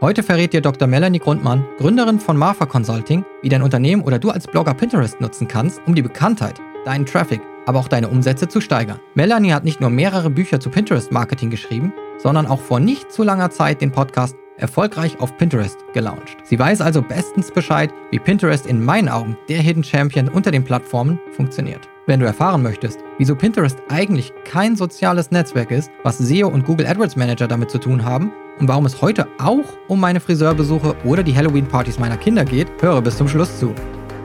[0.00, 0.86] Heute verrät dir Dr.
[0.86, 5.48] Melanie Grundmann, Gründerin von Marfa Consulting, wie dein Unternehmen oder du als Blogger Pinterest nutzen
[5.48, 9.00] kannst, um die Bekanntheit, deinen Traffic, aber auch deine Umsätze zu steigern.
[9.14, 13.50] Melanie hat nicht nur mehrere Bücher zu Pinterest-Marketing geschrieben, sondern auch vor nicht zu langer
[13.50, 16.36] Zeit den Podcast erfolgreich auf Pinterest gelauncht.
[16.44, 20.62] Sie weiß also bestens Bescheid, wie Pinterest in meinen Augen der Hidden Champion unter den
[20.62, 21.88] Plattformen funktioniert.
[22.08, 26.86] Wenn du erfahren möchtest, wieso Pinterest eigentlich kein soziales Netzwerk ist, was SEO und Google
[26.86, 31.22] AdWords Manager damit zu tun haben und warum es heute auch um meine Friseurbesuche oder
[31.22, 33.74] die Halloween-Partys meiner Kinder geht, höre bis zum Schluss zu.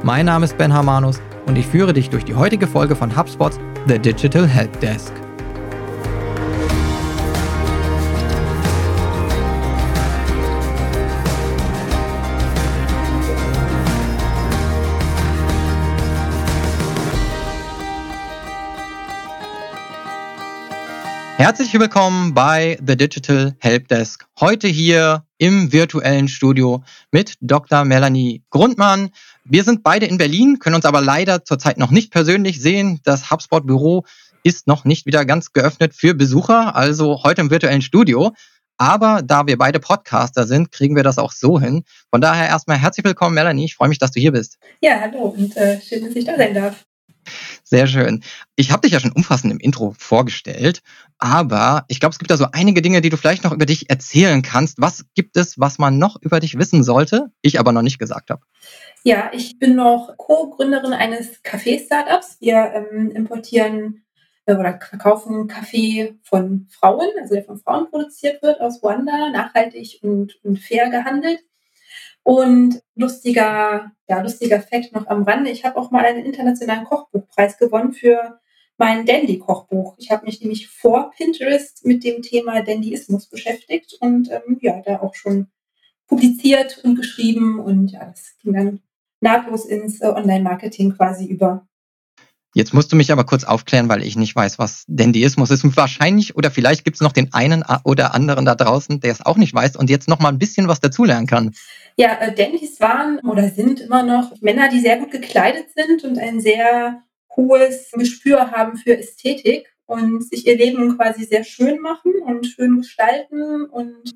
[0.01, 3.59] Mein Name ist Ben Hamanus und ich führe dich durch die heutige Folge von HubSpots
[3.85, 5.11] The Digital Help Desk.
[21.43, 24.25] Herzlich willkommen bei The Digital Helpdesk.
[24.39, 27.83] Heute hier im virtuellen Studio mit Dr.
[27.83, 29.09] Melanie Grundmann.
[29.43, 33.01] Wir sind beide in Berlin, können uns aber leider zurzeit noch nicht persönlich sehen.
[33.03, 34.05] Das HubSpot Büro
[34.43, 38.31] ist noch nicht wieder ganz geöffnet für Besucher, also heute im virtuellen Studio.
[38.77, 41.83] Aber da wir beide Podcaster sind, kriegen wir das auch so hin.
[42.09, 43.65] Von daher erstmal herzlich willkommen, Melanie.
[43.65, 44.59] Ich freue mich, dass du hier bist.
[44.79, 46.85] Ja, hallo und äh, schön, dass ich da sein darf.
[47.63, 48.23] Sehr schön.
[48.55, 50.81] Ich habe dich ja schon umfassend im Intro vorgestellt,
[51.17, 53.89] aber ich glaube, es gibt da so einige Dinge, die du vielleicht noch über dich
[53.89, 54.81] erzählen kannst.
[54.81, 58.29] Was gibt es, was man noch über dich wissen sollte, ich aber noch nicht gesagt
[58.29, 58.41] habe?
[59.03, 62.37] Ja, ich bin noch Co-Gründerin eines Kaffee-Startups.
[62.39, 64.03] Wir ähm, importieren
[64.45, 69.99] äh, oder verkaufen Kaffee von Frauen, also der von Frauen produziert wird aus Ruanda, nachhaltig
[70.03, 71.39] und, und fair gehandelt.
[72.23, 75.51] Und lustiger, ja, lustiger Fakt noch am Rande.
[75.51, 78.39] Ich habe auch mal einen internationalen Kochbuchpreis gewonnen für
[78.77, 79.95] mein Dandy-Kochbuch.
[79.97, 85.01] Ich habe mich nämlich vor Pinterest mit dem Thema Dandyismus beschäftigt und ähm, ja, da
[85.01, 85.47] auch schon
[86.07, 88.79] publiziert und geschrieben und ja, das ging dann
[89.21, 91.67] nahtlos ins äh, Online-Marketing quasi über.
[92.55, 95.63] Jetzt musst du mich aber kurz aufklären, weil ich nicht weiß, was Dandyismus ist.
[95.63, 99.25] Und wahrscheinlich oder vielleicht gibt es noch den einen oder anderen da draußen, der es
[99.25, 101.53] auch nicht weiß und jetzt noch mal ein bisschen was dazulernen kann.
[101.97, 106.19] Ja, äh, Dandys waren oder sind immer noch Männer, die sehr gut gekleidet sind und
[106.19, 107.01] ein sehr
[107.35, 112.77] hohes Gespür haben für Ästhetik und sich ihr Leben quasi sehr schön machen und schön
[112.77, 114.13] gestalten und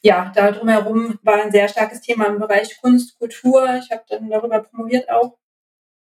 [0.00, 3.80] ja, da drumherum war ein sehr starkes Thema im Bereich Kunst, Kultur.
[3.82, 5.36] Ich habe dann darüber promoviert auch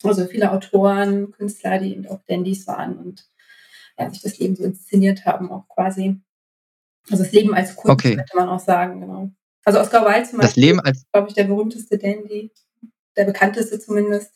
[0.04, 3.26] also viele Autoren, Künstler, die eben auch Dandys waren und
[3.98, 6.20] ja, sich das Leben so inszeniert haben, auch quasi.
[7.10, 8.16] Also das Leben als Kunst, okay.
[8.16, 9.32] könnte man auch sagen, genau.
[9.64, 12.52] Also Oscar Wilde zum das Beispiel, Leben als glaube ich, der berühmteste Dandy,
[13.16, 14.32] der bekannteste zumindest.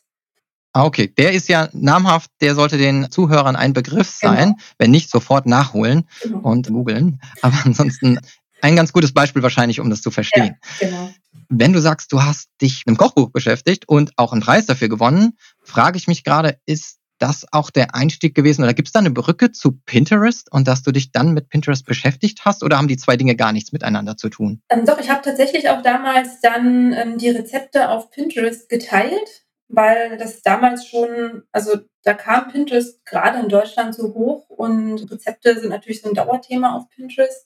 [0.73, 1.11] Ah, okay.
[1.17, 4.57] Der ist ja namhaft, der sollte den Zuhörern ein Begriff sein, genau.
[4.77, 6.39] wenn nicht sofort nachholen genau.
[6.39, 7.19] und googeln.
[7.41, 8.19] Aber ansonsten
[8.61, 10.57] ein ganz gutes Beispiel wahrscheinlich, um das zu verstehen.
[10.79, 11.09] Ja, genau.
[11.49, 14.89] Wenn du sagst, du hast dich mit dem Kochbuch beschäftigt und auch einen Preis dafür
[14.89, 18.99] gewonnen, frage ich mich gerade, ist das auch der Einstieg gewesen oder gibt es da
[18.99, 22.87] eine Brücke zu Pinterest und dass du dich dann mit Pinterest beschäftigt hast oder haben
[22.87, 24.61] die zwei Dinge gar nichts miteinander zu tun?
[24.69, 30.17] Ähm, doch, ich habe tatsächlich auch damals dann ähm, die Rezepte auf Pinterest geteilt, weil
[30.17, 35.69] das damals schon, also da kam Pinterest gerade in Deutschland so hoch und Rezepte sind
[35.69, 37.45] natürlich so ein Dauerthema auf Pinterest.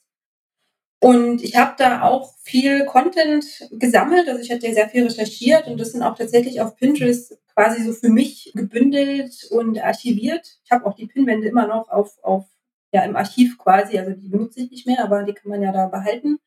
[1.04, 4.26] Und ich habe da auch viel Content gesammelt.
[4.26, 7.92] Also ich hatte sehr viel recherchiert und das sind auch tatsächlich auf Pinterest quasi so
[7.92, 10.60] für mich gebündelt und archiviert.
[10.64, 12.46] Ich habe auch die Pinwände immer noch auf, auf
[12.90, 13.98] ja, im Archiv quasi.
[13.98, 16.38] Also die benutze ich nicht mehr, aber die kann man ja da behalten.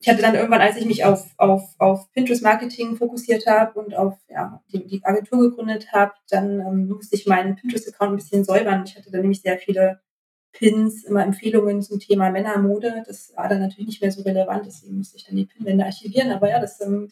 [0.00, 4.18] Ich hatte dann irgendwann, als ich mich auf, auf, auf Pinterest-Marketing fokussiert habe und auf
[4.28, 8.82] ja, die, die Agentur gegründet habe, dann ähm, musste ich meinen Pinterest-Account ein bisschen säubern.
[8.84, 10.00] Ich hatte da nämlich sehr viele
[10.52, 13.02] Pins, immer Empfehlungen zum Thema Männermode.
[13.06, 16.30] Das war dann natürlich nicht mehr so relevant, deswegen musste ich dann die Pinwände archivieren.
[16.30, 17.10] Aber ja, das, ähm,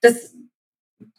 [0.00, 0.34] das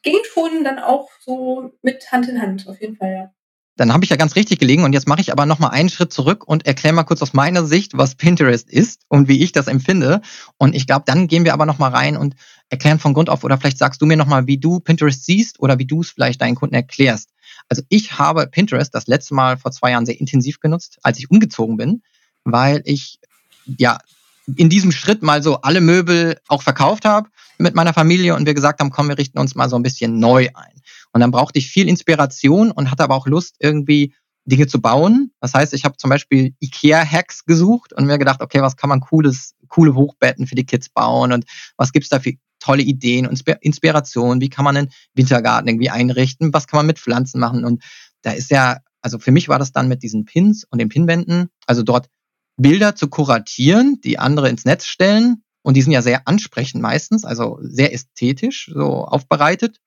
[0.02, 3.32] ging schon dann auch so mit Hand in Hand, auf jeden Fall, ja.
[3.76, 6.12] Dann habe ich ja ganz richtig gelegen und jetzt mache ich aber nochmal einen Schritt
[6.12, 9.68] zurück und erkläre mal kurz aus meiner Sicht, was Pinterest ist und wie ich das
[9.68, 10.20] empfinde.
[10.58, 12.36] Und ich glaube, dann gehen wir aber nochmal rein und
[12.70, 15.80] erklären von Grund auf oder vielleicht sagst du mir nochmal, wie du Pinterest siehst oder
[15.80, 17.30] wie du es vielleicht deinen Kunden erklärst.
[17.70, 21.30] Also ich habe Pinterest das letzte Mal vor zwei Jahren sehr intensiv genutzt, als ich
[21.30, 22.02] umgezogen bin,
[22.44, 23.20] weil ich
[23.78, 24.00] ja
[24.56, 27.30] in diesem Schritt mal so alle Möbel auch verkauft habe
[27.60, 30.20] mit meiner Familie und wir gesagt haben, komm, wir richten uns mal so ein bisschen
[30.20, 30.82] neu ein.
[31.12, 34.14] Und dann brauchte ich viel Inspiration und hatte aber auch Lust, irgendwie
[34.46, 35.32] Dinge zu bauen.
[35.40, 39.02] Das heißt, ich habe zum Beispiel IKEA-Hacks gesucht und mir gedacht, okay, was kann man
[39.02, 41.46] cooles, coole Hochbetten für die Kids bauen und
[41.78, 42.34] was gibt's da für
[42.70, 47.00] tolle Ideen und Inspiration, wie kann man einen Wintergarten irgendwie einrichten, was kann man mit
[47.00, 47.84] Pflanzen machen und
[48.22, 51.50] da ist ja, also für mich war das dann mit diesen Pins und den Pinwänden,
[51.66, 52.10] also dort
[52.58, 57.26] Bilder zu kuratieren, die andere ins Netz stellen, und die sind ja sehr ansprechend meistens,
[57.26, 59.80] also sehr ästhetisch so aufbereitet.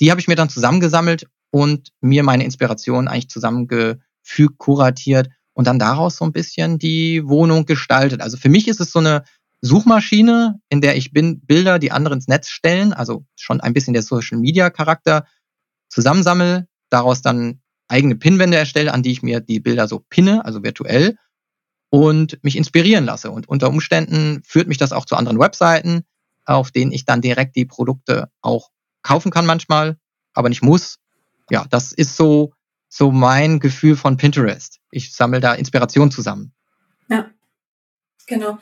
[0.00, 5.78] Die habe ich mir dann zusammengesammelt und mir meine Inspiration eigentlich zusammengefügt, kuratiert und dann
[5.78, 8.20] daraus so ein bisschen die Wohnung gestaltet.
[8.20, 9.24] Also für mich ist es so eine
[9.62, 13.94] Suchmaschine, in der ich bin, Bilder, die andere ins Netz stellen, also schon ein bisschen
[13.94, 15.24] der Social Media Charakter
[15.88, 20.62] zusammensammel, daraus dann eigene Pinwände erstelle, an die ich mir die Bilder so pinne, also
[20.62, 21.16] virtuell
[21.90, 23.30] und mich inspirieren lasse.
[23.30, 26.04] Und unter Umständen führt mich das auch zu anderen Webseiten,
[26.44, 28.70] auf denen ich dann direkt die Produkte auch
[29.02, 29.96] kaufen kann manchmal,
[30.32, 30.98] aber nicht muss.
[31.50, 32.54] Ja, das ist so,
[32.88, 34.80] so mein Gefühl von Pinterest.
[34.90, 36.52] Ich sammle da Inspiration zusammen.
[37.08, 37.30] Ja,
[38.32, 38.58] genau.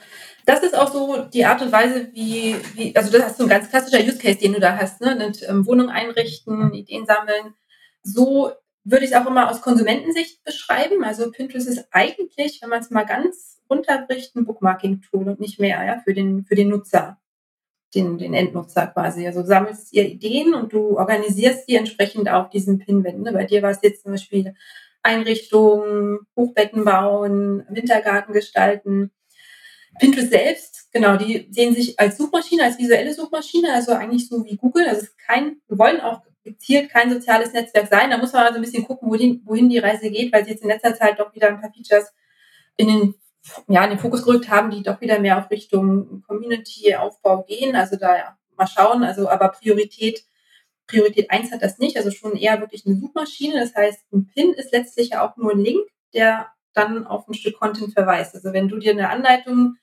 [0.46, 3.50] Das ist auch so die Art und Weise, wie, wie also das ist so ein
[3.50, 5.14] ganz klassischer Use Case, den du da hast, ne?
[5.14, 7.54] Mit ähm, Wohnung einrichten, Ideen sammeln.
[8.02, 8.52] So
[8.84, 11.04] würde ich es auch immer aus Konsumentensicht beschreiben.
[11.04, 15.84] Also Pinterest ist eigentlich, wenn man es mal ganz runterbricht, ein Bookmarking-Tool und nicht mehr
[15.84, 17.18] ja, für, den, für den Nutzer,
[17.94, 19.26] den, den Endnutzer quasi.
[19.26, 23.32] Also du sammelst dir Ideen und du organisierst die entsprechend auf diesen Pinwänden.
[23.32, 24.54] Bei dir war es jetzt zum Beispiel
[25.02, 29.12] Einrichtungen, Hochbetten bauen, Wintergarten gestalten.
[30.00, 34.56] Pinterest selbst, genau, die sehen sich als Suchmaschine, als visuelle Suchmaschine, also eigentlich so wie
[34.56, 34.88] Google.
[34.88, 38.10] Also ist kein, wir wollen auch gezielt kein soziales Netzwerk sein.
[38.10, 40.62] Da muss man also ein bisschen gucken, wohin, wohin die Reise geht, weil sie jetzt
[40.62, 42.12] in letzter Zeit doch wieder ein paar Features
[42.76, 43.14] in den,
[43.68, 47.76] ja, in den Fokus gerückt haben, die doch wieder mehr auf Richtung Community-Aufbau gehen.
[47.76, 49.04] Also da ja, mal schauen.
[49.04, 50.24] Also aber Priorität,
[50.86, 51.98] Priorität eins hat das nicht.
[51.98, 53.60] Also schon eher wirklich eine Suchmaschine.
[53.60, 57.34] Das heißt, ein Pin ist letztlich ja auch nur ein Link, der dann auf ein
[57.34, 58.34] Stück Content verweist.
[58.34, 59.76] Also wenn du dir eine Anleitung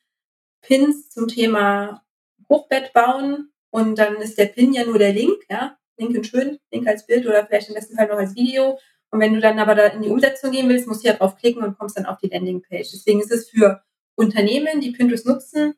[0.61, 2.03] pins zum Thema
[2.49, 6.59] Hochbett bauen und dann ist der Pin ja nur der Link, ja, Link in schön,
[6.71, 8.79] Link als Bild oder vielleicht im besten Fall noch als Video.
[9.09, 11.37] Und wenn du dann aber da in die Umsetzung gehen willst, musst du ja drauf
[11.37, 12.91] klicken und kommst dann auf die Landingpage.
[12.91, 13.81] Deswegen ist es für
[14.15, 15.75] Unternehmen, die Pinterest nutzen,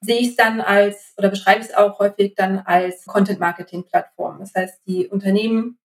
[0.00, 4.38] sehe ich es dann als oder beschreibe ich es auch häufig dann als Content-Marketing-Plattform.
[4.40, 5.78] Das heißt, die Unternehmen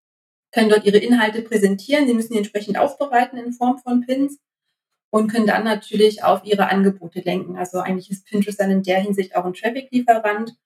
[0.51, 4.39] können dort ihre Inhalte präsentieren, sie müssen die entsprechend aufbereiten in Form von Pins
[5.15, 7.55] und können dann natürlich auf ihre Angebote lenken.
[7.55, 10.57] Also eigentlich ist Pinterest dann in der Hinsicht auch ein Traffic-Lieferant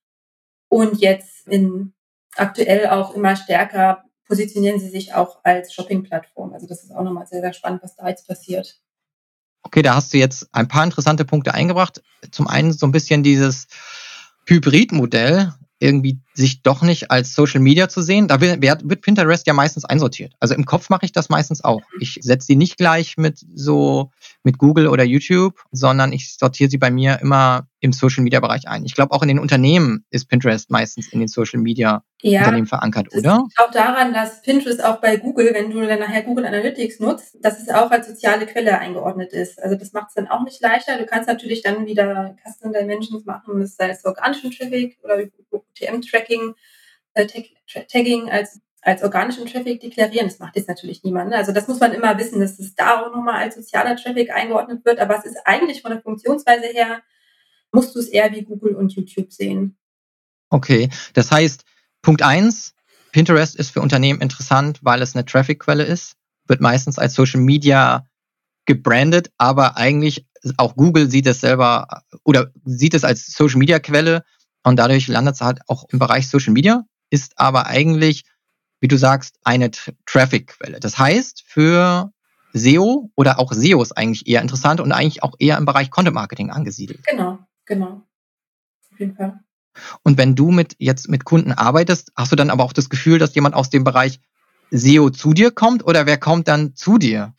[0.69, 1.93] und jetzt in
[2.35, 6.53] aktuell auch immer stärker positionieren sie sich auch als Shopping-Plattform.
[6.53, 8.81] Also das ist auch nochmal sehr, sehr spannend, was da jetzt passiert.
[9.61, 12.01] Okay, da hast du jetzt ein paar interessante Punkte eingebracht.
[12.31, 13.67] Zum einen so ein bisschen dieses
[14.47, 18.29] Hybridmodell, irgendwie sich doch nicht als Social Media zu sehen.
[18.29, 20.33] Da wird, wird Pinterest ja meistens einsortiert.
[20.39, 21.81] Also im Kopf mache ich das meistens auch.
[21.99, 24.11] Ich setze sie nicht gleich mit so
[24.43, 28.67] mit Google oder YouTube, sondern ich sortiere sie bei mir immer im Social Media Bereich
[28.67, 28.85] ein.
[28.85, 32.67] Ich glaube auch in den Unternehmen ist Pinterest meistens in den Social Media ja, Unternehmen
[32.67, 33.37] verankert, das oder?
[33.37, 37.37] Liegt auch daran, dass Pinterest auch bei Google, wenn du dann nachher Google Analytics nutzt,
[37.41, 39.61] dass es auch als soziale Quelle eingeordnet ist.
[39.61, 40.97] Also das macht es dann auch nicht leichter.
[40.97, 46.28] Du kannst natürlich dann wieder Custom Dimensions machen, das sei es organischen Traffic oder UTM-Tracking,
[47.13, 47.27] äh,
[47.87, 50.27] Tagging als als organischen Traffic deklarieren.
[50.27, 51.31] Das macht jetzt natürlich niemand.
[51.31, 51.35] Ne?
[51.35, 54.85] Also das muss man immer wissen, dass es da auch nochmal als sozialer Traffic eingeordnet
[54.85, 54.99] wird.
[54.99, 57.01] Aber es ist eigentlich von der Funktionsweise her,
[57.71, 59.77] musst du es eher wie Google und YouTube sehen.
[60.49, 61.65] Okay, das heißt,
[62.01, 62.73] Punkt eins:
[63.11, 66.15] Pinterest ist für Unternehmen interessant, weil es eine Traffic-Quelle ist,
[66.47, 68.07] wird meistens als Social Media
[68.65, 70.25] gebrandet, aber eigentlich
[70.57, 74.23] auch Google sieht es selber oder sieht es als Social Media Quelle
[74.63, 78.23] und dadurch landet es halt auch im Bereich Social Media, ist aber eigentlich
[78.79, 79.71] wie du sagst, eine
[80.05, 80.79] Traffic-Quelle.
[80.79, 82.11] Das heißt, für
[82.53, 86.15] SEO oder auch SEO ist eigentlich eher interessant und eigentlich auch eher im Bereich Content
[86.15, 87.05] Marketing angesiedelt.
[87.05, 88.03] Genau, genau.
[88.91, 89.39] Auf jeden Fall.
[90.03, 93.19] Und wenn du mit jetzt mit Kunden arbeitest, hast du dann aber auch das Gefühl,
[93.19, 94.19] dass jemand aus dem Bereich
[94.71, 97.33] SEO zu dir kommt oder wer kommt dann zu dir?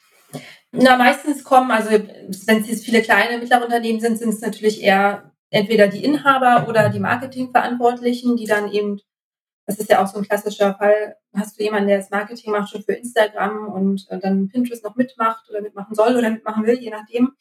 [0.73, 4.81] Na, meistens kommen, also wenn es jetzt viele kleine, mittlere Unternehmen sind, sind es natürlich
[4.81, 9.01] eher entweder die Inhaber oder die Marketingverantwortlichen, die dann eben
[9.71, 11.17] das ist ja auch so ein klassischer Fall.
[11.33, 14.97] Hast du jemanden, der das Marketing macht schon für Instagram und äh, dann Pinterest noch
[14.97, 17.33] mitmacht oder mitmachen soll oder mitmachen will, je nachdem.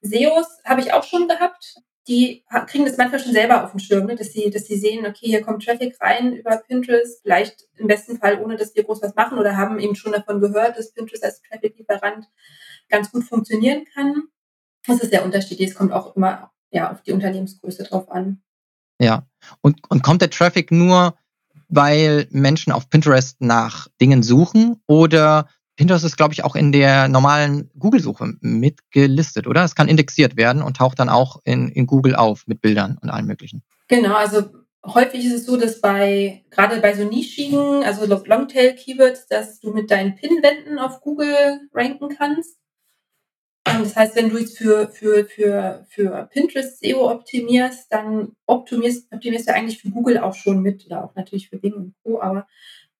[0.00, 1.76] SEOs habe ich auch schon gehabt.
[2.06, 4.16] Die kriegen das manchmal schon selber auf den Schirm, ne?
[4.16, 8.16] dass, sie, dass sie sehen, okay, hier kommt Traffic rein über Pinterest, vielleicht im besten
[8.16, 11.22] Fall, ohne dass wir groß was machen oder haben eben schon davon gehört, dass Pinterest
[11.22, 12.24] als Traffic-Lieferant
[12.88, 14.22] ganz gut funktionieren kann.
[14.86, 15.60] Das ist der Unterschied.
[15.60, 18.42] Es kommt auch immer ja, auf die Unternehmensgröße drauf an.
[19.00, 19.26] Ja,
[19.60, 21.14] und, und kommt der Traffic nur
[21.68, 27.06] weil Menschen auf Pinterest nach Dingen suchen oder Pinterest ist, glaube ich, auch in der
[27.06, 29.62] normalen Google-Suche mitgelistet, oder?
[29.62, 33.10] Es kann indexiert werden und taucht dann auch in, in Google auf mit Bildern und
[33.10, 33.62] allem möglichen.
[33.86, 34.50] Genau, also
[34.84, 39.90] häufig ist es so, dass bei, gerade bei so nischigen, also Longtail-Keywords, dass du mit
[39.92, 42.58] deinen Pinwänden auf Google ranken kannst.
[43.68, 49.12] Ähm, das heißt, wenn du jetzt für, für, für, für Pinterest SEO optimierst, dann optimierst,
[49.12, 52.20] optimierst du eigentlich für Google auch schon mit oder auch natürlich für Bing und Co.
[52.20, 52.46] Aber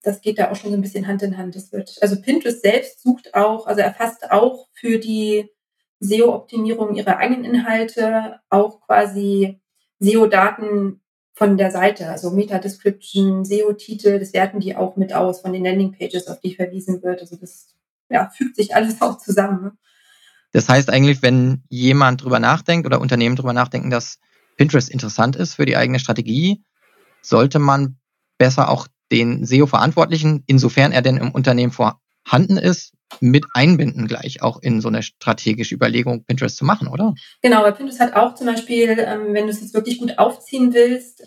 [0.01, 1.55] das geht da auch schon so ein bisschen Hand in Hand.
[1.55, 5.49] Das wird, also Pinterest selbst sucht auch, also erfasst auch für die
[5.99, 9.59] SEO-Optimierung ihrer eigenen Inhalte auch quasi
[9.99, 11.01] SEO-Daten
[11.33, 16.27] von der Seite, also Meta-Description, SEO-Titel, das werten die auch mit aus von den Landing-Pages,
[16.27, 17.21] auf die verwiesen wird.
[17.21, 17.75] Also das
[18.09, 19.77] ja, fügt sich alles auch zusammen.
[20.51, 24.19] Das heißt eigentlich, wenn jemand drüber nachdenkt oder Unternehmen drüber nachdenken, dass
[24.57, 26.63] Pinterest interessant ist für die eigene Strategie,
[27.21, 27.97] sollte man
[28.37, 34.61] besser auch den SEO-Verantwortlichen, insofern er denn im Unternehmen vorhanden ist, mit einbinden gleich auch
[34.61, 37.15] in so eine strategische Überlegung, Pinterest zu machen, oder?
[37.41, 40.73] Genau, weil Pinterest hat auch zum Beispiel, ähm, wenn du es jetzt wirklich gut aufziehen
[40.73, 41.23] willst,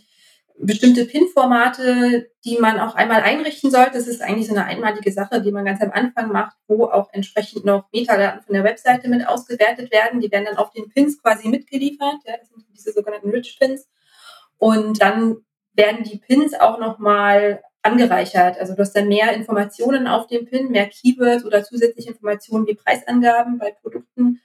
[0.59, 3.93] bestimmte PIN-Formate, die man auch einmal einrichten sollte.
[3.95, 7.09] Das ist eigentlich so eine einmalige Sache, die man ganz am Anfang macht, wo auch
[7.13, 10.21] entsprechend noch Metadaten von der Webseite mit ausgewertet werden.
[10.21, 12.17] Die werden dann auf den Pins quasi mitgeliefert.
[12.25, 13.89] Ja, das sind diese sogenannten Rich Pins.
[14.59, 15.39] Und dann
[15.75, 18.59] werden die Pins auch nochmal angereichert.
[18.59, 22.75] Also du hast dann mehr Informationen auf dem Pin, mehr Keywords oder zusätzliche Informationen wie
[22.75, 24.41] Preisangaben bei Produkten.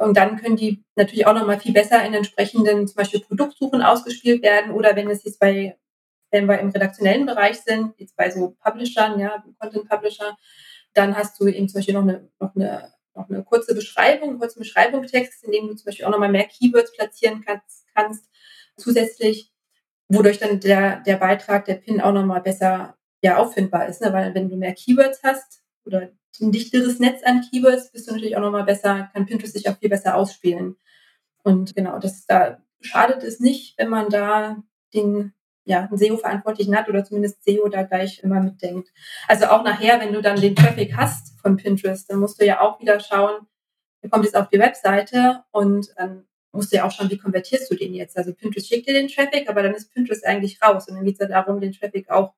[0.00, 4.42] Und dann können die natürlich auch nochmal viel besser in entsprechenden zum Beispiel Produktsuchen ausgespielt
[4.42, 5.76] werden oder wenn es jetzt bei,
[6.30, 10.38] wenn wir im redaktionellen Bereich sind, jetzt bei so Publishern, ja, Content Publisher,
[10.94, 14.38] dann hast du eben zum Beispiel noch eine, noch eine, noch eine kurze Beschreibung, einen
[14.38, 18.24] kurzen Beschreibungstext, in dem du zum Beispiel auch nochmal mehr Keywords platzieren kannst, kannst
[18.78, 19.52] zusätzlich
[20.08, 24.00] wodurch dann der, der Beitrag, der Pin auch nochmal besser ja, auffindbar ist.
[24.00, 24.14] Ne?
[24.14, 28.36] Weil wenn du mehr Keywords hast oder ein dichteres Netz an Keywords, bist du natürlich
[28.36, 30.76] auch nochmal besser, kann Pinterest sich auch viel besser ausspielen.
[31.42, 34.62] Und genau, das da schadet es nicht, wenn man da
[34.94, 35.32] den
[35.64, 38.88] ja, einen SEO-Verantwortlichen hat oder zumindest SEO da gleich immer mitdenkt.
[39.28, 42.60] Also auch nachher, wenn du dann den Traffic hast von Pinterest, dann musst du ja
[42.60, 43.46] auch wieder schauen,
[44.02, 47.70] der kommt jetzt auf die Webseite und dann musst du ja auch schauen, wie konvertierst
[47.70, 48.16] du den jetzt.
[48.16, 50.88] Also Pinterest schickt dir den Traffic, aber dann ist Pinterest eigentlich raus.
[50.88, 52.34] Und dann geht es ja darum, den Traffic auch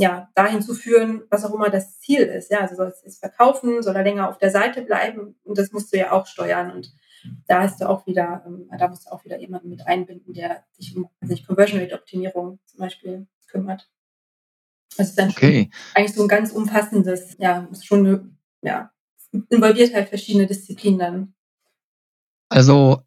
[0.00, 2.52] ja, dahin zu führen, was auch immer das Ziel ist.
[2.52, 5.92] Ja, also soll es verkaufen, soll er länger auf der Seite bleiben und das musst
[5.92, 6.70] du ja auch steuern.
[6.70, 6.94] Und
[7.48, 10.64] da hast du auch wieder, ähm, da musst du auch wieder jemanden mit einbinden, der
[10.72, 13.90] sich um sich Conversion Rate Optimierung zum Beispiel kümmert.
[14.96, 15.68] Das ist dann okay.
[15.94, 18.92] eigentlich so ein ganz umfassendes, ja, ist schon, ja,
[19.48, 21.34] involviert halt verschiedene Disziplinen dann.
[22.48, 23.02] Also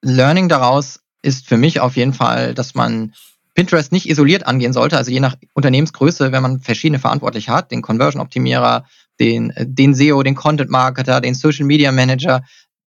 [0.00, 3.12] Learning daraus ist für mich auf jeden Fall, dass man
[3.60, 7.82] Pinterest nicht isoliert angehen sollte, also je nach Unternehmensgröße, wenn man verschiedene Verantwortliche hat, den
[7.82, 8.86] Conversion-Optimierer,
[9.20, 12.42] den, äh, den SEO, den Content-Marketer, den Social-Media-Manager,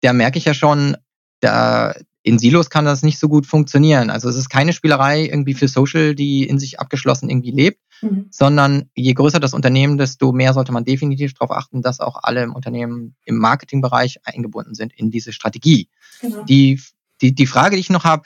[0.01, 0.95] da merke ich ja schon,
[1.39, 4.11] da in Silos kann das nicht so gut funktionieren.
[4.11, 8.27] Also es ist keine Spielerei irgendwie für Social, die in sich abgeschlossen irgendwie lebt, mhm.
[8.29, 12.43] sondern je größer das Unternehmen, desto mehr sollte man definitiv darauf achten, dass auch alle
[12.43, 15.89] im Unternehmen im Marketingbereich eingebunden sind in diese Strategie.
[16.21, 16.43] Genau.
[16.43, 16.79] Die
[17.21, 18.23] die, die Frage, die ich noch habe,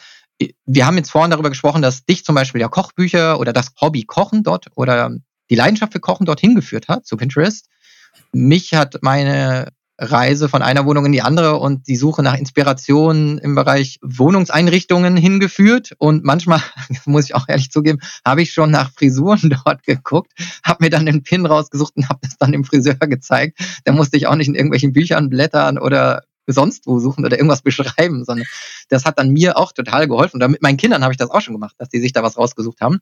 [0.66, 4.04] wir haben jetzt vorhin darüber gesprochen, dass dich zum Beispiel ja Kochbücher oder das Hobby
[4.04, 5.12] Kochen dort oder
[5.50, 7.68] die Leidenschaft für Kochen dorthin geführt hat, zu Pinterest.
[8.32, 13.38] Mich hat meine Reise von einer Wohnung in die andere und die Suche nach Inspiration
[13.38, 15.94] im Bereich Wohnungseinrichtungen hingeführt.
[15.98, 16.62] Und manchmal,
[17.06, 20.32] muss ich auch ehrlich zugeben, habe ich schon nach Frisuren dort geguckt,
[20.64, 23.60] habe mir dann den Pin rausgesucht und habe das dann dem Friseur gezeigt.
[23.86, 27.62] Da musste ich auch nicht in irgendwelchen Büchern blättern oder sonst wo suchen oder irgendwas
[27.64, 28.48] beschreiben, sondern
[28.90, 30.42] das hat dann mir auch total geholfen.
[30.42, 32.38] Und mit meinen Kindern habe ich das auch schon gemacht, dass die sich da was
[32.38, 33.00] rausgesucht haben.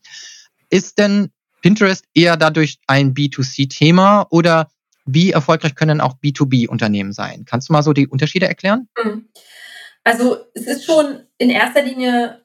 [0.70, 1.32] Ist denn
[1.62, 4.70] Pinterest eher dadurch ein B2C-Thema oder
[5.06, 7.46] wie erfolgreich können auch B2B-Unternehmen sein?
[7.46, 8.88] Kannst du mal so die Unterschiede erklären?
[9.04, 9.28] Mhm.
[10.04, 12.42] Also es ist schon in erster Linie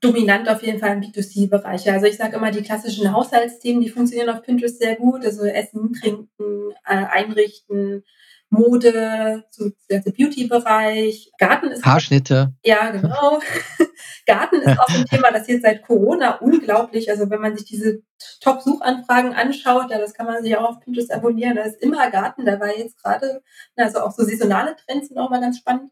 [0.00, 1.90] dominant auf jeden Fall im B2C-Bereich.
[1.90, 5.24] Also ich sage immer, die klassischen Haushaltsthemen, die funktionieren auf Pinterest sehr gut.
[5.24, 8.04] Also Essen, Trinken, äh, Einrichten,
[8.50, 11.32] Mode, so der Beauty-Bereich.
[11.38, 11.84] Garten ist.
[11.84, 12.54] Haarschnitte.
[12.64, 13.40] Ja, genau.
[14.26, 18.02] Garten ist auch ein Thema, das jetzt seit Corona unglaublich, also wenn man sich diese
[18.40, 22.44] Top-Suchanfragen anschaut, ja, das kann man sich auch auf Pinterest abonnieren, da ist immer Garten
[22.44, 23.42] dabei jetzt gerade.
[23.76, 25.90] Also auch so saisonale Trends sind auch mal ganz spannend.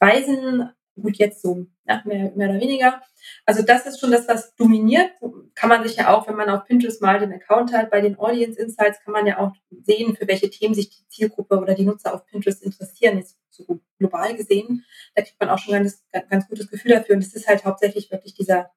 [0.00, 3.00] Reisen gut, jetzt so ja, mehr, mehr oder weniger.
[3.46, 5.10] Also das ist schon das, was dominiert.
[5.54, 8.18] Kann man sich ja auch, wenn man auf Pinterest mal den Account hat, bei den
[8.18, 11.84] Audience Insights kann man ja auch sehen, für welche Themen sich die Zielgruppe oder die
[11.84, 14.84] Nutzer auf Pinterest interessieren, jetzt so global gesehen.
[15.14, 17.16] Da kriegt man auch schon ein ganz, ganz gutes Gefühl dafür.
[17.16, 18.70] Und es ist halt hauptsächlich wirklich dieser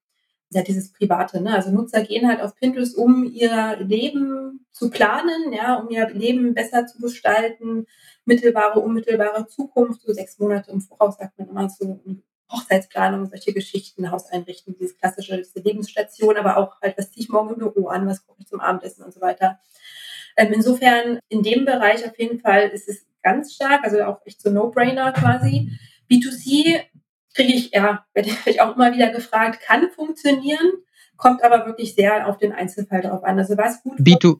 [0.52, 1.42] ja, dieses Private.
[1.42, 1.54] Ne?
[1.54, 6.54] Also Nutzer gehen halt auf Pinterest, um ihr Leben zu planen, ja, um ihr Leben
[6.54, 7.88] besser zu gestalten,
[8.26, 12.02] mittelbare, unmittelbare Zukunft, so sechs Monate im Voraus sagt man immer so
[12.52, 17.30] Hochzeitsplanung, solche Geschichten, Haus einrichten, dieses klassische diese Lebensstation, aber auch halt, was ziehe ich
[17.30, 19.60] morgen im Büro an, was koche ich zum Abendessen und so weiter.
[20.38, 24.42] Ähm, insofern, in dem Bereich auf jeden Fall ist es ganz stark, also auch echt
[24.42, 25.72] so No-Brainer quasi.
[26.12, 26.82] B2C
[27.34, 30.74] kriege ich, ja, werde ich auch immer wieder gefragt, kann funktionieren,
[31.18, 33.40] kommt aber wirklich sehr auf den Einzelfall drauf an.
[33.40, 34.40] Also was gut B2,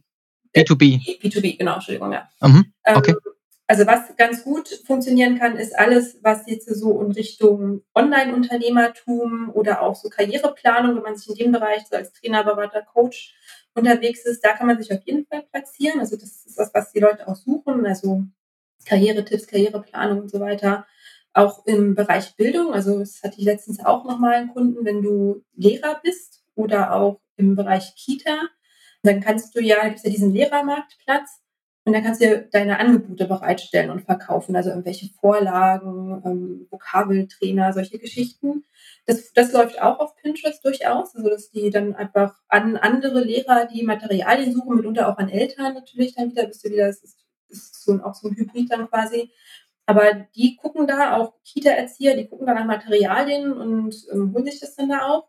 [0.56, 1.22] B2B.
[1.22, 2.30] B2B, genau, Entschuldigung, ja.
[2.42, 3.12] Mhm, okay.
[3.12, 3.35] Ähm,
[3.68, 9.82] also was ganz gut funktionieren kann, ist alles, was jetzt so in Richtung Online-Unternehmertum oder
[9.82, 13.36] auch so Karriereplanung, wenn man sich in dem Bereich so als Trainer, Berater, Coach
[13.74, 16.00] unterwegs ist, da kann man sich auf jeden Fall platzieren.
[16.00, 18.24] Also das ist das, was die Leute auch suchen, also
[18.86, 20.86] Karrieretipps, Karriereplanung und so weiter.
[21.34, 25.44] Auch im Bereich Bildung, also das hatte ich letztens auch nochmal einen Kunden, wenn du
[25.56, 28.38] Lehrer bist oder auch im Bereich Kita,
[29.04, 31.42] dann kannst du ja, gibt es ja diesen Lehrermarktplatz,
[31.86, 38.00] und dann kannst du deine Angebote bereitstellen und verkaufen, also irgendwelche Vorlagen, ähm, Vokabeltrainer, solche
[38.00, 38.66] Geschichten.
[39.06, 43.68] Das, das läuft auch auf Pinterest durchaus, also dass die dann einfach an andere Lehrer,
[43.68, 47.20] die Materialien suchen, mitunter auch an Eltern natürlich dann wieder, bist du wieder, das ist,
[47.50, 49.32] ist so, auch so ein Hybrid dann quasi.
[49.86, 54.60] Aber die gucken da, auch Kita-Erzieher, die gucken da nach Materialien und ähm, holen sich
[54.60, 55.28] das dann da auch.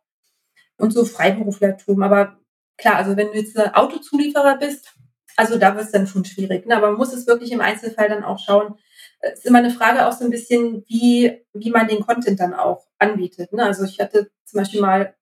[0.79, 2.03] Und so Freiberuflertum.
[2.03, 2.39] Aber
[2.79, 4.96] klar, also wenn du jetzt Autozulieferer bist,
[5.37, 6.67] also da wird es dann schon schwierig.
[6.67, 6.77] Ne?
[6.77, 8.77] Aber man muss es wirklich im Einzelfall dann auch schauen.
[9.21, 12.55] Es ist immer eine Frage auch so ein bisschen, wie, wie man den Content dann
[12.55, 13.53] auch anbietet.
[13.53, 13.63] Ne?
[13.63, 15.15] Also ich hatte zum Beispiel mal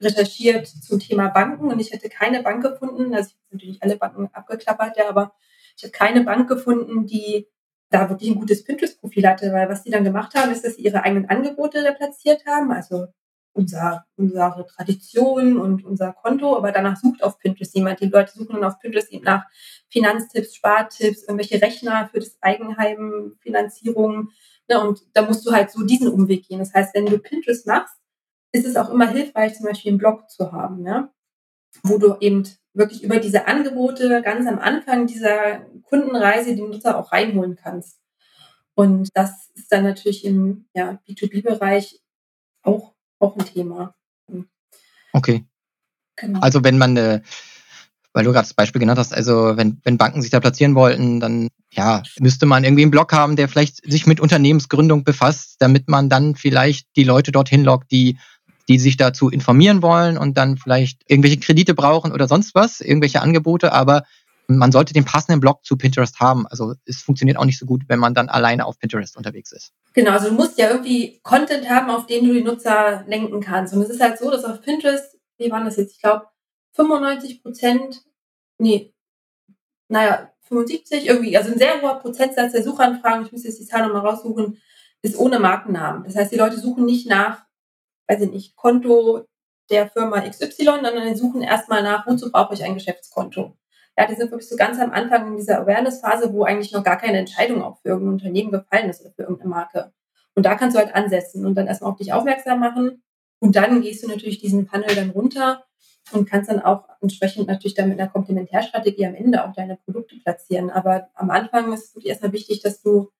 [0.00, 3.96] recherchiert zum Thema Banken und ich hätte keine Bank gefunden, also ich habe natürlich alle
[3.96, 5.32] Banken abgeklappert, ja, aber
[5.76, 7.48] ich habe keine Bank gefunden, die
[7.90, 10.82] da wirklich ein gutes Pinterest-Profil hatte, weil was die dann gemacht haben, ist, dass sie
[10.82, 13.08] ihre eigenen Angebote da platziert haben, also
[13.58, 18.00] unser, unsere Tradition und unser Konto, aber danach sucht auf Pinterest jemand.
[18.00, 19.44] Die Leute suchen dann auf Pinterest eben nach
[19.88, 24.30] Finanztipps, Spartipps, irgendwelche Rechner für das Eigenheim, Finanzierung.
[24.68, 26.60] Ne, und da musst du halt so diesen Umweg gehen.
[26.60, 27.96] Das heißt, wenn du Pinterest machst,
[28.52, 31.10] ist es auch immer hilfreich, zum Beispiel einen Blog zu haben, ja,
[31.82, 37.10] wo du eben wirklich über diese Angebote ganz am Anfang dieser Kundenreise die Nutzer auch
[37.12, 37.98] reinholen kannst.
[38.74, 42.00] Und das ist dann natürlich im ja, B2B-Bereich
[42.62, 43.94] auch auch ein Thema.
[44.30, 44.48] Hm.
[45.12, 45.44] Okay.
[46.16, 46.40] Genau.
[46.40, 47.22] Also wenn man eine,
[48.12, 51.20] weil du gerade das Beispiel genannt hast, also wenn, wenn Banken sich da platzieren wollten,
[51.20, 55.88] dann ja, müsste man irgendwie einen Blog haben, der vielleicht sich mit Unternehmensgründung befasst, damit
[55.88, 58.18] man dann vielleicht die Leute dorthin lockt, die
[58.68, 63.22] die sich dazu informieren wollen und dann vielleicht irgendwelche Kredite brauchen oder sonst was, irgendwelche
[63.22, 64.02] Angebote, aber
[64.46, 66.46] man sollte den passenden Blog zu Pinterest haben.
[66.46, 69.72] Also es funktioniert auch nicht so gut, wenn man dann alleine auf Pinterest unterwegs ist.
[69.98, 73.74] Genau, also du musst ja irgendwie Content haben, auf den du die Nutzer lenken kannst.
[73.74, 75.96] Und es ist halt so, dass auf Pinterest, wie waren das jetzt?
[75.96, 76.28] Ich glaube,
[76.74, 78.04] 95 Prozent,
[78.58, 78.94] nee,
[79.88, 83.88] naja, 75 irgendwie, also ein sehr hoher Prozentsatz der Suchanfragen, ich muss jetzt die Zahl
[83.88, 84.62] nochmal raussuchen,
[85.02, 86.04] ist ohne Markennamen.
[86.04, 87.42] Das heißt, die Leute suchen nicht nach,
[88.06, 89.26] weiß ich nicht, Konto
[89.68, 93.58] der Firma XY, sondern suchen erstmal nach, wozu brauche ich ein Geschäftskonto?
[93.98, 96.98] Ja, die sind wirklich so ganz am Anfang in dieser Awareness-Phase, wo eigentlich noch gar
[96.98, 99.92] keine Entscheidung auch für irgendein Unternehmen gefallen ist oder für irgendeine Marke.
[100.36, 103.02] Und da kannst du halt ansetzen und dann erstmal auf dich aufmerksam machen.
[103.40, 105.64] Und dann gehst du natürlich diesen Panel dann runter
[106.12, 110.14] und kannst dann auch entsprechend natürlich dann mit einer Komplementärstrategie am Ende auch deine Produkte
[110.22, 110.70] platzieren.
[110.70, 113.10] Aber am Anfang ist es wirklich erstmal wichtig, dass du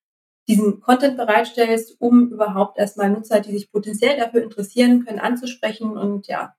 [0.46, 6.28] diesen Content bereitstellst, um überhaupt erstmal Nutzer, die sich potenziell dafür interessieren können, anzusprechen und
[6.28, 6.54] ja,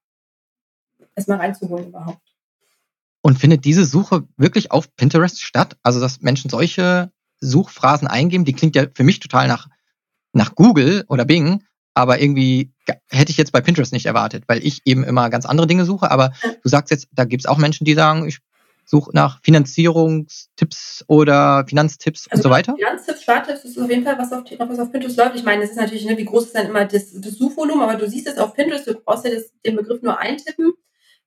[1.15, 2.28] erstmal reinzuholen überhaupt.
[3.21, 5.77] Und findet diese Suche wirklich auf Pinterest statt?
[5.83, 9.67] Also, dass Menschen solche Suchphrasen eingeben, die klingt ja für mich total nach,
[10.33, 12.71] nach Google oder Bing, aber irgendwie
[13.09, 16.11] hätte ich jetzt bei Pinterest nicht erwartet, weil ich eben immer ganz andere Dinge suche.
[16.11, 18.39] Aber du sagst jetzt, da gibt es auch Menschen, die sagen, ich
[18.85, 22.75] suche nach Finanzierungstipps oder Finanztipps also und so weiter?
[22.75, 25.35] Finanztipps, Spartipps ist auf jeden Fall was auf, was auf Pinterest läuft.
[25.35, 27.95] Ich meine, das ist natürlich, ne, wie groß ist dann immer das, das Suchvolumen, aber
[27.95, 30.73] du siehst es auf Pinterest, du brauchst ja das, den Begriff nur eintippen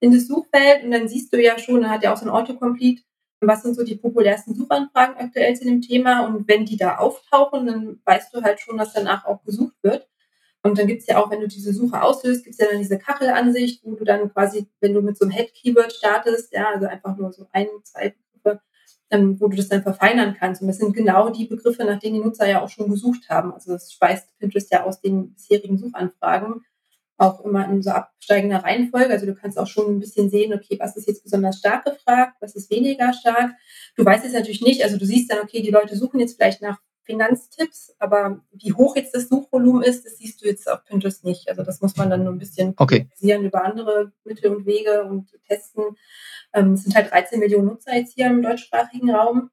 [0.03, 3.03] in das Suchfeld und dann siehst du ja schon, hat ja auch so ein Autocomplete,
[3.41, 7.67] was sind so die populärsten Suchanfragen aktuell zu dem Thema und wenn die da auftauchen,
[7.67, 10.09] dann weißt du halt schon, dass danach auch gesucht wird.
[10.65, 13.85] Und dann gibt's ja auch, wenn du diese Suche auslöst, gibt's ja dann diese Kachelansicht,
[13.85, 17.33] wo du dann quasi, wenn du mit so einem Head-Keyword startest, ja, also einfach nur
[17.33, 18.61] so ein, zwei Begriffe,
[19.11, 20.63] ähm, wo du das dann verfeinern kannst.
[20.63, 23.53] Und das sind genau die Begriffe, nach denen die Nutzer ja auch schon gesucht haben.
[23.53, 26.65] Also das speist Pinterest ja aus den bisherigen Suchanfragen
[27.19, 29.11] auch immer in so absteigender Reihenfolge.
[29.11, 32.37] Also du kannst auch schon ein bisschen sehen, okay, was ist jetzt besonders stark gefragt,
[32.41, 33.53] was ist weniger stark.
[33.97, 36.63] Du weißt es natürlich nicht, also du siehst dann, okay, die Leute suchen jetzt vielleicht
[36.63, 41.25] nach Finanztipps, aber wie hoch jetzt das Suchvolumen ist, das siehst du jetzt auf Pinterest
[41.25, 41.49] nicht.
[41.49, 43.09] Also das muss man dann nur ein bisschen okay.
[43.21, 45.97] über andere Mittel und Wege und testen.
[46.53, 49.51] Ähm, es sind halt 13 Millionen Nutzer jetzt hier im deutschsprachigen Raum.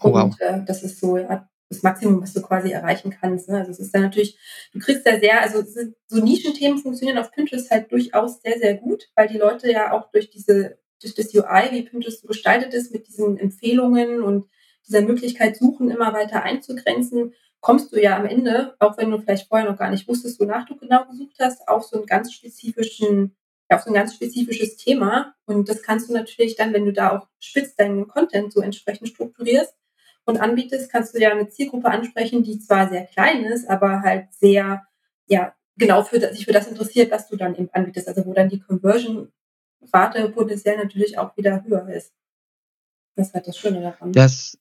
[0.00, 0.24] Oh, wow.
[0.24, 3.48] Und äh, das ist so ja, das Maximum, was du quasi erreichen kannst.
[3.48, 3.58] Ne?
[3.58, 4.38] Also es ist dann natürlich,
[4.72, 5.62] du kriegst da sehr, also
[6.06, 10.10] so Nischenthemen funktionieren auf Pinterest halt durchaus sehr, sehr gut, weil die Leute ja auch
[10.10, 14.46] durch diese, durch das UI, wie Pinterest so gestaltet ist, mit diesen Empfehlungen und
[14.86, 19.48] dieser Möglichkeit suchen, immer weiter einzugrenzen, kommst du ja am Ende, auch wenn du vielleicht
[19.48, 23.34] vorher noch gar nicht wusstest, wonach du genau gesucht hast, auf so einen ganz spezifischen,
[23.70, 25.34] auf so ein ganz spezifisches Thema.
[25.46, 29.08] Und das kannst du natürlich dann, wenn du da auch spitz deinen Content so entsprechend
[29.08, 29.74] strukturierst
[30.24, 34.32] und anbietest, kannst du ja eine Zielgruppe ansprechen, die zwar sehr klein ist, aber halt
[34.32, 34.86] sehr,
[35.26, 38.08] ja, genau für, sich für das interessiert, was du dann eben anbietest.
[38.08, 42.12] Also wo dann die Conversion-Rate potenziell natürlich auch wieder höher ist.
[43.16, 44.12] Das ist halt das Schöne daran.
[44.12, 44.58] Das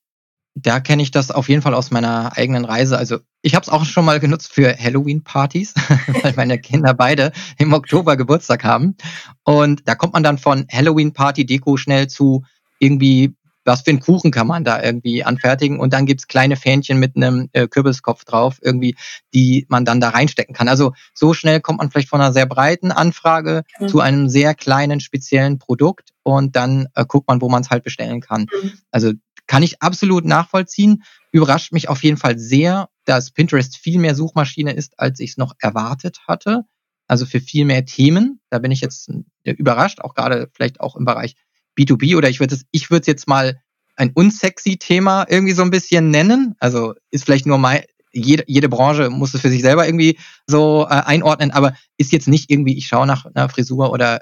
[0.55, 2.97] da kenne ich das auf jeden Fall aus meiner eigenen Reise.
[2.97, 5.73] Also ich habe es auch schon mal genutzt für Halloween-Partys,
[6.21, 8.95] weil meine Kinder beide im Oktober Geburtstag haben.
[9.43, 12.43] Und da kommt man dann von Halloween-Party-Deko schnell zu
[12.79, 15.79] irgendwie, was für einen Kuchen kann man da irgendwie anfertigen.
[15.79, 18.95] Und dann gibt's kleine Fähnchen mit einem äh, Kürbiskopf drauf, irgendwie,
[19.33, 20.67] die man dann da reinstecken kann.
[20.67, 23.87] Also so schnell kommt man vielleicht von einer sehr breiten Anfrage mhm.
[23.87, 27.83] zu einem sehr kleinen, speziellen Produkt und dann äh, guckt man, wo man es halt
[27.83, 28.47] bestellen kann.
[28.61, 28.71] Mhm.
[28.91, 29.13] Also
[29.47, 31.03] kann ich absolut nachvollziehen.
[31.31, 35.37] Überrascht mich auf jeden Fall sehr, dass Pinterest viel mehr Suchmaschine ist, als ich es
[35.37, 36.63] noch erwartet hatte.
[37.07, 38.39] Also für viel mehr Themen.
[38.49, 39.09] Da bin ich jetzt
[39.43, 41.35] äh, überrascht, auch gerade vielleicht auch im Bereich
[41.77, 43.59] B2B oder ich würde es, ich würde es jetzt mal
[43.95, 46.55] ein unsexy Thema irgendwie so ein bisschen nennen.
[46.59, 50.85] Also ist vielleicht nur mal, jede, jede Branche muss es für sich selber irgendwie so
[50.89, 54.21] äh, einordnen, aber ist jetzt nicht irgendwie, ich schaue nach einer Frisur oder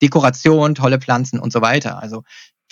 [0.00, 2.02] Dekoration, tolle Pflanzen und so weiter.
[2.02, 2.22] Also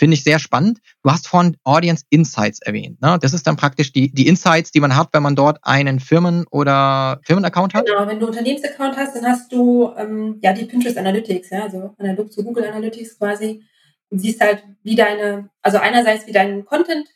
[0.01, 0.79] Finde ich sehr spannend.
[1.03, 3.03] Du hast vorhin Audience Insights erwähnt.
[3.03, 3.19] Ne?
[3.21, 6.47] Das ist dann praktisch die, die Insights, die man hat, wenn man dort einen Firmen-
[6.51, 7.85] oder Firmenaccount hat?
[7.85, 11.95] Genau, wenn du Unternehmensaccount hast, dann hast du ähm, ja die Pinterest Analytics, ja, also
[11.99, 13.63] analog zu Google Analytics quasi.
[14.11, 17.09] Siehst halt, wie deine, also einerseits wie dein Content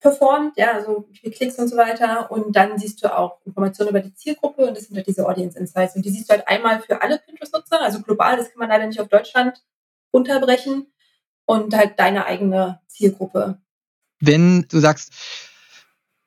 [0.00, 2.30] performt, ja, also wie viele Klicks und so weiter.
[2.30, 5.58] Und dann siehst du auch Informationen über die Zielgruppe und das sind halt diese Audience
[5.58, 5.96] Insights.
[5.96, 8.86] Und die siehst du halt einmal für alle Pinterest-Nutzer, also global, das kann man leider
[8.86, 9.62] nicht auf Deutschland
[10.10, 10.88] unterbrechen
[11.46, 13.58] und halt deine eigene Zielgruppe.
[14.20, 15.12] Wenn du sagst,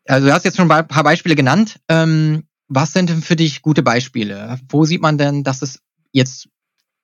[0.08, 3.62] also du hast jetzt schon ein paar Beispiele genannt, ähm, was sind denn für dich
[3.62, 4.60] gute Beispiele?
[4.70, 6.48] Wo sieht man denn, dass es jetzt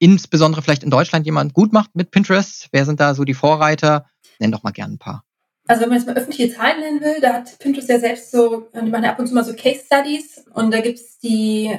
[0.01, 2.67] insbesondere vielleicht in Deutschland jemand gut macht mit Pinterest?
[2.71, 4.07] Wer sind da so die Vorreiter?
[4.39, 5.23] Nenn doch mal gerne ein paar.
[5.67, 8.67] Also wenn man jetzt mal öffentliche Zahlen nennen will, da hat Pinterest ja selbst so,
[8.73, 11.71] die machen ja ab und zu mal so Case Studies und da gibt es die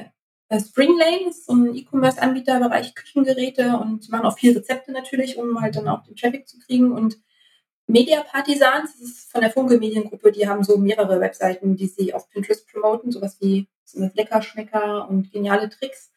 [0.47, 5.59] äh, Springlane ist so ein E-Commerce-Anbieter Bereich Küchengeräte und machen auch viel Rezepte natürlich, um
[5.59, 6.91] halt dann auch den Traffic zu kriegen.
[6.91, 7.17] Und
[7.87, 12.13] Media Partisans, das ist von der Funke Mediengruppe, die haben so mehrere Webseiten, die sie
[12.13, 16.12] auf Pinterest promoten, sowas wie so Leckerschmecker und geniale Tricks.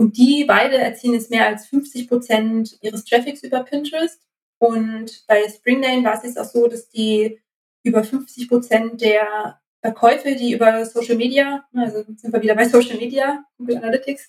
[0.00, 4.18] Und die beide erzielen jetzt mehr als 50 Prozent ihres Traffics über Pinterest.
[4.56, 7.38] Und bei Springlane war es jetzt auch so, dass die
[7.82, 12.96] über 50 Prozent der Verkäufe, die über Social Media, also sind wir wieder bei Social
[12.96, 14.26] Media, Google Analytics,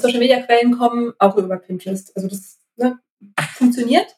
[0.00, 2.14] Social Media Quellen kommen, auch über Pinterest.
[2.14, 3.00] Also das ne,
[3.54, 4.16] funktioniert.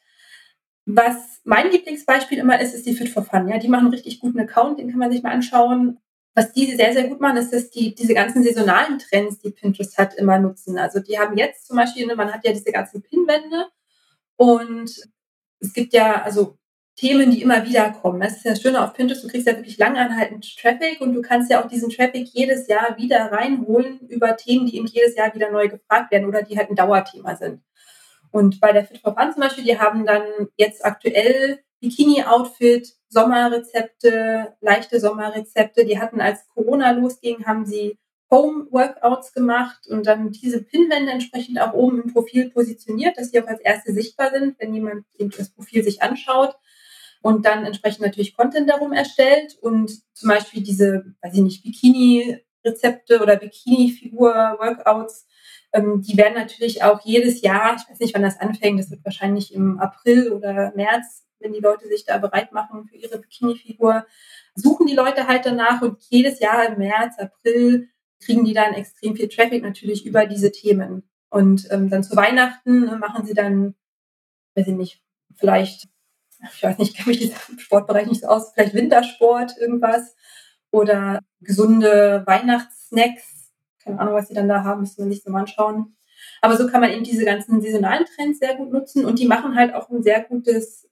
[0.85, 3.49] Was mein Lieblingsbeispiel immer ist, ist die Fit for Fun.
[3.49, 5.97] Ja, die machen einen richtig guten Account, den kann man sich mal anschauen.
[6.35, 9.99] Was die sehr, sehr gut machen, ist, dass die diese ganzen saisonalen Trends, die Pinterest
[9.99, 10.79] hat, immer nutzen.
[10.79, 13.67] Also die haben jetzt zum Beispiel, ne, man hat ja diese ganzen Pinwände
[14.37, 14.91] und
[15.59, 16.57] es gibt ja, also
[16.97, 18.21] Themen, die immer wieder kommen.
[18.21, 21.23] Das ist ja das Schöne auf Pinterest, du kriegst ja wirklich langanhaltend Traffic und du
[21.23, 25.35] kannst ja auch diesen Traffic jedes Jahr wieder reinholen über Themen, die eben jedes Jahr
[25.35, 27.63] wieder neu gefragt werden oder die halt ein Dauerthema sind.
[28.31, 30.23] Und bei der Fit for Fun zum Beispiel, die haben dann
[30.57, 35.85] jetzt aktuell Bikini-Outfit, Sommerrezepte, leichte Sommerrezepte.
[35.85, 37.99] Die hatten, als Corona losging, haben sie
[38.31, 43.49] Home-Workouts gemacht und dann diese Pinwände entsprechend auch oben im Profil positioniert, dass sie auch
[43.49, 45.05] als erste sichtbar sind, wenn jemand
[45.37, 46.55] das Profil sich anschaut
[47.23, 53.21] und dann entsprechend natürlich Content darum erstellt und zum Beispiel diese, weiß ich nicht, Bikini-Rezepte
[53.21, 55.27] oder Bikini-Figur-Workouts,
[55.73, 59.05] ähm, die werden natürlich auch jedes Jahr, ich weiß nicht, wann das anfängt, das wird
[59.05, 64.07] wahrscheinlich im April oder März, wenn die Leute sich da bereit machen für ihre Bikini-Figur,
[64.55, 67.89] suchen die Leute halt danach und jedes Jahr im März, April
[68.21, 71.03] kriegen die dann extrem viel Traffic natürlich über diese Themen.
[71.31, 73.75] Und ähm, dann zu Weihnachten ne, machen sie dann,
[74.55, 75.03] weiß ich nicht,
[75.37, 75.89] vielleicht
[76.55, 80.17] ich weiß nicht, ich kenne mich im Sportbereich nicht so aus, vielleicht Wintersport, irgendwas
[80.71, 83.53] oder gesunde Weihnachtssnacks.
[83.83, 85.97] Keine Ahnung, was sie dann da haben, müssen wir nicht so mal anschauen.
[86.41, 89.55] Aber so kann man eben diese ganzen saisonalen Trends sehr gut nutzen und die machen
[89.55, 90.89] halt auch ein sehr gutes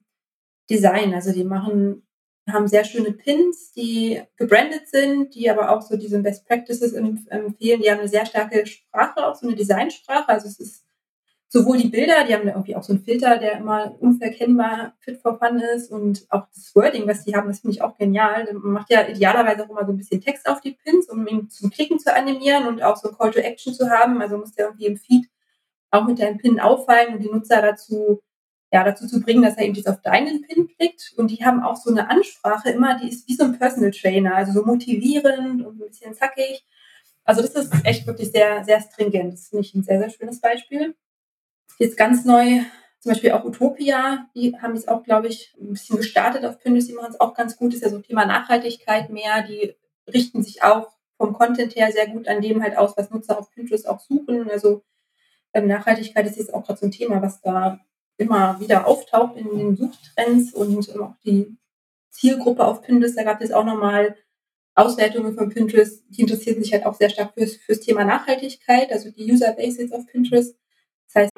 [0.69, 1.13] Design.
[1.13, 2.07] Also die machen,
[2.49, 7.81] haben sehr schöne Pins, die gebrandet sind, die aber auch so diese Best Practices empfehlen.
[7.81, 10.29] Die haben eine sehr starke Sprache, auch so eine Designsprache.
[10.29, 10.85] Also es ist
[11.49, 15.17] sowohl die Bilder, die haben ja irgendwie auch so einen Filter, der immer unverkennbar fit
[15.17, 18.47] for fun ist und auch das Wording, was die haben, das finde ich auch genial.
[18.53, 21.49] Man macht ja idealerweise auch immer so ein bisschen Text auf die Pins, um ihn
[21.49, 24.21] zum Klicken zu animieren und auch so Call to Action zu haben.
[24.21, 25.25] Also muss der irgendwie im Feed
[25.89, 28.21] auch mit deinem Pin auffallen und die Nutzer dazu
[28.71, 31.13] ja, dazu zu bringen, dass er eben jetzt auf deinen Pin klickt.
[31.17, 34.35] Und die haben auch so eine Ansprache immer, die ist wie so ein Personal Trainer,
[34.35, 36.65] also so motivierend und ein bisschen zackig.
[37.23, 39.33] Also das ist echt wirklich sehr, sehr stringent.
[39.33, 40.95] Das finde ich ein sehr, sehr schönes Beispiel.
[41.77, 42.61] Jetzt ganz neu,
[42.99, 46.89] zum Beispiel auch Utopia, die haben jetzt auch, glaube ich, ein bisschen gestartet auf Pinterest,
[46.89, 47.69] die machen es auch ganz gut.
[47.71, 49.43] Das ist ja so Thema Nachhaltigkeit mehr.
[49.43, 49.75] Die
[50.11, 53.51] richten sich auch vom Content her sehr gut an dem halt aus, was Nutzer auf
[53.51, 54.49] Pinterest auch suchen.
[54.49, 54.83] Also
[55.53, 57.79] ähm, Nachhaltigkeit ist jetzt auch gerade so ein Thema, was da
[58.19, 61.57] immer wieder auftaucht in den Suchtrends und ähm, auch die
[62.11, 63.17] Zielgruppe auf Pinterest.
[63.17, 64.15] Da gab es auch nochmal
[64.75, 69.09] Auswertungen von Pinterest, die interessieren sich halt auch sehr stark fürs, fürs Thema Nachhaltigkeit, also
[69.09, 70.55] die User Bases auf Pinterest.
[71.07, 71.31] Das heißt,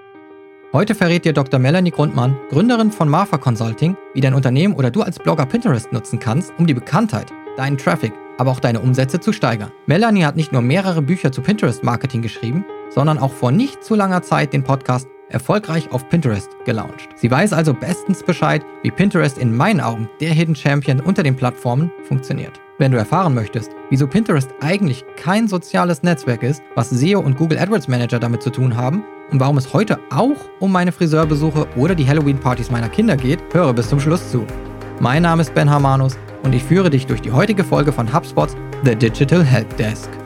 [0.74, 1.60] Heute verrät dir Dr.
[1.60, 6.18] Melanie Grundmann, Gründerin von Marfa Consulting, wie dein Unternehmen oder du als Blogger Pinterest nutzen
[6.18, 9.74] kannst, um die Bekanntheit, deinen Traffic, aber auch deine Umsätze zu steigern.
[9.86, 14.22] Melanie hat nicht nur mehrere Bücher zu Pinterest-Marketing geschrieben, sondern auch vor nicht zu langer
[14.22, 17.10] Zeit den Podcast erfolgreich auf Pinterest gelauncht.
[17.16, 21.36] Sie weiß also bestens Bescheid, wie Pinterest in meinen Augen der Hidden Champion unter den
[21.36, 22.60] Plattformen funktioniert.
[22.78, 27.60] Wenn du erfahren möchtest, wieso Pinterest eigentlich kein soziales Netzwerk ist, was SEO und Google
[27.60, 31.96] AdWords Manager damit zu tun haben und warum es heute auch um meine Friseurbesuche oder
[31.96, 34.46] die Halloween-Partys meiner Kinder geht, höre bis zum Schluss zu.
[35.00, 38.56] Mein Name ist Ben Hamanus und ich führe dich durch die heutige Folge von HubSpots
[38.84, 40.21] The Digital Help Desk.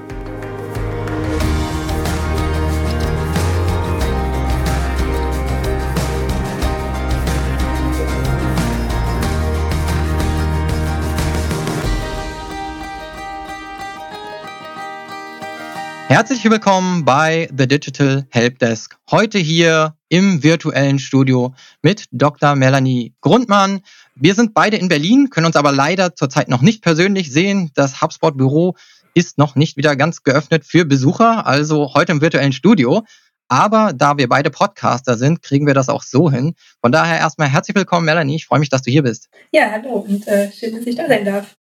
[16.07, 18.95] Herzlich willkommen bei The Digital Helpdesk.
[19.09, 22.55] Heute hier im virtuellen Studio mit Dr.
[22.55, 23.81] Melanie Grundmann.
[24.13, 27.71] Wir sind beide in Berlin, können uns aber leider zurzeit noch nicht persönlich sehen.
[27.73, 28.75] Das HubSpot Büro
[29.15, 33.03] ist noch nicht wieder ganz geöffnet für Besucher, also heute im virtuellen Studio.
[33.47, 36.53] Aber da wir beide Podcaster sind, kriegen wir das auch so hin.
[36.81, 38.35] Von daher erstmal herzlich willkommen, Melanie.
[38.35, 39.27] Ich freue mich, dass du hier bist.
[39.51, 41.55] Ja, hallo und äh, schön, dass ich da sein darf.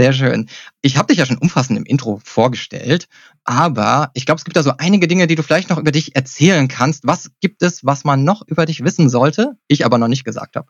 [0.00, 0.48] Sehr schön.
[0.80, 3.06] Ich habe dich ja schon umfassend im Intro vorgestellt,
[3.44, 6.16] aber ich glaube, es gibt da so einige Dinge, die du vielleicht noch über dich
[6.16, 7.06] erzählen kannst.
[7.06, 10.56] Was gibt es, was man noch über dich wissen sollte, ich aber noch nicht gesagt
[10.56, 10.68] habe?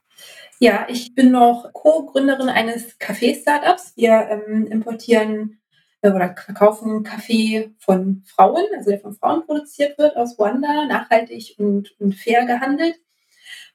[0.59, 3.93] Ja, ich bin noch Co-Gründerin eines Kaffee-Startups.
[3.95, 5.61] Wir ähm, importieren
[6.03, 11.55] äh, oder verkaufen Kaffee von Frauen, also der von Frauen produziert wird aus Ruanda, nachhaltig
[11.59, 12.97] und, und fair gehandelt.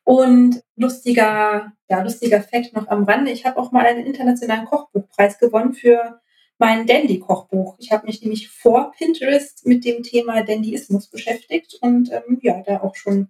[0.06, 3.32] Und lustiger, ja, lustiger Fakt noch am Rande.
[3.32, 6.22] Ich habe auch mal einen internationalen Kochbuchpreis gewonnen für
[6.58, 7.76] mein Dandy-Kochbuch.
[7.80, 12.82] Ich habe mich nämlich vor Pinterest mit dem Thema Dandyismus beschäftigt und ähm, ja, da
[12.82, 13.30] auch schon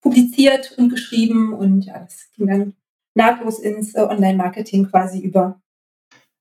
[0.00, 2.74] publiziert und geschrieben und ja, das ging dann
[3.14, 5.60] nahtlos ins äh, Online-Marketing quasi über.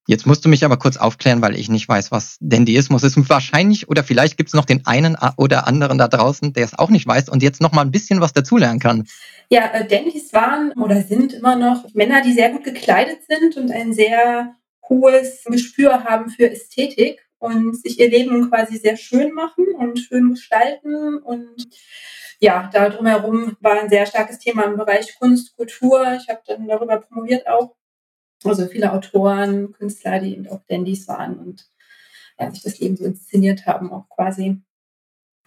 [0.09, 3.17] Jetzt musst du mich aber kurz aufklären, weil ich nicht weiß, was Dandyismus ist.
[3.29, 6.89] Wahrscheinlich oder vielleicht gibt es noch den einen oder anderen da draußen, der es auch
[6.89, 9.05] nicht weiß und jetzt noch mal ein bisschen was dazulernen kann.
[9.49, 13.69] Ja, äh, Dandys waren oder sind immer noch Männer, die sehr gut gekleidet sind und
[13.69, 14.55] ein sehr
[14.87, 20.29] hohes Gespür haben für Ästhetik und sich ihr Leben quasi sehr schön machen und schön
[20.29, 21.67] gestalten und
[22.39, 26.17] ja, da drumherum war ein sehr starkes Thema im Bereich Kunst, Kultur.
[26.21, 27.75] Ich habe dann darüber promoviert auch
[28.43, 31.67] also viele Autoren, Künstler, die eben auch Dandys waren und
[32.39, 34.61] ja, sich das Leben so inszeniert haben, auch quasi.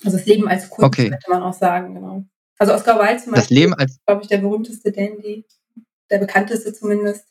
[0.05, 1.11] Also das Leben als Kunst, okay.
[1.11, 2.25] könnte man auch sagen, genau.
[2.59, 5.47] Also Oscar Wilde zum das Beispiel, Leben als glaube ich, der berühmteste Dandy,
[6.11, 7.27] der bekannteste zumindest.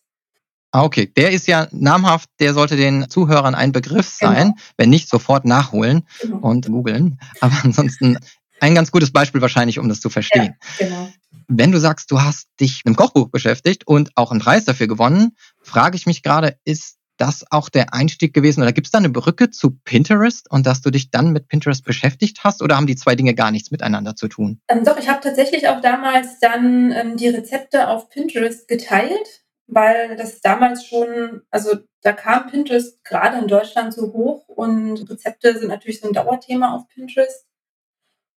[0.71, 1.11] Ah, okay.
[1.17, 4.61] Der ist ja namhaft, der sollte den Zuhörern ein Begriff sein, genau.
[4.77, 6.37] wenn nicht sofort nachholen genau.
[6.37, 7.19] und googeln.
[7.41, 8.17] Aber ansonsten
[8.61, 10.55] ein ganz gutes Beispiel wahrscheinlich, um das zu verstehen.
[10.79, 11.09] Ja, genau.
[11.47, 14.87] Wenn du sagst, du hast dich mit dem Kochbuch beschäftigt und auch einen Preis dafür
[14.87, 18.97] gewonnen, frage ich mich gerade, ist das auch der Einstieg gewesen oder gibt es da
[18.97, 22.87] eine Brücke zu Pinterest und dass du dich dann mit Pinterest beschäftigt hast oder haben
[22.87, 24.61] die zwei Dinge gar nichts miteinander zu tun?
[24.69, 30.15] Ähm, doch, ich habe tatsächlich auch damals dann ähm, die Rezepte auf Pinterest geteilt, weil
[30.15, 35.67] das damals schon, also da kam Pinterest gerade in Deutschland so hoch und Rezepte sind
[35.67, 37.45] natürlich so ein Dauerthema auf Pinterest.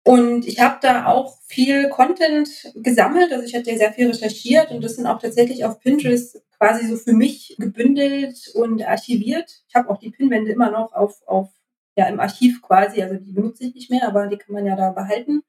[0.10, 4.84] Und ich habe da auch viel Content gesammelt, also ich hatte sehr viel recherchiert und
[4.84, 9.62] das sind auch tatsächlich auf Pinterest quasi so für mich gebündelt und archiviert.
[9.68, 11.50] Ich habe auch die Pinwände immer noch auf, auf
[11.96, 14.76] ja, im Archiv quasi, also die benutze ich nicht mehr, aber die kann man ja
[14.76, 15.44] da behalten.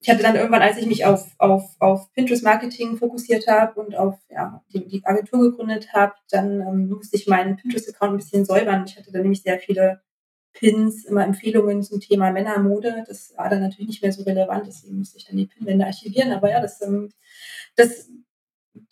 [0.00, 4.18] Ich hatte dann irgendwann, als ich mich auf, auf, auf Pinterest-Marketing fokussiert habe und auf
[4.28, 8.84] ja, die, die Agentur gegründet habe, dann ähm, musste ich meinen Pinterest-Account ein bisschen säubern.
[8.86, 10.02] Ich hatte da nämlich sehr viele
[10.54, 13.04] Pins, immer Empfehlungen zum Thema Männermode.
[13.06, 16.32] Das war dann natürlich nicht mehr so relevant, deswegen musste ich dann die Pinwände archivieren.
[16.32, 17.10] Aber ja, das, ähm,
[17.76, 18.08] das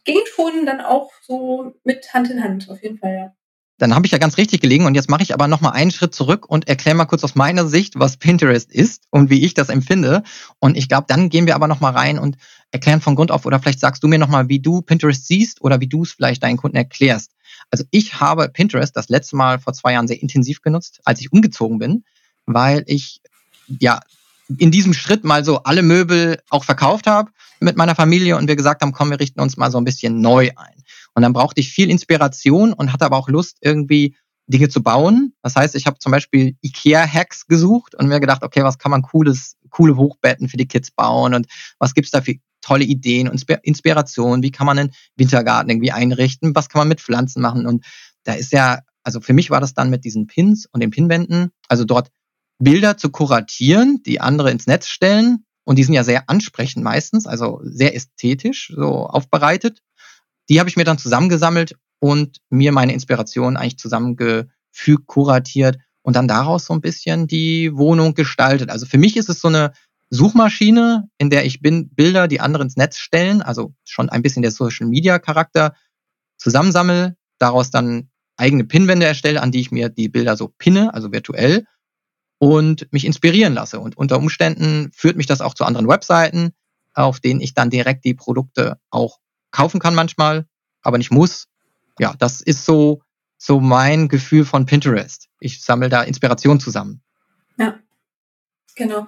[0.05, 3.33] ging schon dann auch so mit Hand in Hand, auf jeden Fall, ja.
[3.79, 5.90] dann habe ich ja ganz richtig gelegen und jetzt mache ich aber noch mal einen
[5.90, 9.55] Schritt zurück und erkläre mal kurz aus meiner Sicht, was Pinterest ist und wie ich
[9.55, 10.22] das empfinde.
[10.61, 12.37] Und ich glaube, dann gehen wir aber noch mal rein und
[12.70, 15.62] erklären von Grund auf oder vielleicht sagst du mir noch mal, wie du Pinterest siehst
[15.62, 17.31] oder wie du es vielleicht deinen Kunden erklärst.
[17.72, 21.32] Also ich habe Pinterest das letzte Mal vor zwei Jahren sehr intensiv genutzt, als ich
[21.32, 22.04] umgezogen bin,
[22.46, 23.20] weil ich
[23.80, 24.00] ja
[24.58, 27.30] in diesem Schritt mal so alle Möbel auch verkauft habe
[27.61, 30.20] mit meiner Familie und wir gesagt haben, komm, wir richten uns mal so ein bisschen
[30.20, 30.82] neu ein.
[31.14, 34.16] Und dann brauchte ich viel Inspiration und hatte aber auch Lust, irgendwie
[34.52, 35.34] Dinge zu bauen.
[35.42, 39.02] Das heißt, ich habe zum Beispiel IKEA-Hacks gesucht und mir gedacht, okay, was kann man
[39.02, 41.46] cooles, coole Hochbetten für die Kids bauen und
[41.78, 44.42] was gibt's da für tolle Ideen und Inspiration?
[44.42, 46.54] Wie kann man einen Wintergarten irgendwie einrichten?
[46.54, 47.66] Was kann man mit Pflanzen machen?
[47.66, 47.84] Und
[48.22, 51.50] da ist ja, also für mich war das dann mit diesen Pins und den Pinwänden,
[51.68, 52.10] also dort
[52.58, 55.44] Bilder zu kuratieren, die andere ins Netz stellen.
[55.64, 59.80] Und die sind ja sehr ansprechend meistens, also sehr ästhetisch so aufbereitet
[60.48, 66.26] die habe ich mir dann zusammengesammelt und mir meine Inspiration eigentlich zusammengefügt, kuratiert und dann
[66.26, 68.70] daraus so ein bisschen die Wohnung gestaltet.
[68.70, 69.72] Also für mich ist es so eine
[70.10, 74.42] Suchmaschine, in der ich bin, Bilder, die andere ins Netz stellen, also schon ein bisschen
[74.42, 75.76] der Social Media Charakter
[76.38, 81.12] zusammensammel, daraus dann eigene Pinwände erstelle, an die ich mir die Bilder so pinne, also
[81.12, 81.66] virtuell
[82.38, 83.78] und mich inspirieren lasse.
[83.78, 86.50] Und unter Umständen führt mich das auch zu anderen Webseiten,
[86.94, 89.20] auf denen ich dann direkt die Produkte auch
[89.52, 90.46] kaufen kann manchmal,
[90.82, 91.46] aber nicht muss.
[91.98, 93.02] Ja, das ist so,
[93.37, 95.28] so mein Gefühl von Pinterest.
[95.40, 97.02] Ich sammle da Inspiration zusammen.
[97.59, 97.78] Ja,
[98.74, 99.07] genau.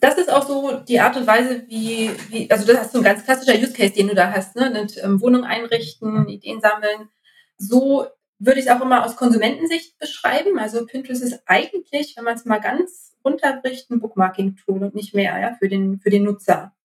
[0.00, 3.04] Das ist auch so die Art und Weise, wie, wie also das ist so ein
[3.04, 4.70] ganz klassischer Use Case, den du da hast, ne?
[4.70, 7.08] Mit ähm, Wohnung einrichten, Ideen sammeln.
[7.56, 8.06] So
[8.38, 10.58] würde ich es auch immer aus Konsumentensicht beschreiben.
[10.58, 15.38] Also Pinterest ist eigentlich, wenn man es mal ganz runterbricht, ein Bookmarking-Tool und nicht mehr
[15.40, 16.75] ja, für, den, für den Nutzer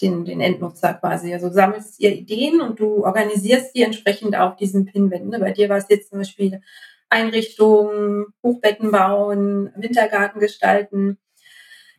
[0.00, 1.32] den, den Endnutzer quasi.
[1.32, 5.40] Also du sammelst ihr Ideen und du organisierst die entsprechend auf diesen Pinwänden.
[5.40, 6.60] Bei dir war es jetzt zum Beispiel
[7.10, 11.18] Einrichtungen, Hochbetten bauen, Wintergarten gestalten.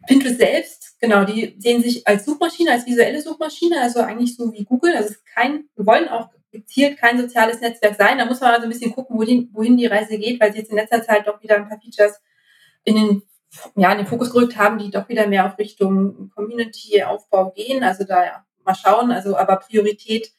[0.07, 4.63] Pinterest selbst, genau, die sehen sich als Suchmaschine, als visuelle Suchmaschine, also eigentlich so wie
[4.63, 4.95] Google.
[4.95, 8.17] Also es ist kein, wir wollen auch gezielt kein soziales Netzwerk sein.
[8.17, 10.71] Da muss man also ein bisschen gucken, wohin, wohin die Reise geht, weil sie jetzt
[10.71, 12.21] in letzter Zeit doch wieder ein paar Features
[12.85, 13.21] in den
[13.75, 17.83] ja, in den Fokus gerückt haben, die doch wieder mehr auf Richtung Community-Aufbau gehen.
[17.83, 19.11] Also da ja, mal schauen.
[19.11, 20.31] Also aber Priorität,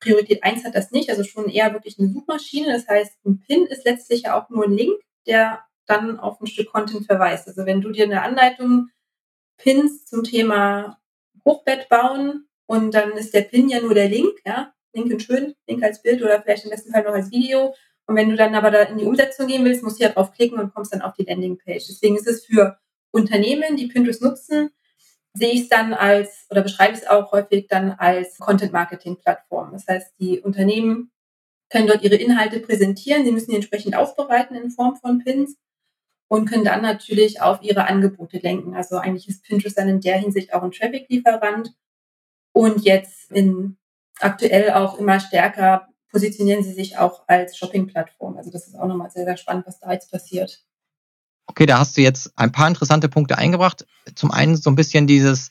[0.00, 1.10] Priorität eins hat das nicht.
[1.10, 2.72] Also schon eher wirklich eine Suchmaschine.
[2.72, 6.46] Das heißt, ein Pin ist letztlich ja auch nur ein Link, der dann auf ein
[6.46, 7.48] Stück Content verweist.
[7.48, 8.88] Also wenn du dir eine Anleitung
[9.56, 10.98] pins zum Thema
[11.44, 15.54] Hochbett bauen und dann ist der Pin ja nur der Link, ja, Link in schön,
[15.66, 17.74] Link als Bild oder vielleicht im besten Fall noch als Video
[18.06, 20.32] und wenn du dann aber da in die Umsetzung gehen willst, musst du ja drauf
[20.32, 21.86] klicken und kommst dann auf die Landingpage.
[21.88, 22.78] Deswegen ist es für
[23.10, 24.70] Unternehmen, die Pinterest nutzen,
[25.32, 29.72] sehe ich es dann als oder beschreibe ich es auch häufig dann als Content-Marketing-Plattform.
[29.72, 31.10] Das heißt, die Unternehmen
[31.70, 35.56] können dort ihre Inhalte präsentieren, sie müssen die entsprechend aufbereiten in Form von Pins
[36.28, 38.74] und können dann natürlich auf ihre Angebote lenken.
[38.74, 41.74] Also eigentlich ist Pinterest dann in der Hinsicht auch ein Traffic-Lieferant
[42.52, 43.76] und jetzt in
[44.20, 48.36] aktuell auch immer stärker positionieren sie sich auch als Shopping-Plattform.
[48.36, 50.64] Also das ist auch nochmal sehr, sehr spannend, was da jetzt passiert.
[51.46, 53.84] Okay, da hast du jetzt ein paar interessante Punkte eingebracht.
[54.14, 55.50] Zum einen so ein bisschen dieses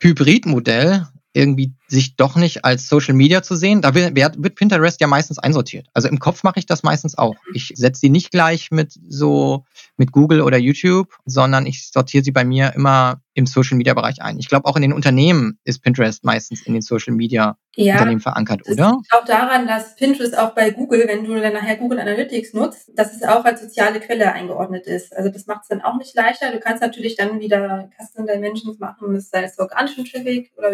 [0.00, 3.80] Hybridmodell, irgendwie sich doch nicht als Social Media zu sehen.
[3.80, 5.88] Da wird, Pinterest ja meistens einsortiert.
[5.94, 7.36] Also im Kopf mache ich das meistens auch.
[7.54, 9.64] Ich setze sie nicht gleich mit so
[9.96, 14.22] mit Google oder YouTube, sondern ich sortiere sie bei mir immer im Social Media Bereich
[14.22, 14.38] ein.
[14.38, 18.20] Ich glaube auch in den Unternehmen ist Pinterest meistens in den Social Media ja, Unternehmen
[18.20, 18.76] verankert, oder?
[18.76, 22.54] Das liegt auch daran, dass Pinterest auch bei Google, wenn du dann nachher Google Analytics
[22.54, 25.14] nutzt, dass es auch als soziale Quelle eingeordnet ist.
[25.16, 26.52] Also das macht es dann auch nicht leichter.
[26.52, 30.70] Du kannst natürlich dann wieder Custom Dimensions machen, das sei es organischen Traffic oder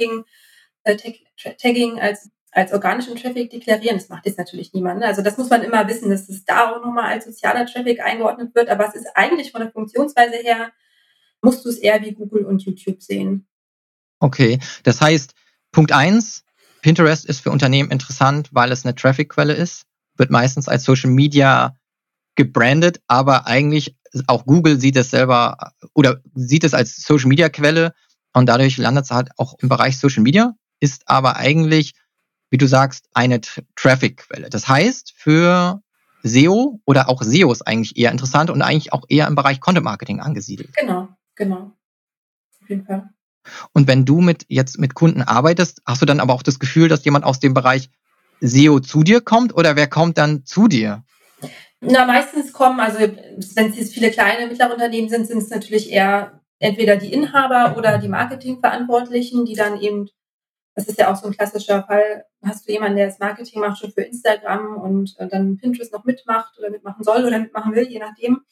[0.00, 3.98] UTM-Tracking, äh, Tagging als, als organischen Traffic deklarieren.
[3.98, 5.00] Das macht jetzt natürlich niemand.
[5.00, 5.06] Ne?
[5.06, 8.54] Also das muss man immer wissen, dass es da auch nochmal als sozialer Traffic eingeordnet
[8.54, 8.68] wird.
[8.68, 10.72] Aber es ist eigentlich von der Funktionsweise her,
[11.42, 13.46] musst du es eher wie Google und YouTube sehen.
[14.18, 15.34] Okay, das heißt,
[15.72, 16.44] Punkt eins:
[16.82, 19.84] Pinterest ist für Unternehmen interessant, weil es eine Traffic-Quelle ist,
[20.16, 21.76] wird meistens als Social Media
[22.36, 27.94] gebrandet, aber eigentlich auch Google sieht es selber oder sieht es als Social Media Quelle
[28.32, 31.94] und dadurch landet es halt auch im Bereich Social Media, ist aber eigentlich,
[32.50, 33.40] wie du sagst, eine
[33.76, 34.50] Traffic-Quelle.
[34.50, 35.82] Das heißt, für
[36.22, 39.84] SEO oder auch SEO ist eigentlich eher interessant und eigentlich auch eher im Bereich Content
[39.84, 40.74] Marketing angesiedelt.
[40.76, 41.72] Genau, genau.
[42.62, 43.10] Auf jeden Fall.
[43.72, 46.88] Und wenn du mit jetzt mit Kunden arbeitest, hast du dann aber auch das Gefühl,
[46.88, 47.90] dass jemand aus dem Bereich
[48.40, 51.04] SEO zu dir kommt oder wer kommt dann zu dir?
[51.80, 55.90] Na, meistens kommen, also wenn es jetzt viele kleine, mittlere Unternehmen sind, sind es natürlich
[55.90, 60.08] eher entweder die Inhaber oder die Marketingverantwortlichen, die dann eben
[60.80, 62.24] das ist ja auch so ein klassischer Fall.
[62.42, 66.04] Hast du jemanden, der das Marketing macht schon für Instagram und äh, dann Pinterest noch
[66.04, 68.42] mitmacht oder mitmachen soll oder mitmachen will, je nachdem.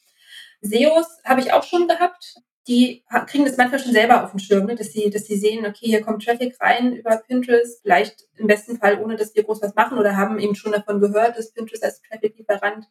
[0.61, 2.35] SEOs habe ich auch schon gehabt.
[2.67, 4.75] Die kriegen das manchmal schon selber auf den Schirm, ne?
[4.75, 8.77] dass, sie, dass sie sehen, okay, hier kommt Traffic rein über Pinterest, vielleicht im besten
[8.77, 11.83] Fall, ohne dass wir groß was machen oder haben eben schon davon gehört, dass Pinterest
[11.83, 12.85] als Traffic-Lieferant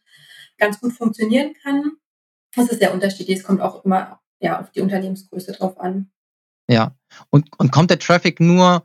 [0.57, 1.93] ganz gut funktionieren kann.
[2.57, 3.29] Das ist der Unterschied.
[3.29, 6.11] Es kommt auch immer ja, auf die Unternehmensgröße drauf an.
[6.69, 6.95] Ja,
[7.31, 8.85] und, und kommt der Traffic nur,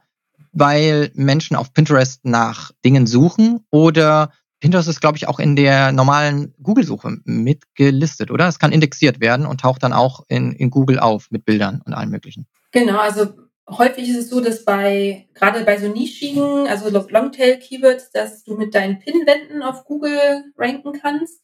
[0.52, 4.32] weil Menschen auf Pinterest nach Dingen suchen oder
[4.64, 8.48] Pinterest ist, glaube ich, auch in der normalen Google-Suche mitgelistet, oder?
[8.48, 11.94] Es kann indexiert werden und taucht dann auch in, in Google auf mit Bildern und
[11.94, 12.48] allem Möglichen.
[12.72, 13.34] Genau, also
[13.70, 18.74] häufig ist es so, dass bei, gerade bei so nischigen, also Longtail-Keywords, dass du mit
[18.74, 21.42] deinen Pinwänden auf Google ranken kannst.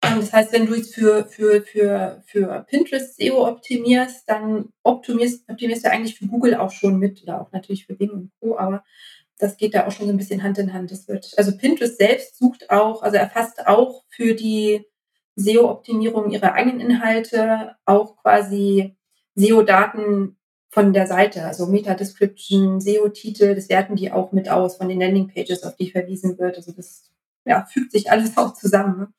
[0.00, 5.84] Das heißt, wenn du jetzt für, für, für, für Pinterest SEO optimierst, dann optimierst, optimierst
[5.84, 8.56] du eigentlich für Google auch schon mit oder auch natürlich für Bing und Co.
[8.58, 8.84] Aber
[9.38, 10.90] das geht da auch schon so ein bisschen Hand in Hand.
[10.90, 14.84] Das wird, also Pinterest selbst sucht auch, also erfasst auch für die
[15.36, 18.96] SEO-Optimierung ihrer eigenen Inhalte auch quasi
[19.34, 20.36] SEO-Daten
[20.70, 25.62] von der Seite, also Meta-Description, SEO-Titel, das werten die auch mit aus von den Landing-Pages,
[25.62, 26.56] auf die verwiesen wird.
[26.56, 27.10] Also das
[27.44, 29.14] ja, fügt sich alles auch zusammen.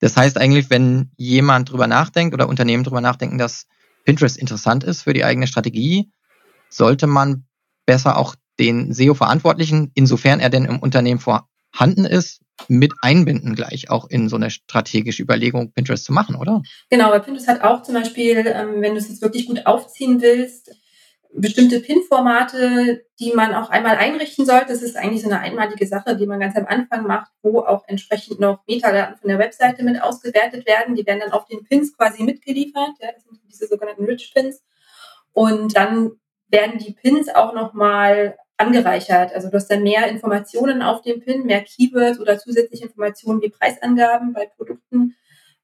[0.00, 3.66] Das heißt eigentlich, wenn jemand drüber nachdenkt oder Unternehmen drüber nachdenken, dass
[4.04, 6.10] Pinterest interessant ist für die eigene Strategie,
[6.70, 7.46] sollte man
[7.86, 14.08] besser auch den SEO-Verantwortlichen, insofern er denn im Unternehmen vorhanden ist, mit einbinden gleich auch
[14.08, 16.62] in so eine strategische Überlegung, Pinterest zu machen, oder?
[16.90, 20.20] Genau, weil Pinterest hat auch zum Beispiel, ähm, wenn du es jetzt wirklich gut aufziehen
[20.20, 20.74] willst,
[21.32, 24.68] bestimmte PIN-Formate, die man auch einmal einrichten sollte.
[24.68, 27.84] Das ist eigentlich so eine einmalige Sache, die man ganz am Anfang macht, wo auch
[27.86, 30.94] entsprechend noch Metadaten von der Webseite mit ausgewertet werden.
[30.94, 32.90] Die werden dann auf den Pins quasi mitgeliefert.
[33.00, 34.62] Ja, das sind diese sogenannten Rich Pins.
[35.32, 36.12] Und dann
[36.48, 39.32] werden die Pins auch nochmal angereichert.
[39.34, 43.50] Also du hast dann mehr Informationen auf dem Pin, mehr Keywords oder zusätzliche Informationen wie
[43.50, 45.14] Preisangaben bei Produkten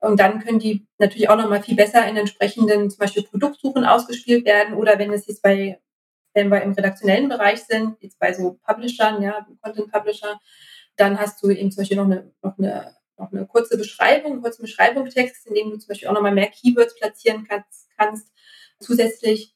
[0.04, 4.44] und dann können die natürlich auch nochmal viel besser in entsprechenden zum Beispiel Produktsuchen ausgespielt
[4.44, 5.80] werden oder wenn es jetzt bei,
[6.34, 10.38] wenn wir im redaktionellen Bereich sind, jetzt bei so Publishern, ja, Content Publisher,
[10.96, 14.42] dann hast du eben zum Beispiel noch eine, noch eine, noch eine kurze Beschreibung, einen
[14.42, 18.28] kurzen Beschreibungstext, in dem du zum Beispiel auch nochmal mehr Keywords platzieren kannst, kannst
[18.80, 19.54] zusätzlich,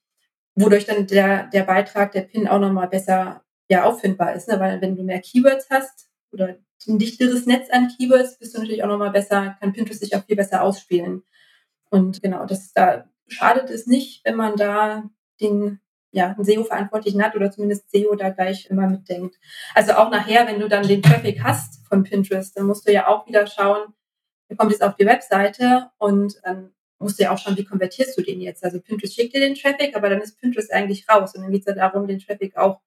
[0.55, 4.49] wodurch dann der, der Beitrag, der Pin auch nochmal besser ja, auffindbar ist.
[4.49, 4.59] Ne?
[4.59, 6.57] Weil wenn du mehr Keywords hast oder
[6.87, 10.25] ein dichteres Netz an Keywords bist du natürlich auch nochmal besser, kann Pinterest sich auch
[10.25, 11.23] viel besser ausspielen.
[11.91, 15.11] Und genau, das da schadet es nicht, wenn man da
[15.41, 19.37] den ja, einen SEO-Verantwortlichen hat oder zumindest SEO da gleich immer mitdenkt.
[19.75, 23.09] Also auch nachher, wenn du dann den Traffic hast von Pinterest, dann musst du ja
[23.09, 23.93] auch wieder schauen,
[24.49, 28.17] der kommt jetzt auf die Webseite und dann musst du ja auch schauen, wie konvertierst
[28.17, 28.65] du den jetzt.
[28.65, 31.61] Also Pinterest schickt dir den Traffic, aber dann ist Pinterest eigentlich raus und dann geht
[31.61, 32.81] es ja darum, den Traffic auch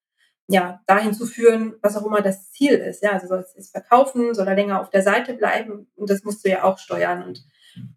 [0.52, 3.02] ja, dahin zu führen, was auch immer das Ziel ist.
[3.02, 6.44] Ja, also soll es verkaufen, soll er länger auf der Seite bleiben und das musst
[6.44, 7.24] du ja auch steuern.
[7.24, 7.46] Und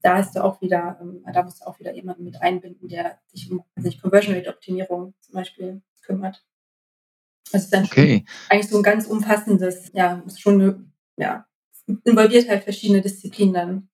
[0.03, 3.19] da hast du auch wieder, ähm, da musst du auch wieder jemanden mit einbinden, der
[3.33, 6.45] sich um also Conversion Rate Optimierung zum Beispiel kümmert.
[7.51, 8.25] Das ist dann okay.
[8.49, 11.47] eigentlich so ein ganz umfassendes, ja, ist schon, ja,
[12.05, 13.89] involviert halt verschiedene Disziplinen dann.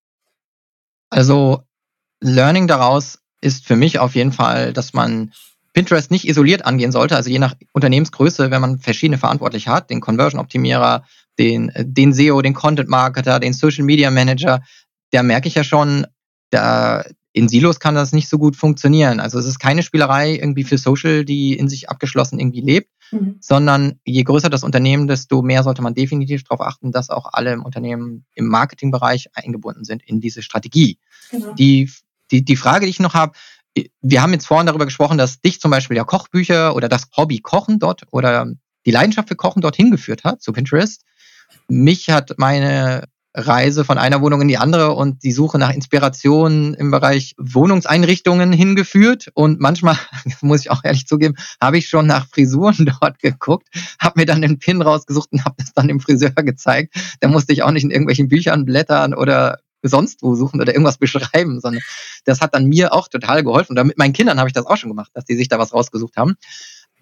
[1.08, 1.62] Also
[2.20, 5.32] Learning daraus ist für mich auf jeden Fall, dass man
[5.72, 10.00] Pinterest nicht isoliert angehen sollte, also je nach Unternehmensgröße, wenn man verschiedene Verantwortliche hat, den
[10.00, 11.04] Conversion-Optimierer,
[11.38, 14.62] den, äh, den SEO, den Content-Marketer, den Social-Media-Manager,
[15.12, 16.06] da merke ich ja schon,
[16.50, 19.20] da in Silos kann das nicht so gut funktionieren.
[19.20, 23.36] Also es ist keine Spielerei irgendwie für Social, die in sich abgeschlossen irgendwie lebt, mhm.
[23.40, 27.52] sondern je größer das Unternehmen, desto mehr sollte man definitiv darauf achten, dass auch alle
[27.52, 30.98] im Unternehmen im Marketingbereich eingebunden sind in diese Strategie.
[31.30, 31.52] Genau.
[31.54, 31.88] Die,
[32.32, 33.34] die, die Frage, die ich noch habe,
[34.02, 37.40] wir haben jetzt vorhin darüber gesprochen, dass dich zum Beispiel ja Kochbücher oder das Hobby
[37.40, 38.46] Kochen dort oder
[38.86, 41.04] die Leidenschaft für Kochen dorthin geführt hat, zu Pinterest.
[41.68, 46.74] Mich hat meine Reise von einer Wohnung in die andere und die Suche nach Inspiration
[46.74, 49.30] im Bereich Wohnungseinrichtungen hingeführt.
[49.34, 49.96] Und manchmal,
[50.40, 53.68] muss ich auch ehrlich zugeben, habe ich schon nach Frisuren dort geguckt,
[54.00, 56.94] habe mir dann den Pin rausgesucht und habe das dann dem Friseur gezeigt.
[57.20, 60.98] Da musste ich auch nicht in irgendwelchen Büchern blättern oder sonst wo suchen oder irgendwas
[60.98, 61.82] beschreiben, sondern
[62.24, 63.78] das hat dann mir auch total geholfen.
[63.78, 65.72] Und mit meinen Kindern habe ich das auch schon gemacht, dass die sich da was
[65.72, 66.36] rausgesucht haben.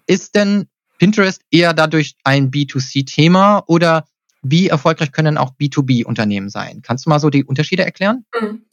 [0.07, 0.67] Ist denn
[0.97, 4.05] Pinterest eher dadurch ein B2C-Thema oder
[4.41, 6.81] wie erfolgreich können auch B2B-Unternehmen sein?
[6.81, 8.25] Kannst du mal so die Unterschiede erklären?
[8.39, 8.65] Mhm.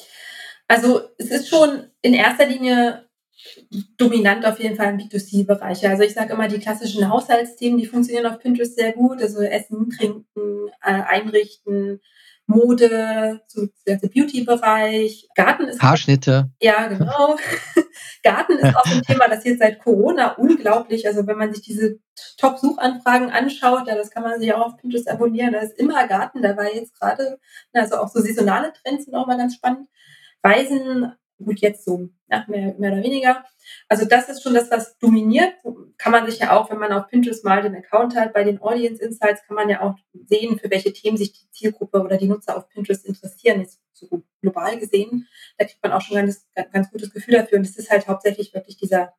[0.68, 3.06] Also es ist schon in erster Linie
[3.96, 5.86] dominant auf jeden Fall im B2C-Bereich.
[5.86, 9.22] Also ich sage immer, die klassischen Haushaltsthemen, die funktionieren auf Pinterest sehr gut.
[9.22, 12.00] Also Essen, Trinken, äh, Einrichten,
[12.46, 15.28] Mode, so der Beauty-Bereich.
[15.34, 15.82] Garten ist.
[15.82, 16.50] Haarschnitte.
[16.60, 17.36] Ja, genau.
[18.22, 21.98] Garten ist auch ein Thema, das jetzt seit Corona unglaublich, also wenn man sich diese
[22.38, 26.42] Top-Suchanfragen anschaut, ja, das kann man sich auch auf Pinterest abonnieren, da ist immer Garten
[26.42, 27.38] dabei jetzt gerade.
[27.72, 29.88] Also auch so saisonale Trends sind auch mal ganz spannend.
[30.42, 33.44] Reisen, gut, jetzt so, ja, mehr, mehr oder weniger.
[33.88, 35.52] Also das ist schon das, was dominiert.
[35.98, 38.60] Kann man sich ja auch, wenn man auf Pinterest mal den Account hat, bei den
[38.60, 39.96] Audience Insights kann man ja auch
[40.26, 44.22] sehen, für welche Themen sich die Zielgruppe oder die Nutzer auf Pinterest interessieren, jetzt so
[44.40, 45.26] global gesehen.
[45.58, 47.58] Da kriegt man auch schon ein ganz, ganz gutes Gefühl dafür.
[47.58, 49.14] Und es ist halt hauptsächlich wirklich dieser,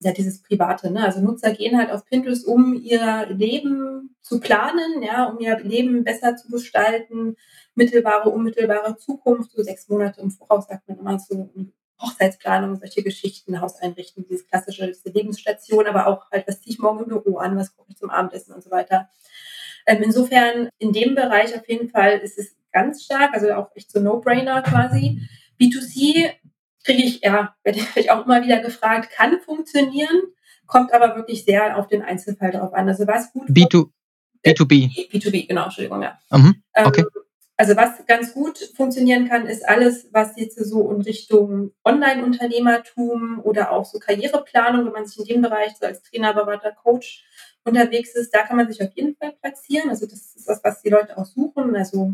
[0.00, 0.90] ja, dieses Private.
[0.90, 1.04] Ne?
[1.04, 6.04] Also Nutzer gehen halt auf Pinterest, um ihr Leben zu planen, ja, um ihr Leben
[6.04, 7.36] besser zu gestalten,
[7.74, 11.50] mittelbare, unmittelbare Zukunft, so sechs Monate im Voraus sagt man immer so
[12.00, 16.78] Hochzeitsplanung, solche Geschichten, Haus einrichten, dieses klassische diese Lebensstation, aber auch halt, was ziehe ich
[16.78, 19.08] morgen im Büro an, was koche ich zum Abendessen und so weiter.
[19.86, 23.90] Ähm, insofern in dem Bereich auf jeden Fall ist es ganz stark, also auch echt
[23.90, 25.22] so No-Brainer quasi.
[25.60, 26.32] B2C
[26.84, 30.22] kriege ich, ja, werde ich auch immer wieder gefragt, kann funktionieren,
[30.66, 32.88] kommt aber wirklich sehr auf den Einzelfall drauf an.
[32.88, 33.88] Also was gut B2,
[34.44, 35.10] B2B.
[35.10, 36.18] B2B, genau, Entschuldigung, ja.
[36.30, 37.00] Mhm, okay.
[37.00, 37.22] Ähm,
[37.56, 43.72] also was ganz gut funktionieren kann, ist alles, was jetzt so in Richtung Online-Unternehmertum oder
[43.72, 47.24] auch so Karriereplanung, wenn man sich in dem Bereich so als Trainer, Berater, Coach
[47.64, 49.88] unterwegs ist, da kann man sich auf jeden Fall platzieren.
[49.88, 52.12] Also das ist das, was die Leute auch suchen, also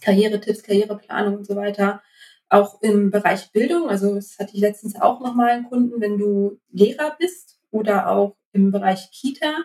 [0.00, 2.02] Karrieretipps, Karriereplanung und so weiter.
[2.48, 6.60] Auch im Bereich Bildung, also das hatte ich letztens auch nochmal einen Kunden, wenn du
[6.70, 9.64] Lehrer bist oder auch im Bereich Kita,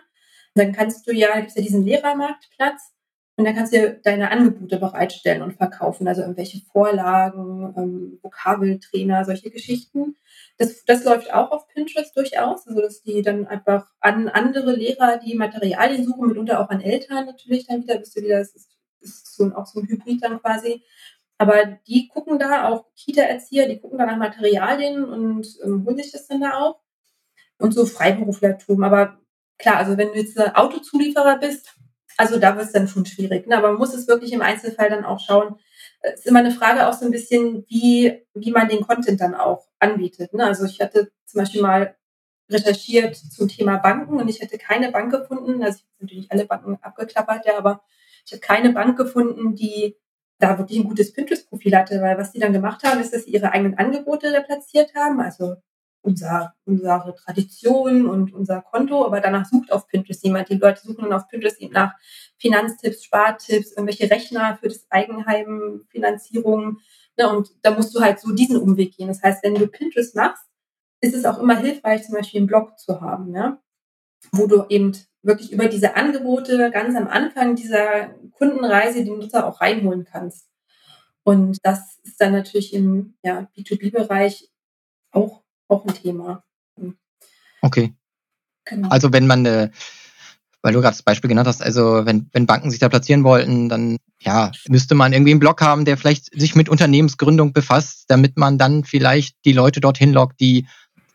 [0.54, 2.94] dann kannst du ja, gibt ja diesen Lehrermarktplatz,
[3.38, 9.52] und dann kannst du deine Angebote bereitstellen und verkaufen, also irgendwelche Vorlagen, ähm, Vokabeltrainer, solche
[9.52, 10.16] Geschichten.
[10.56, 15.18] Das, das läuft auch auf Pinterest durchaus, also dass die dann einfach an andere Lehrer,
[15.18, 18.70] die Materialien suchen, mitunter auch an Eltern natürlich dann wieder, bist du wieder, das ist,
[19.02, 20.82] ist so, auch so ein Hybrid dann quasi.
[21.38, 26.10] Aber die gucken da, auch Kita-Erzieher, die gucken da nach Materialien und ähm, holen sich
[26.10, 26.80] das dann da auch.
[27.58, 28.82] Und so Freiberuflertum.
[28.82, 29.20] Aber
[29.58, 31.78] klar, also wenn du jetzt Autozulieferer bist,
[32.18, 33.46] also da wird es dann schon schwierig.
[33.46, 33.56] Ne?
[33.56, 35.56] Aber man muss es wirklich im Einzelfall dann auch schauen.
[36.00, 39.34] Es ist immer eine Frage auch so ein bisschen, wie, wie man den Content dann
[39.34, 40.34] auch anbietet.
[40.34, 40.44] Ne?
[40.44, 41.96] Also ich hatte zum Beispiel mal
[42.50, 46.46] recherchiert zum Thema Banken und ich hätte keine Bank gefunden, also ich habe natürlich alle
[46.46, 47.82] Banken abgeklappert, ja, aber
[48.24, 49.96] ich habe keine Bank gefunden, die
[50.38, 53.32] da wirklich ein gutes Pinterest-Profil hatte, weil was die dann gemacht haben, ist, dass sie
[53.32, 55.56] ihre eigenen Angebote da platziert haben, also
[56.02, 60.48] unser, unsere Tradition und unser Konto, aber danach sucht auf Pinterest jemand.
[60.48, 61.94] Die Leute suchen dann auf Pinterest eben nach
[62.38, 66.78] Finanztipps, Spartipps, irgendwelche Rechner für das Eigenheim, Finanzierung.
[67.16, 69.08] Ne, und da musst du halt so diesen Umweg gehen.
[69.08, 70.44] Das heißt, wenn du Pinterest machst,
[71.00, 73.60] ist es auch immer hilfreich, zum Beispiel einen Blog zu haben, ja,
[74.32, 74.92] wo du eben
[75.22, 80.48] wirklich über diese Angebote ganz am Anfang dieser Kundenreise die Nutzer auch reinholen kannst.
[81.24, 84.50] Und das ist dann natürlich im ja, B2B-Bereich
[85.10, 86.42] auch auch ein Thema.
[86.78, 86.96] Hm.
[87.62, 87.94] Okay.
[88.64, 88.88] Genau.
[88.88, 89.70] Also wenn man, äh,
[90.62, 93.68] weil du gerade das Beispiel genannt hast, also wenn, wenn Banken sich da platzieren wollten,
[93.68, 98.36] dann ja, müsste man irgendwie einen Blog haben, der vielleicht sich mit Unternehmensgründung befasst, damit
[98.36, 100.66] man dann vielleicht die Leute dorthin lockt, die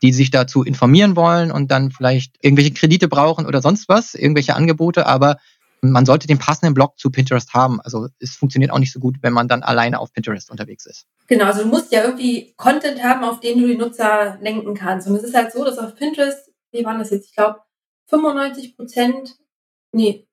[0.03, 4.53] die sich dazu informieren wollen und dann vielleicht irgendwelche Kredite brauchen oder sonst was, irgendwelche
[4.53, 5.37] Angebote, aber
[5.81, 7.79] man sollte den passenden Blog zu Pinterest haben.
[7.81, 11.05] Also es funktioniert auch nicht so gut, wenn man dann alleine auf Pinterest unterwegs ist.
[11.33, 15.07] Genau, also du musst ja irgendwie Content haben, auf den du die Nutzer lenken kannst.
[15.07, 17.25] Und es ist halt so, dass auf Pinterest, wie waren das jetzt?
[17.25, 17.59] Ich glaube,
[18.05, 19.35] 95 Prozent,
[19.91, 20.27] nee,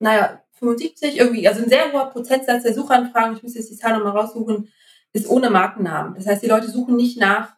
[0.00, 3.96] naja, 75 irgendwie, also ein sehr hoher Prozentsatz der Suchanfragen, ich muss jetzt die Zahl
[3.96, 4.72] nochmal raussuchen,
[5.12, 6.16] ist ohne Markennamen.
[6.16, 7.54] Das heißt, die Leute suchen nicht nach,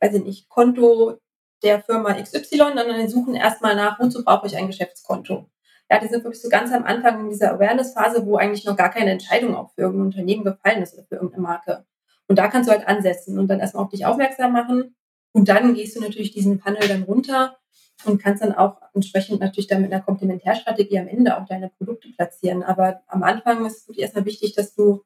[0.00, 1.18] weiß ich nicht, Konto
[1.62, 5.46] der Firma XY, sondern suchen erstmal nach, wozu brauche ich ein Geschäftskonto?
[5.92, 8.88] Ja, die sind wirklich so ganz am Anfang in dieser Awareness-Phase, wo eigentlich noch gar
[8.88, 11.84] keine Entscheidung auch für irgendein Unternehmen gefallen ist oder für irgendeine Marke.
[12.28, 14.96] Und da kannst du halt ansetzen und dann erstmal auf dich aufmerksam machen.
[15.32, 17.58] Und dann gehst du natürlich diesen Panel dann runter
[18.06, 22.08] und kannst dann auch entsprechend natürlich dann mit einer Komplementärstrategie am Ende auch deine Produkte
[22.08, 22.62] platzieren.
[22.62, 25.02] Aber am Anfang ist es wirklich erstmal wichtig, dass du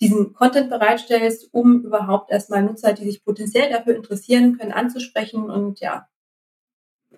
[0.00, 5.80] diesen Content bereitstellst, um überhaupt erstmal Nutzer, die sich potenziell dafür interessieren können, anzusprechen und
[5.80, 6.08] ja,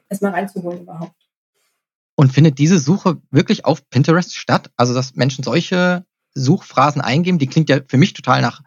[0.08, 1.23] erstmal reinzuholen überhaupt.
[2.16, 4.70] Und findet diese Suche wirklich auf Pinterest statt?
[4.76, 6.04] Also, dass Menschen solche
[6.34, 8.62] Suchphrasen eingeben, die klingt ja für mich total nach,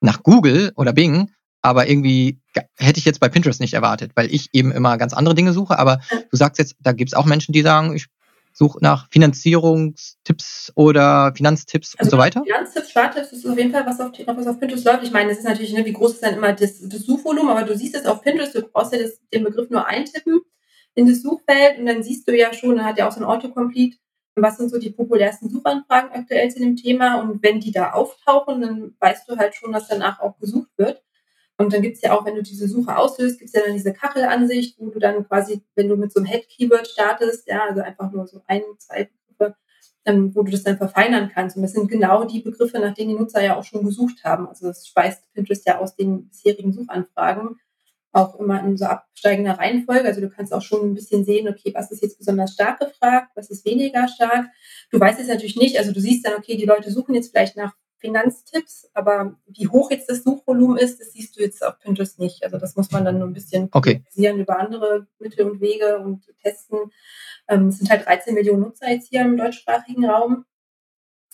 [0.00, 1.30] nach Google oder Bing,
[1.60, 2.40] aber irgendwie
[2.76, 5.78] hätte ich jetzt bei Pinterest nicht erwartet, weil ich eben immer ganz andere Dinge suche.
[5.78, 8.06] Aber du sagst jetzt, da gibt es auch Menschen, die sagen, ich
[8.52, 12.42] suche nach Finanzierungstipps oder Finanztipps also und so weiter?
[12.42, 15.04] Finanztipps, Spartipps ist auf jeden Fall was auf, was auf Pinterest läuft.
[15.04, 17.62] Ich meine, es ist natürlich, ne, wie groß ist dann immer das, das Suchvolumen, aber
[17.62, 20.40] du siehst es auf Pinterest, du brauchst ja das, den Begriff nur eintippen
[20.98, 23.26] in das Suchfeld und dann siehst du ja schon, er hat ja auch so ein
[23.26, 23.98] Autocomplete,
[24.34, 28.60] was sind so die populärsten Suchanfragen aktuell zu dem Thema und wenn die da auftauchen,
[28.60, 31.04] dann weißt du halt schon, dass danach auch gesucht wird.
[31.56, 33.74] Und dann gibt es ja auch, wenn du diese Suche auslöst, gibt es ja dann
[33.74, 37.80] diese Kachelansicht, wo du dann quasi, wenn du mit so einem Head-Keyword startest, ja, also
[37.80, 39.56] einfach nur so ein, zwei Begriffe,
[40.04, 41.56] ähm, wo du das dann verfeinern kannst.
[41.56, 44.48] Und das sind genau die Begriffe, nach denen die Nutzer ja auch schon gesucht haben.
[44.48, 47.56] Also das speist Pinterest ja aus den bisherigen Suchanfragen
[48.12, 50.06] auch immer in so absteigender Reihenfolge.
[50.06, 53.32] Also du kannst auch schon ein bisschen sehen, okay, was ist jetzt besonders stark gefragt,
[53.34, 54.46] was ist weniger stark.
[54.90, 57.56] Du weißt es natürlich nicht, also du siehst dann, okay, die Leute suchen jetzt vielleicht
[57.56, 62.18] nach Finanztipps, aber wie hoch jetzt das Suchvolumen ist, das siehst du jetzt auf Pinterest
[62.18, 62.44] nicht.
[62.44, 64.04] Also das muss man dann nur ein bisschen okay.
[64.14, 66.78] über andere Mittel und Wege und testen.
[67.48, 70.44] Ähm, es sind halt 13 Millionen Nutzer jetzt hier im deutschsprachigen Raum.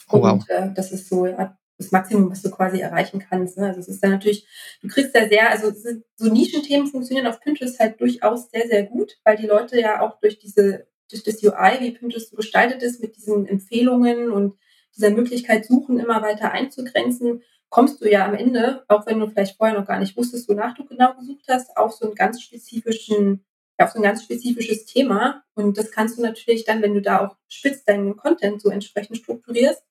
[0.09, 0.33] Oh, wow.
[0.33, 3.59] Und äh, das ist so ja, das Maximum, was du quasi erreichen kannst.
[3.59, 3.67] Ne?
[3.67, 4.47] Also es ist dann natürlich,
[4.81, 5.73] du kriegst da sehr, also
[6.17, 10.21] so Nischenthemen funktionieren auf Pinterest halt durchaus sehr, sehr gut, weil die Leute ja auch
[10.21, 14.57] durch diese, durch das UI, wie Pinterest so gestaltet ist, mit diesen Empfehlungen und
[14.97, 19.57] dieser Möglichkeit, Suchen immer weiter einzugrenzen, kommst du ja am Ende, auch wenn du vielleicht
[19.57, 23.45] vorher noch gar nicht wusstest, wonach du genau gesucht hast, auf so einen ganz spezifischen,
[23.79, 25.43] auf so ein ganz spezifisches Thema.
[25.55, 29.17] Und das kannst du natürlich dann, wenn du da auch spitz deinen Content so entsprechend
[29.17, 29.83] strukturierst,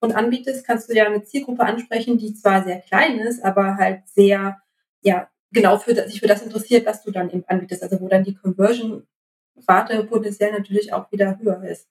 [0.00, 4.08] und anbietest, kannst du ja eine Zielgruppe ansprechen, die zwar sehr klein ist, aber halt
[4.08, 4.60] sehr,
[5.02, 7.82] ja, genau für, sich für das interessiert, was du dann eben anbietest.
[7.82, 11.86] Also wo dann die Conversion-Rate potenziell natürlich auch wieder höher ist.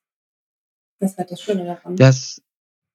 [0.99, 1.95] Das ist halt das Schöne daran.
[1.95, 2.41] Das,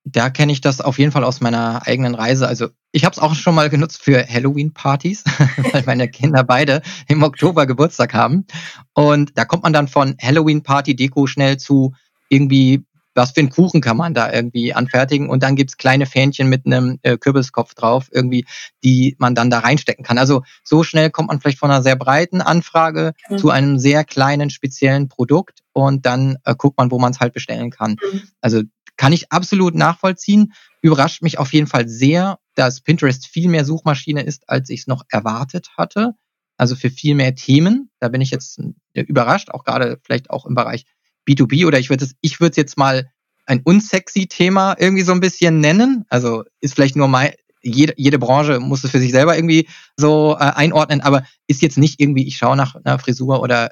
[0.04, 2.46] da kenne ich das auf jeden Fall aus meiner eigenen Reise.
[2.46, 5.24] Also ich habe es auch schon mal genutzt für Halloween-Partys,
[5.72, 8.46] weil meine Kinder beide im Oktober Geburtstag haben.
[8.94, 11.94] Und da kommt man dann von Halloween-Party-Deko schnell zu
[12.28, 12.84] irgendwie
[13.14, 16.66] was für einen Kuchen kann man da irgendwie anfertigen und dann gibt's kleine Fähnchen mit
[16.66, 18.46] einem äh, Kürbiskopf drauf, irgendwie,
[18.82, 20.18] die man dann da reinstecken kann.
[20.18, 23.38] Also so schnell kommt man vielleicht von einer sehr breiten Anfrage mhm.
[23.38, 27.32] zu einem sehr kleinen, speziellen Produkt und dann äh, guckt man, wo man es halt
[27.32, 27.96] bestellen kann.
[28.12, 28.22] Mhm.
[28.40, 28.62] Also
[28.96, 30.52] kann ich absolut nachvollziehen.
[30.82, 34.86] Überrascht mich auf jeden Fall sehr, dass Pinterest viel mehr Suchmaschine ist, als ich es
[34.86, 36.14] noch erwartet hatte.
[36.56, 37.90] Also für viel mehr Themen.
[37.98, 38.60] Da bin ich jetzt
[38.92, 40.84] äh, überrascht, auch gerade vielleicht auch im Bereich
[41.28, 43.10] B2B oder ich würde es, ich würde es jetzt mal
[43.46, 46.04] ein unsexy Thema irgendwie so ein bisschen nennen.
[46.08, 50.36] Also ist vielleicht nur mal, jede, jede Branche muss es für sich selber irgendwie so
[50.38, 53.70] äh, einordnen, aber ist jetzt nicht irgendwie, ich schaue nach einer Frisur oder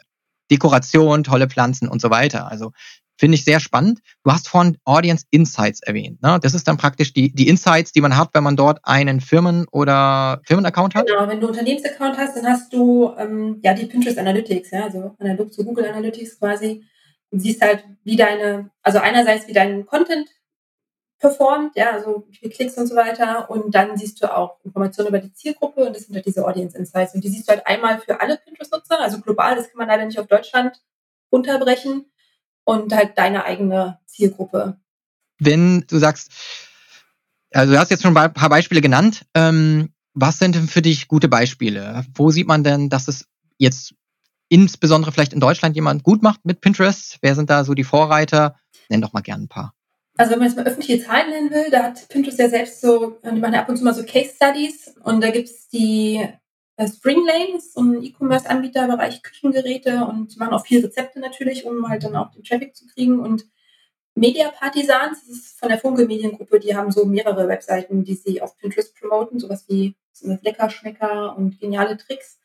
[0.50, 2.50] Dekoration, tolle Pflanzen und so weiter.
[2.50, 2.72] Also
[3.18, 4.00] finde ich sehr spannend.
[4.24, 6.22] Du hast vorhin Audience Insights erwähnt.
[6.22, 6.38] Ne?
[6.42, 9.66] Das ist dann praktisch die, die Insights, die man hat, wenn man dort einen Firmen-
[9.70, 11.06] oder Firmenaccount hat.
[11.06, 15.14] Genau, wenn du Unternehmensaccount hast, dann hast du ähm, ja die Pinterest Analytics, ja, also
[15.18, 16.82] analog zu Google Analytics quasi
[17.40, 20.28] siehst halt, wie deine, also einerseits wie dein Content
[21.18, 23.48] performt, ja, also wie viele Klicks und so weiter.
[23.48, 26.76] Und dann siehst du auch Informationen über die Zielgruppe und das sind halt diese Audience
[26.76, 27.14] Insights.
[27.14, 30.04] Und die siehst du halt einmal für alle Pinterest-Nutzer, also global, das kann man leider
[30.04, 30.82] nicht auf Deutschland
[31.30, 32.06] unterbrechen
[32.64, 34.76] und halt deine eigene Zielgruppe.
[35.38, 36.30] Wenn du sagst,
[37.52, 41.08] also du hast jetzt schon ein paar Beispiele genannt, ähm, was sind denn für dich
[41.08, 42.04] gute Beispiele?
[42.14, 43.26] Wo sieht man denn, dass es
[43.58, 43.94] jetzt
[44.52, 47.16] insbesondere vielleicht in Deutschland jemand gut macht mit Pinterest?
[47.22, 48.56] Wer sind da so die Vorreiter?
[48.90, 49.74] Nenn doch mal gerne ein paar.
[50.18, 53.18] Also wenn man jetzt mal öffentliche Zahlen nennen will, da hat Pinterest ja selbst so,
[53.24, 56.20] die machen ja ab und zu mal so Case Studies und da gibt es die
[56.76, 61.88] äh, Spring Lanes, so ein E-Commerce-Anbieter Bereich Küchengeräte und machen auch viel Rezepte natürlich, um
[61.88, 63.46] halt dann auch den Traffic zu kriegen und
[64.14, 68.42] Media Partisans, das ist von der Funke Mediengruppe, die haben so mehrere Webseiten, die sie
[68.42, 72.38] auf Pinterest promoten, sowas wie Leckerschmecker und geniale Tricks.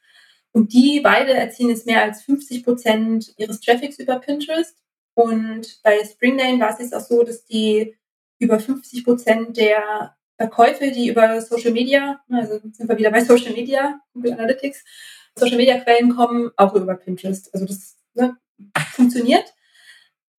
[0.51, 4.75] Und die beide erzielen jetzt mehr als 50 Prozent ihres Traffics über Pinterest.
[5.13, 7.95] Und bei Springlane war es jetzt auch so, dass die
[8.39, 13.53] über 50 Prozent der Verkäufe, die über Social Media, also sind wir wieder bei Social
[13.53, 14.83] Media, Google Analytics,
[15.35, 17.53] Social Media Quellen kommen, auch über Pinterest.
[17.53, 18.37] Also das ne,
[18.91, 19.53] funktioniert.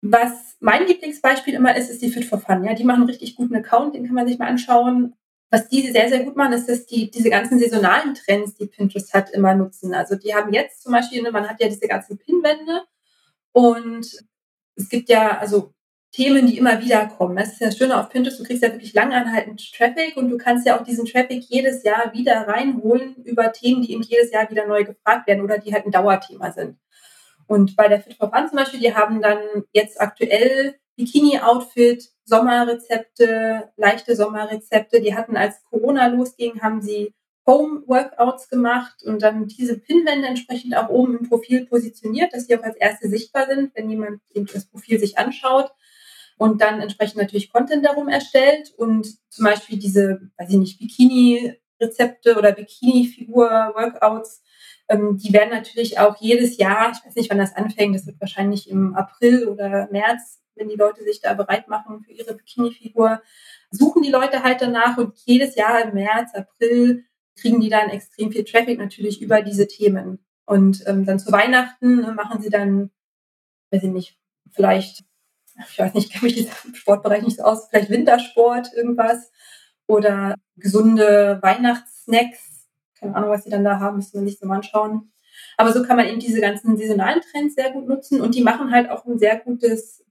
[0.01, 2.63] Was mein Lieblingsbeispiel immer ist, ist die Fit for Fun.
[2.63, 5.15] Ja, die machen einen richtig guten Account, den kann man sich mal anschauen.
[5.49, 9.13] Was die sehr, sehr gut machen, ist, dass die diese ganzen saisonalen Trends, die Pinterest
[9.13, 9.93] hat, immer nutzen.
[9.93, 12.83] Also die haben jetzt zum Beispiel, ne, man hat ja diese ganzen Pinwände
[13.53, 14.05] und
[14.75, 15.73] es gibt ja also
[16.11, 17.35] Themen, die immer wieder kommen.
[17.35, 20.37] Das ist ja das Schöne auf Pinterest, du kriegst ja wirklich langanhaltend Traffic und du
[20.37, 24.49] kannst ja auch diesen Traffic jedes Jahr wieder reinholen über Themen, die eben jedes Jahr
[24.49, 26.77] wieder neu gefragt werden oder die halt ein Dauerthema sind.
[27.47, 29.39] Und bei der Fit for Fun zum Beispiel, die haben dann
[29.71, 34.99] jetzt aktuell Bikini-Outfit, Sommerrezepte, leichte Sommerrezepte.
[34.99, 37.13] Die hatten, als Corona losging, haben sie
[37.45, 42.63] Home-Workouts gemacht und dann diese Pinwände entsprechend auch oben im Profil positioniert, dass sie auch
[42.63, 44.21] als erste sichtbar sind, wenn jemand
[44.53, 45.71] das Profil sich anschaut
[46.37, 52.37] und dann entsprechend natürlich Content darum erstellt und zum Beispiel diese, weiß ich nicht, Bikini-Rezepte
[52.37, 54.43] oder Bikini-Figur-Workouts,
[54.89, 58.19] ähm, die werden natürlich auch jedes Jahr, ich weiß nicht, wann das anfängt, das wird
[58.19, 63.21] wahrscheinlich im April oder März wenn die Leute sich da bereit machen für ihre Bikini-Figur,
[63.71, 67.05] suchen die Leute halt danach und jedes Jahr im März, April
[67.35, 70.19] kriegen die dann extrem viel Traffic natürlich über diese Themen.
[70.45, 72.89] Und ähm, dann zu Weihnachten ne, machen sie dann,
[73.71, 74.17] weiß ich nicht,
[74.51, 75.03] vielleicht,
[75.69, 79.31] ich weiß nicht, ich kenne mich im Sportbereich nicht so aus, vielleicht Wintersport, irgendwas
[79.87, 82.67] oder gesunde Weihnachtssnacks.
[82.99, 85.11] Keine Ahnung, was sie dann da haben, müssen wir nicht so anschauen.
[85.57, 88.71] Aber so kann man eben diese ganzen saisonalen Trends sehr gut nutzen und die machen
[88.71, 90.03] halt auch ein sehr gutes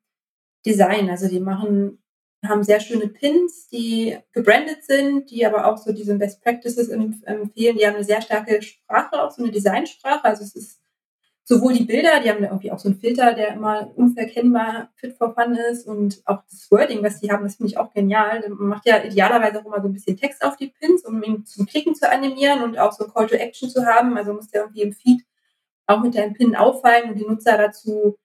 [0.66, 1.08] Design.
[1.08, 2.02] Also die machen,
[2.44, 7.76] haben sehr schöne Pins, die gebrandet sind, die aber auch so diese Best Practices empfehlen.
[7.78, 10.24] Die haben eine sehr starke Sprache, auch so eine Designsprache.
[10.24, 10.82] Also es ist
[11.48, 15.32] sowohl die Bilder, die haben irgendwie auch so einen Filter, der immer unverkennbar fit for
[15.32, 18.42] fun ist und auch das Wording, was die haben, das finde ich auch genial.
[18.48, 21.46] Man macht ja idealerweise auch immer so ein bisschen Text auf die Pins, um ihn
[21.46, 24.16] zum Klicken zu animieren und auch so Call to Action zu haben.
[24.16, 25.22] Also muss der irgendwie im Feed
[25.86, 28.18] auch mit deinem Pin auffallen und die Nutzer dazu,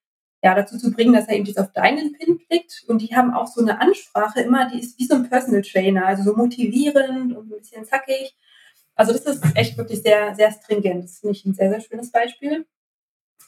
[0.44, 2.84] ja, dazu zu bringen, dass er eben jetzt auf deinen Pin klickt.
[2.88, 6.06] Und die haben auch so eine Ansprache immer, die ist wie so ein Personal Trainer,
[6.08, 8.36] also so motivierend und ein bisschen zackig.
[8.96, 11.04] Also das ist echt wirklich sehr, sehr stringent.
[11.04, 12.66] Das finde ich ein sehr, sehr schönes Beispiel.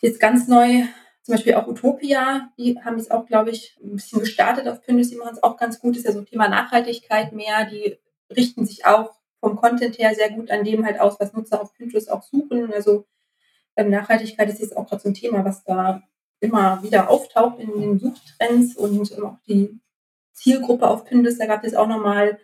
[0.02, 0.84] Jetzt ganz neu,
[1.24, 5.12] zum Beispiel auch Utopia, die haben jetzt auch, glaube ich, ein bisschen gestartet auf Pinterest,
[5.12, 7.98] die machen es auch ganz gut, das ist ja so Thema Nachhaltigkeit mehr, die
[8.36, 11.74] richten sich auch vom Content her sehr gut an dem halt aus, was Nutzer auf
[11.74, 12.74] Pinterest auch suchen.
[12.74, 13.06] Also
[13.76, 16.04] ähm, Nachhaltigkeit ist jetzt auch gerade so ein Thema, was da
[16.44, 19.80] immer wieder auftaucht in den Suchtrends und ähm, auch die
[20.34, 22.38] Zielgruppe auf Pinterest, da gab es auch nochmal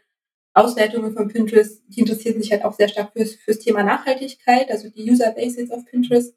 [0.54, 4.89] Auswertungen von Pinterest, die interessieren sich halt auch sehr stark fürs, fürs Thema Nachhaltigkeit, also
[4.89, 6.34] die User Base auf Pinterest.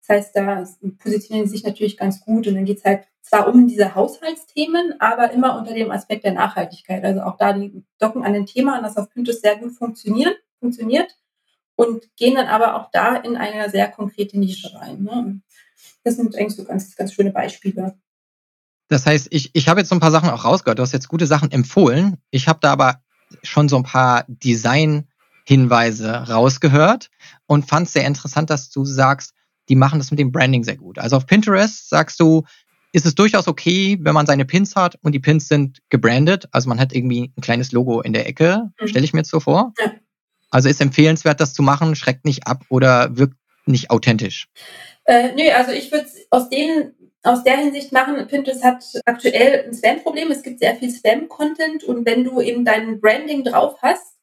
[0.00, 0.64] Das heißt, da
[0.98, 5.00] positionieren sie sich natürlich ganz gut und dann geht es halt zwar um diese Haushaltsthemen,
[5.00, 7.04] aber immer unter dem Aspekt der Nachhaltigkeit.
[7.04, 10.34] Also auch da, die docken an den Thema an, das auf Pinterest sehr gut funktionieren,
[10.60, 11.16] funktioniert
[11.76, 15.02] und gehen dann aber auch da in eine sehr konkrete Nische rein.
[15.02, 15.40] Ne?
[16.02, 17.98] Das sind eigentlich so ganz, ganz schöne Beispiele.
[18.88, 20.78] Das heißt, ich, ich habe jetzt so ein paar Sachen auch rausgehört.
[20.78, 22.18] Du hast jetzt gute Sachen empfohlen.
[22.30, 23.00] Ich habe da aber
[23.42, 27.10] schon so ein paar Design-Hinweise rausgehört
[27.46, 29.32] und fand es sehr interessant, dass du sagst,
[29.68, 30.98] die machen das mit dem Branding sehr gut.
[30.98, 32.44] Also auf Pinterest sagst du,
[32.92, 36.48] ist es durchaus okay, wenn man seine Pins hat und die Pins sind gebrandet.
[36.52, 38.86] Also man hat irgendwie ein kleines Logo in der Ecke, mhm.
[38.86, 39.72] stelle ich mir jetzt so vor.
[39.80, 39.92] Ja.
[40.50, 44.48] Also ist empfehlenswert, das zu machen, schreckt nicht ab oder wirkt nicht authentisch.
[45.04, 46.94] Äh, nö, also ich würde aus den
[47.24, 50.30] aus der Hinsicht machen, Pinterest hat aktuell ein Spam-Problem.
[50.30, 54.18] Es gibt sehr viel Spam-Content und wenn du eben dein Branding drauf hast,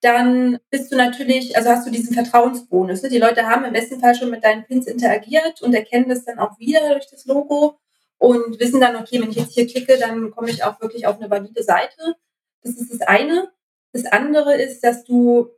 [0.00, 3.02] dann bist du natürlich, also hast du diesen Vertrauensbonus.
[3.02, 3.08] Ne?
[3.08, 6.38] Die Leute haben im besten Fall schon mit deinen Pins interagiert und erkennen das dann
[6.38, 7.80] auch wieder durch das Logo
[8.18, 11.18] und wissen dann, okay, wenn ich jetzt hier klicke, dann komme ich auch wirklich auf
[11.18, 12.14] eine valide Seite.
[12.62, 13.50] Das ist das eine.
[13.92, 15.48] Das andere ist, dass du,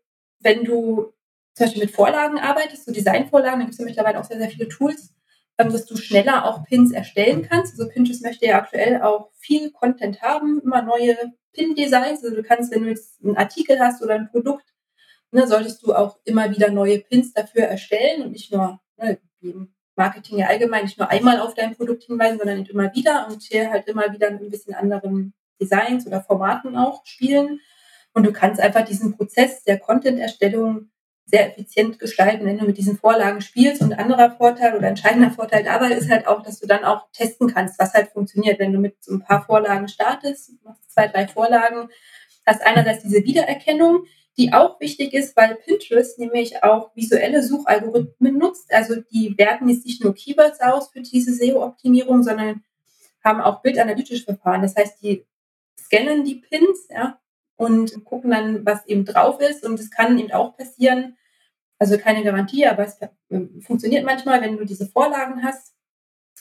[0.40, 1.12] wenn du
[1.58, 4.48] zum Beispiel mit Vorlagen arbeitest, so Designvorlagen, da gibt es ja mittlerweile auch sehr, sehr
[4.48, 5.12] viele Tools,
[5.58, 7.72] ähm, dass du schneller auch Pins erstellen kannst.
[7.72, 11.16] Also Pinterest möchte ja aktuell auch viel Content haben, immer neue
[11.52, 12.22] Pin-Designs.
[12.22, 14.64] Also du kannst, wenn du jetzt einen Artikel hast oder ein Produkt,
[15.32, 19.74] ne, solltest du auch immer wieder neue Pins dafür erstellen und nicht nur, ne, im
[19.96, 23.70] Marketing ja allgemein, nicht nur einmal auf dein Produkt hinweisen, sondern immer wieder und hier
[23.70, 27.60] halt immer wieder mit ein bisschen anderen Designs oder Formaten auch spielen.
[28.14, 30.90] Und du kannst einfach diesen Prozess der Content-Erstellung
[31.30, 33.82] sehr effizient gestalten, wenn du mit diesen Vorlagen spielst.
[33.82, 37.52] Und anderer Vorteil oder entscheidender Vorteil dabei ist halt auch, dass du dann auch testen
[37.52, 38.58] kannst, was halt funktioniert.
[38.58, 41.90] Wenn du mit so ein paar Vorlagen startest, machst zwei, drei Vorlagen,
[42.46, 44.04] hast einerseits diese Wiedererkennung,
[44.38, 48.72] die auch wichtig ist, weil Pinterest nämlich auch visuelle Suchalgorithmen nutzt.
[48.72, 52.62] Also die werten jetzt nicht nur Keywords aus für diese SEO-Optimierung, sondern
[53.22, 54.62] haben auch bildanalytische Verfahren.
[54.62, 55.26] Das heißt, die
[55.78, 57.18] scannen die Pins, ja,
[57.58, 59.64] und gucken dann, was eben drauf ist.
[59.64, 61.16] Und es kann eben auch passieren,
[61.78, 62.98] also keine Garantie, aber es
[63.66, 65.74] funktioniert manchmal, wenn du diese Vorlagen hast,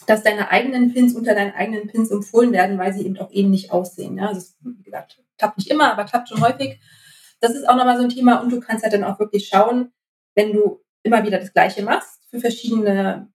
[0.06, 3.72] dass deine eigenen Pins unter deinen eigenen Pins empfohlen werden, weil sie eben auch ähnlich
[3.72, 4.18] aussehen.
[4.18, 6.80] Ja, also wie gesagt, klappt nicht immer, aber klappt schon häufig.
[7.40, 9.92] Das ist auch nochmal so ein Thema und du kannst halt dann auch wirklich schauen,
[10.36, 13.28] wenn du immer wieder das Gleiche machst für verschiedene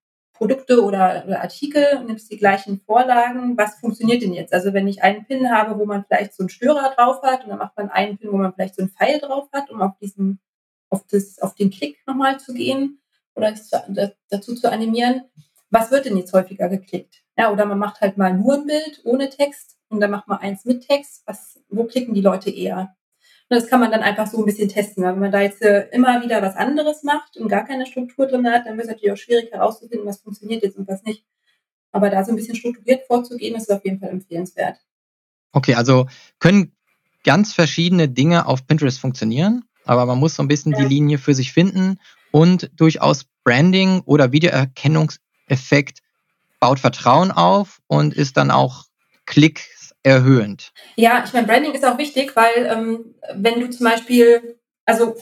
[0.43, 4.53] Produkte oder, oder Artikel, nimmst die gleichen Vorlagen, was funktioniert denn jetzt?
[4.53, 7.51] Also wenn ich einen Pin habe, wo man vielleicht so einen Störer drauf hat und
[7.51, 9.97] dann macht man einen Pin, wo man vielleicht so einen Pfeil drauf hat, um auf
[10.01, 10.41] diesen,
[10.91, 13.01] auf das, auf den Klick nochmal zu gehen
[13.37, 13.55] oder
[14.31, 15.23] dazu zu animieren.
[15.71, 17.23] Was wird denn jetzt häufiger geklickt?
[17.39, 20.39] Ja, oder man macht halt mal nur ein Bild ohne Text und dann macht man
[20.39, 21.23] eins mit Text.
[21.25, 22.97] Was, wo klicken die Leute eher?
[23.53, 25.05] Das kann man dann einfach so ein bisschen testen.
[25.05, 28.47] Wenn man da jetzt äh, immer wieder was anderes macht und gar keine Struktur drin
[28.47, 31.25] hat, dann wird es natürlich auch schwierig herauszufinden, was funktioniert jetzt und was nicht.
[31.93, 34.79] Aber da so ein bisschen strukturiert vorzugehen, ist auf jeden Fall empfehlenswert.
[35.53, 36.07] Okay, also
[36.39, 36.73] können
[37.25, 40.79] ganz verschiedene Dinge auf Pinterest funktionieren, aber man muss so ein bisschen ja.
[40.79, 41.99] die Linie für sich finden
[42.31, 45.99] und durchaus Branding oder Wiedererkennungseffekt
[46.59, 48.87] baut Vertrauen auf und ist dann auch
[49.27, 50.73] Klicks erhöhend.
[50.97, 55.17] Ja, ich meine, Branding ist auch wichtig, weil ähm, wenn du zum Beispiel, also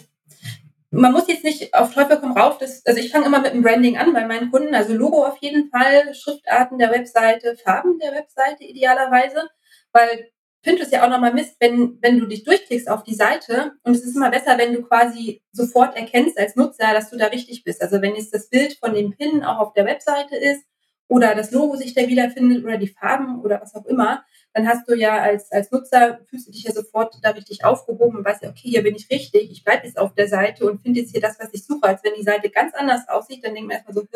[0.91, 3.63] man muss jetzt nicht auf Teufel komm rauf, das, also ich fange immer mit dem
[3.63, 8.13] Branding an bei meinen Kunden, also Logo auf jeden Fall, Schriftarten der Webseite, Farben der
[8.13, 9.49] Webseite idealerweise,
[9.93, 10.31] weil
[10.63, 14.05] Pinterest ja auch nochmal misst, wenn, wenn du dich durchklickst auf die Seite und es
[14.05, 17.81] ist immer besser, wenn du quasi sofort erkennst als Nutzer, dass du da richtig bist.
[17.81, 20.63] Also wenn jetzt das Bild von dem Pin auch auf der Webseite ist
[21.09, 24.23] oder das Logo sich da wiederfindet oder die Farben oder was auch immer,
[24.53, 28.19] dann hast du ja als, als Nutzer, fühlst du dich ja sofort da richtig aufgehoben
[28.19, 31.01] und weißt okay, hier bin ich richtig, ich bleibe jetzt auf der Seite und finde
[31.01, 31.85] jetzt hier das, was ich suche.
[31.85, 34.07] Als wenn die Seite ganz anders aussieht, dann denkt man erstmal so,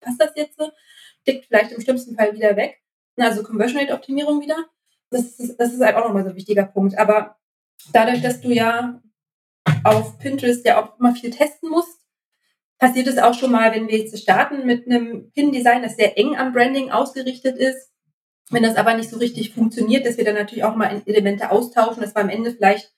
[0.00, 0.70] passt das jetzt so?
[1.24, 2.80] Klickt vielleicht im schlimmsten Fall wieder weg.
[3.16, 4.66] Also Conversion Rate Optimierung wieder.
[5.10, 6.96] Das ist, das ist halt auch nochmal so ein wichtiger Punkt.
[6.96, 7.36] Aber
[7.92, 9.02] dadurch, dass du ja
[9.84, 12.00] auf Pinterest ja auch immer viel testen musst,
[12.78, 16.36] passiert es auch schon mal, wenn wir jetzt starten mit einem Pin-Design, das sehr eng
[16.36, 17.90] am Branding ausgerichtet ist,
[18.50, 22.02] wenn das aber nicht so richtig funktioniert, dass wir dann natürlich auch mal Elemente austauschen,
[22.02, 22.92] dass wir am Ende vielleicht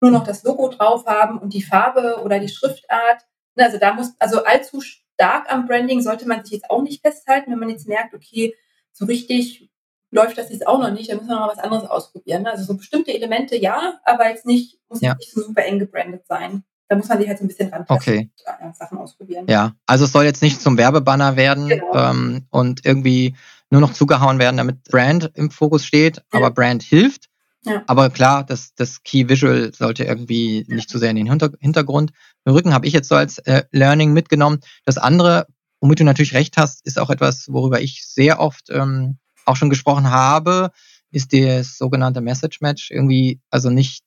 [0.00, 3.22] nur noch das Logo drauf haben und die Farbe oder die Schriftart.
[3.54, 7.02] Ne, also da muss, also allzu stark am Branding sollte man sich jetzt auch nicht
[7.02, 8.54] festhalten, wenn man jetzt merkt, okay,
[8.92, 9.70] so richtig
[10.10, 12.42] läuft das jetzt auch noch nicht, dann müssen wir noch mal was anderes ausprobieren.
[12.42, 12.52] Ne?
[12.52, 15.14] Also so bestimmte Elemente ja, aber jetzt nicht, muss ja.
[15.14, 16.62] nicht so super eng gebrandet sein.
[16.88, 18.30] Da muss man sich halt so ein bisschen ranpassen okay.
[18.60, 19.46] und äh, Sachen ausprobieren.
[19.48, 21.94] Ja, also es soll jetzt nicht zum Werbebanner werden genau.
[21.94, 23.34] ähm, und irgendwie
[23.70, 26.22] nur noch zugehauen werden, damit Brand im Fokus steht, ja.
[26.32, 27.26] aber Brand hilft.
[27.64, 27.82] Ja.
[27.86, 32.12] Aber klar, das, das Key Visual sollte irgendwie nicht zu sehr in den Hinter Hintergrund
[32.46, 34.60] rücken, habe ich jetzt so als äh, Learning mitgenommen.
[34.84, 35.46] Das andere,
[35.80, 39.70] womit du natürlich recht hast, ist auch etwas, worüber ich sehr oft ähm, auch schon
[39.70, 40.72] gesprochen habe,
[41.10, 42.90] ist das sogenannte Message Match.
[42.90, 44.04] Irgendwie, also nicht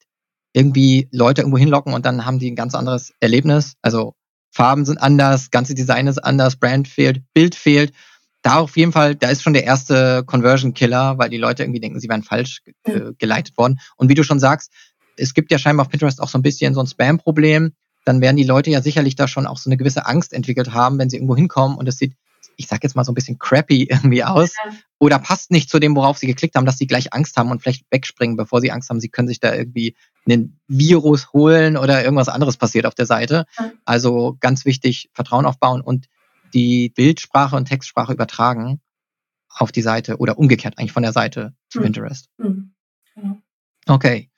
[0.52, 3.74] irgendwie Leute irgendwo hinlocken und dann haben die ein ganz anderes Erlebnis.
[3.82, 4.14] Also
[4.50, 7.92] Farben sind anders, ganze Design ist anders, Brand fehlt, Bild fehlt
[8.42, 11.80] da auf jeden Fall, da ist schon der erste Conversion Killer, weil die Leute irgendwie
[11.80, 13.78] denken, sie wären falsch äh, geleitet worden.
[13.96, 14.72] Und wie du schon sagst,
[15.16, 17.72] es gibt ja scheinbar auf Pinterest auch so ein bisschen so ein Spam-Problem.
[18.04, 20.98] Dann werden die Leute ja sicherlich da schon auch so eine gewisse Angst entwickelt haben,
[20.98, 22.14] wenn sie irgendwo hinkommen und es sieht,
[22.56, 24.72] ich sag jetzt mal so ein bisschen crappy irgendwie aus ja.
[24.98, 27.60] oder passt nicht zu dem, worauf sie geklickt haben, dass sie gleich Angst haben und
[27.60, 32.04] vielleicht wegspringen, bevor sie Angst haben, sie können sich da irgendwie einen Virus holen oder
[32.04, 33.46] irgendwas anderes passiert auf der Seite.
[33.58, 33.72] Ja.
[33.84, 36.06] Also ganz wichtig, Vertrauen aufbauen und
[36.54, 38.80] die Bildsprache und Textsprache übertragen
[39.48, 41.84] auf die Seite oder umgekehrt eigentlich von der Seite zu mhm.
[41.84, 42.28] Pinterest.
[42.38, 42.74] Mhm.
[43.14, 43.38] Genau.
[43.86, 44.30] Okay.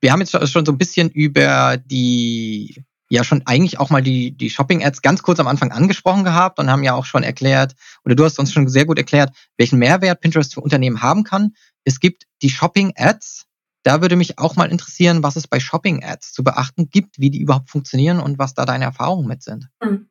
[0.00, 4.36] Wir haben jetzt schon so ein bisschen über die, ja schon eigentlich auch mal die,
[4.36, 7.74] die Shopping-Ads ganz kurz am Anfang angesprochen gehabt und haben ja auch schon erklärt,
[8.04, 11.54] oder du hast uns schon sehr gut erklärt, welchen Mehrwert Pinterest für Unternehmen haben kann.
[11.84, 13.46] Es gibt die Shopping-Ads,
[13.82, 17.40] da würde mich auch mal interessieren, was es bei Shopping-Ads zu beachten gibt, wie die
[17.40, 19.68] überhaupt funktionieren und was da deine Erfahrungen mit sind.
[19.82, 20.08] Mhm.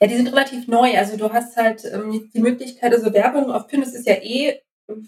[0.00, 0.96] Ja, die sind relativ neu.
[0.96, 4.60] Also du hast halt ähm, die Möglichkeit, also Werbung auf Pinterest ist ja eh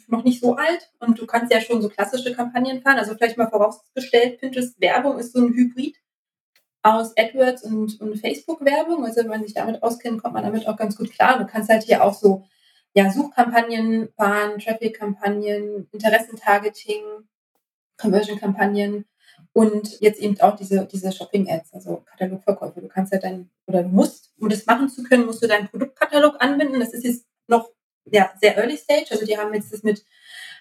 [0.09, 2.99] noch nicht so alt und du kannst ja schon so klassische Kampagnen fahren.
[2.99, 5.97] Also vielleicht mal vorausgestellt, Pinterest Werbung ist so ein Hybrid
[6.83, 9.05] aus AdWords und, und Facebook-Werbung.
[9.05, 11.39] Also wenn man sich damit auskennt, kommt man damit auch ganz gut klar.
[11.39, 12.45] Du kannst halt hier auch so
[12.95, 17.03] ja, Suchkampagnen fahren, Traffic-Kampagnen, Interessentargeting,
[17.99, 19.05] Conversion-Kampagnen
[19.53, 22.81] und jetzt eben auch diese, diese Shopping-Ads, also Katalogverkäufe.
[22.81, 25.69] Du kannst ja dann, oder du musst, um das machen zu können, musst du deinen
[25.69, 26.81] Produktkatalog anbinden.
[26.81, 27.71] Das ist jetzt noch
[28.05, 29.09] ja, sehr early stage.
[29.11, 30.05] Also die haben jetzt das mit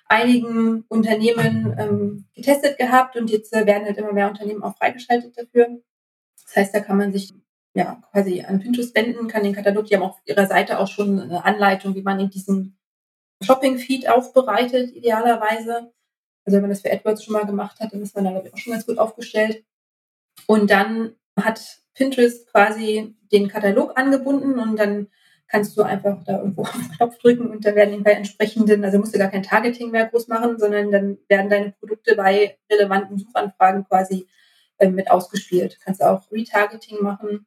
[0.08, 5.38] einigen Unternehmen ähm, getestet gehabt und jetzt äh, werden halt immer mehr Unternehmen auch freigeschaltet
[5.38, 5.80] dafür.
[6.46, 7.34] Das heißt, da kann man sich
[7.74, 11.20] ja quasi an Pinterest wenden, kann den Katalog, die haben auf ihrer Seite auch schon
[11.20, 12.78] eine Anleitung, wie man in diesen
[13.44, 15.92] Shopping-Feed aufbereitet, idealerweise.
[16.48, 18.58] Also wenn man das für AdWords schon mal gemacht hat, dann ist man da auch
[18.58, 19.66] schon ganz gut aufgestellt.
[20.45, 25.08] Und dann hat Pinterest quasi den Katalog angebunden und dann
[25.50, 28.98] kannst du einfach da irgendwo auf den Knopf drücken und da werden bei entsprechenden, also
[28.98, 33.18] musst du gar kein Targeting mehr groß machen, sondern dann werden deine Produkte bei relevanten
[33.18, 34.28] Suchanfragen quasi
[34.78, 35.74] äh, mit ausgespielt.
[35.74, 37.45] Du kannst auch Retargeting machen.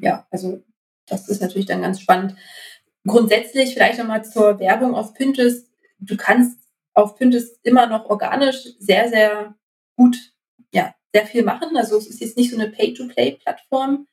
[0.00, 0.62] Ja, also
[1.06, 2.36] das ist natürlich dann ganz spannend.
[3.06, 5.68] Grundsätzlich vielleicht nochmal zur Werbung auf Pinterest.
[5.98, 9.54] Du kannst auf Pinterest immer noch organisch sehr, sehr
[9.96, 10.16] gut,
[10.72, 11.76] ja, sehr viel machen.
[11.76, 14.06] Also es ist jetzt nicht so eine Pay-to-Play-Plattform,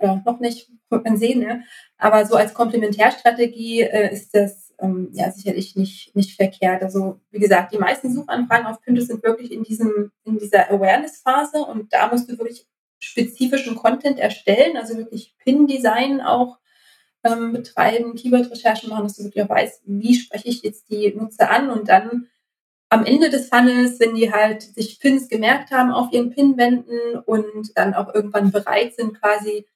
[0.00, 1.64] ja, noch nicht, wird man sehen, ne?
[1.96, 6.82] aber so als Komplementärstrategie äh, ist das ähm, ja sicherlich nicht, nicht verkehrt.
[6.82, 11.58] Also wie gesagt, die meisten Suchanfragen auf Pinterest sind wirklich in, diesem, in dieser Awareness-Phase
[11.58, 12.66] und da musst du wirklich
[12.98, 16.58] spezifischen Content erstellen, also wirklich Pin-Design auch
[17.24, 21.50] ähm, betreiben, Keyword-Recherchen machen, dass du wirklich auch weißt, wie spreche ich jetzt die Nutzer
[21.50, 22.28] an und dann
[22.88, 27.18] am Ende des Funnels, wenn die halt sich Pins gemerkt haben, auf ihren Pin wenden
[27.24, 29.66] und dann auch irgendwann bereit sind, quasi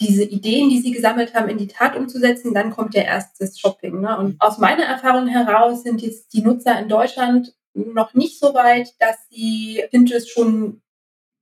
[0.00, 3.58] diese Ideen, die sie gesammelt haben, in die Tat umzusetzen, dann kommt ja erst das
[3.58, 4.02] Shopping.
[4.02, 4.18] Ne?
[4.18, 8.94] Und aus meiner Erfahrung heraus sind jetzt die Nutzer in Deutschland noch nicht so weit,
[8.98, 10.82] dass sie Pinterest schon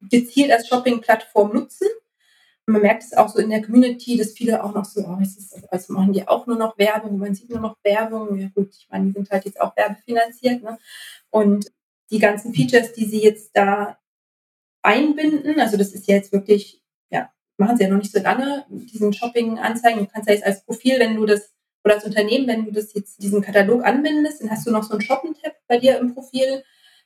[0.01, 1.89] gezielt als Shopping-Plattform nutzen.
[2.67, 5.55] Man merkt es auch so in der Community, dass viele auch noch so, oh, ist,
[5.71, 8.39] also machen die auch nur noch Werbung, man sieht nur noch Werbung.
[8.39, 10.63] Ja gut, ich meine, die sind halt jetzt auch werbefinanziert.
[10.63, 10.79] Ne?
[11.31, 11.71] Und
[12.11, 13.99] die ganzen Features, die sie jetzt da
[14.83, 16.85] einbinden, also das ist ja jetzt wirklich
[17.57, 20.01] machen sie ja noch nicht so lange, diesen Shopping-Anzeigen.
[20.01, 21.53] Du kannst ja jetzt als Profil, wenn du das,
[21.85, 24.93] oder als Unternehmen, wenn du das jetzt diesen Katalog anbindest, dann hast du noch so
[24.93, 26.65] einen Shoppen-Tab bei dir im Profil.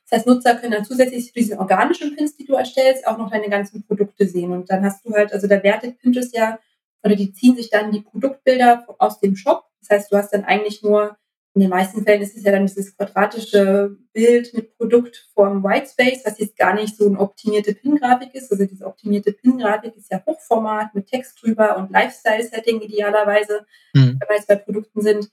[0.09, 3.29] Das heißt, Nutzer können dann zusätzlich zu diesen organischen Pins, die du erstellst, auch noch
[3.29, 4.51] deine ganzen Produkte sehen.
[4.51, 6.59] Und dann hast du halt, also da wertet Pinterest ja,
[7.03, 9.65] oder die ziehen sich dann die Produktbilder aus dem Shop.
[9.81, 11.17] Das heißt, du hast dann eigentlich nur
[11.55, 16.39] in den meisten Fällen ist es ja dann dieses quadratische Bild mit Produktform Whitespace, was
[16.39, 18.51] jetzt gar nicht so eine optimierte Pin-Grafik ist.
[18.51, 24.19] Also diese optimierte Pin-Grafik ist ja Hochformat mit Text drüber und Lifestyle-Setting idealerweise, mhm.
[24.19, 25.29] wenn wir jetzt bei Produkten sind.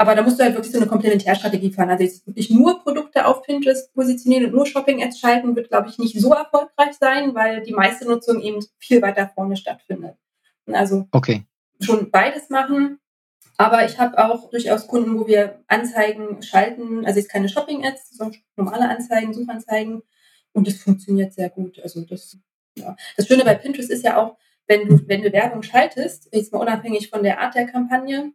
[0.00, 1.90] Aber da musst du halt wirklich so eine Komplementärstrategie fahren.
[1.90, 5.98] Also jetzt wirklich nur Produkte auf Pinterest positionieren und nur Shopping-Ads schalten, wird, glaube ich,
[5.98, 10.16] nicht so erfolgreich sein, weil die meiste Nutzung eben viel weiter vorne stattfindet.
[10.72, 11.44] Also okay.
[11.80, 12.98] schon beides machen,
[13.58, 18.40] aber ich habe auch durchaus Kunden, wo wir Anzeigen schalten, also jetzt keine Shopping-Ads, sondern
[18.56, 20.00] normale Anzeigen, Suchanzeigen.
[20.54, 21.78] Und das funktioniert sehr gut.
[21.82, 22.38] Also das,
[22.78, 22.96] ja.
[23.18, 26.60] Das Schöne bei Pinterest ist ja auch, wenn du, wenn du Werbung schaltest, jetzt mal
[26.60, 28.32] unabhängig von der Art der Kampagne,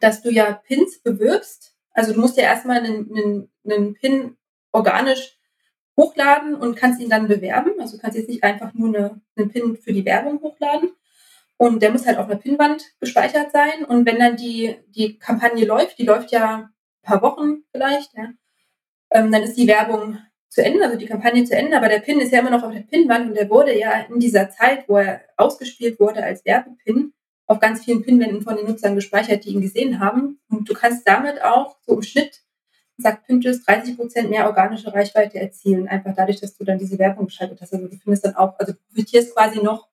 [0.00, 1.74] dass du ja Pins bewirbst.
[1.92, 4.36] Also du musst ja erstmal einen, einen, einen Pin
[4.72, 5.38] organisch
[5.96, 7.72] hochladen und kannst ihn dann bewerben.
[7.78, 10.90] Also du kannst jetzt nicht einfach nur eine, einen Pin für die Werbung hochladen,
[11.60, 13.84] und der muss halt auf einer Pinnwand gespeichert sein.
[13.86, 16.70] Und wenn dann die, die Kampagne läuft, die läuft ja ein
[17.02, 18.30] paar Wochen vielleicht, ja,
[19.10, 20.16] ähm, dann ist die Werbung
[20.48, 22.72] zu Ende, also die Kampagne zu Ende, aber der Pin ist ja immer noch auf
[22.72, 27.12] der Pinnwand und der wurde ja in dieser Zeit, wo er ausgespielt wurde als Werbepin,
[27.50, 30.38] auf ganz vielen Pinwänden von den Nutzern gespeichert, die ihn gesehen haben.
[30.48, 32.42] Und du kannst damit auch so im Schnitt,
[32.96, 37.26] sagt Pinterest, 30 Prozent mehr organische Reichweite erzielen, einfach dadurch, dass du dann diese Werbung
[37.26, 37.72] geschaltet hast.
[37.72, 39.88] Also du findest dann auch, also du profitierst quasi noch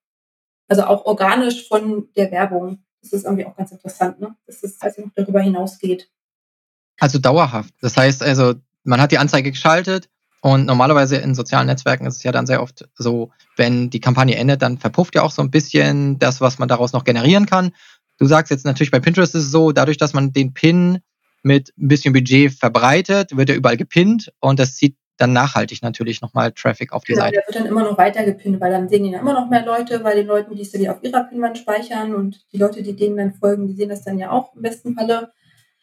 [0.68, 2.84] also auch organisch von der Werbung.
[3.02, 4.36] Das ist irgendwie auch ganz interessant, ne?
[4.46, 6.12] dass es also noch darüber hinausgeht.
[7.00, 7.74] Also dauerhaft.
[7.82, 8.54] Das heißt also,
[8.84, 10.10] man hat die Anzeige geschaltet
[10.42, 14.36] und normalerweise in sozialen Netzwerken ist es ja dann sehr oft so, wenn die Kampagne
[14.36, 17.72] endet, dann verpufft ja auch so ein bisschen das, was man daraus noch generieren kann.
[18.20, 21.00] Du sagst jetzt natürlich bei Pinterest ist es so, dadurch, dass man den Pin
[21.44, 26.22] mit ein bisschen Budget verbreitet, wird er überall gepinnt und das zieht dann nachhaltig natürlich
[26.22, 27.38] nochmal Traffic auf die genau, Seite.
[27.38, 29.66] Der wird dann immer noch weiter gepinnt, weil dann sehen ihn ja immer noch mehr
[29.66, 32.96] Leute, weil die Leute, die es dann auf ihrer Pinwand speichern und die Leute, die
[32.96, 35.32] denen dann folgen, die sehen das dann ja auch im besten Falle.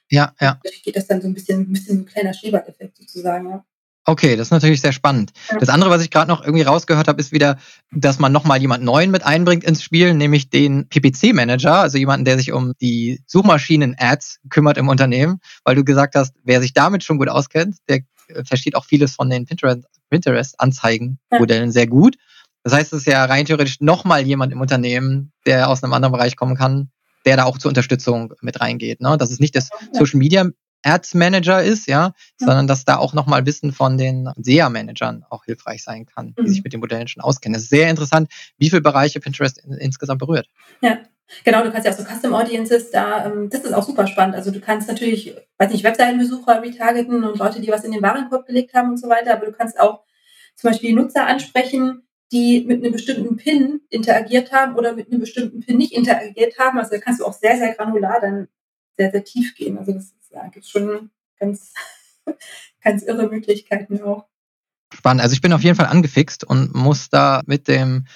[0.09, 0.61] Ja, ja.
[0.63, 3.65] Dadurch geht das dann so ein bisschen, ein bisschen ein kleiner Schneeballeffekt sozusagen, ja.
[4.07, 5.33] Okay, das ist natürlich sehr spannend.
[5.61, 7.57] Das andere, was ich gerade noch irgendwie rausgehört habe, ist wieder,
[7.91, 12.37] dass man nochmal jemand Neuen mit einbringt ins Spiel, nämlich den PPC-Manager, also jemanden, der
[12.37, 17.17] sich um die Suchmaschinen-Ads kümmert im Unternehmen, weil du gesagt hast, wer sich damit schon
[17.17, 18.01] gut auskennt, der
[18.45, 22.17] versteht auch vieles von den Pinterest-Anzeigen-Modellen sehr gut.
[22.63, 26.13] Das heißt, es ist ja rein theoretisch nochmal jemand im Unternehmen, der aus einem anderen
[26.13, 26.91] Bereich kommen kann,
[27.25, 29.01] der da auch zur Unterstützung mit reingeht.
[29.01, 29.17] Ne?
[29.19, 30.47] Dass es nicht das Social Media
[30.85, 32.15] Ads Manager ist, ja, ja.
[32.37, 36.49] sondern dass da auch nochmal Wissen von den SEA-Managern auch hilfreich sein kann, die mhm.
[36.49, 37.55] sich mit den Modellen schon auskennen.
[37.55, 40.49] Das ist sehr interessant, wie viele Bereiche Pinterest in, insgesamt berührt.
[40.81, 40.99] Ja,
[41.43, 44.37] Genau, du kannst ja auch so Custom Audiences da, ähm, das ist auch super spannend.
[44.37, 48.47] Also du kannst natürlich, weiß nicht, Webseitenbesucher retargeten und Leute, die was in den Warenkorb
[48.47, 50.05] gelegt haben und so weiter, aber du kannst auch
[50.55, 55.21] zum Beispiel die Nutzer ansprechen, die mit einem bestimmten Pin interagiert haben oder mit einem
[55.21, 56.79] bestimmten Pin nicht interagiert haben.
[56.79, 58.49] Also da kannst du auch sehr, sehr granular dann
[58.97, 59.79] sehr, sehr tief gehen.
[59.79, 61.73] Also das ist, ja, gibt schon ganz,
[62.83, 64.27] ganz irre Möglichkeiten auch.
[64.93, 65.23] Spannend.
[65.23, 68.07] Also ich bin auf jeden Fall angefixt und muss da mit dem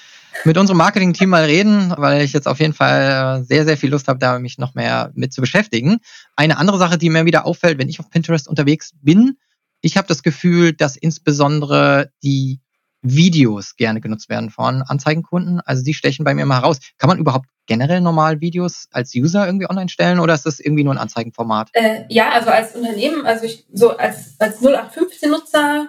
[0.44, 4.06] mit unserem Marketing-Team mal reden, weil ich jetzt auf jeden Fall sehr, sehr viel Lust
[4.06, 5.98] habe, da mich noch mehr mit zu beschäftigen.
[6.36, 9.36] Eine andere Sache, die mir wieder auffällt, wenn ich auf Pinterest unterwegs bin,
[9.80, 12.60] ich habe das Gefühl, dass insbesondere die
[13.02, 15.60] Videos gerne genutzt werden von Anzeigenkunden.
[15.60, 16.78] Also die stechen bei mir immer heraus.
[16.98, 20.84] Kann man überhaupt generell normal Videos als User irgendwie online stellen oder ist das irgendwie
[20.84, 21.68] nur ein Anzeigenformat?
[21.74, 25.88] Äh, ja, also als Unternehmen, also ich, so als, als 0815-Nutzer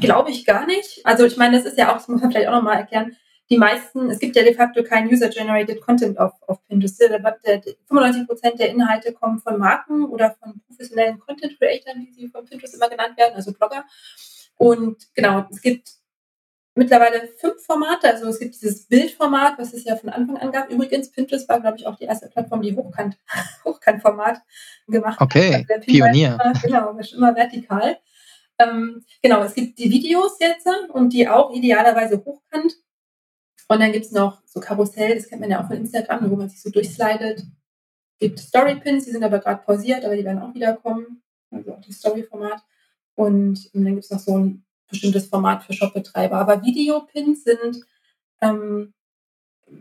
[0.00, 1.00] glaube ich gar nicht.
[1.04, 3.16] Also ich meine, das ist ja auch, das muss man vielleicht auch nochmal erklären,
[3.48, 7.00] die meisten, es gibt ja de facto kein User-Generated Content auf, auf Pinterest.
[7.00, 12.28] Der, der, 95 Prozent der Inhalte kommen von Marken oder von professionellen Content-Creatern, wie sie
[12.28, 13.84] von Pinterest immer genannt werden, also Blogger.
[14.56, 15.90] Und genau, es gibt
[16.76, 18.08] mittlerweile fünf Formate.
[18.08, 20.70] Also es gibt dieses Bildformat, was es ja von Anfang an gab.
[20.70, 23.16] Übrigens, Pinterest war, glaube ich, auch die erste Plattform, die Hochkant,
[23.64, 24.40] Hochkantformat
[24.86, 25.54] gemacht okay.
[25.54, 25.60] hat.
[25.62, 26.38] Okay, also Pionier.
[26.38, 27.98] War, genau, immer vertikal.
[28.58, 32.74] Ähm, genau, es gibt die Videos jetzt und die auch idealerweise hochkant
[33.68, 36.36] Und dann gibt es noch so Karussell, das kennt man ja auch von Instagram, wo
[36.36, 37.40] man sich so durchslidet.
[37.40, 41.22] Es gibt Storypins, die sind aber gerade pausiert, aber die werden auch wieder kommen.
[41.50, 42.62] Also auch das Story-Format.
[43.14, 46.36] Und dann gibt es noch so ein bestimmtes Format für Shopbetreiber.
[46.36, 47.84] Aber Videopins sind,
[48.40, 48.94] ähm,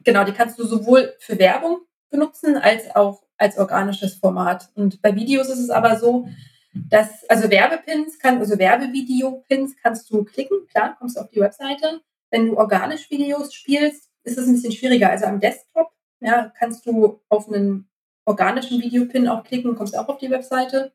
[0.03, 4.70] genau, die kannst du sowohl für Werbung benutzen als auch als organisches Format.
[4.76, 6.28] Und bei Videos ist es aber so,
[6.74, 12.01] dass, also Werbepins, kann, also Werbevideopins kannst du klicken, klar, kommst du auf die Webseite.
[12.32, 15.10] Wenn du organisch Videos spielst, ist es ein bisschen schwieriger.
[15.10, 17.88] Also am Desktop ja, kannst du auf einen
[18.26, 20.91] organischen Videopin auch klicken, kommst auch auf die Webseite.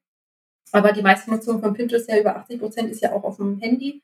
[0.72, 3.58] Aber die meiste Nutzung von Pinterest, ja über 80 Prozent, ist ja auch auf dem
[3.58, 4.02] Handy.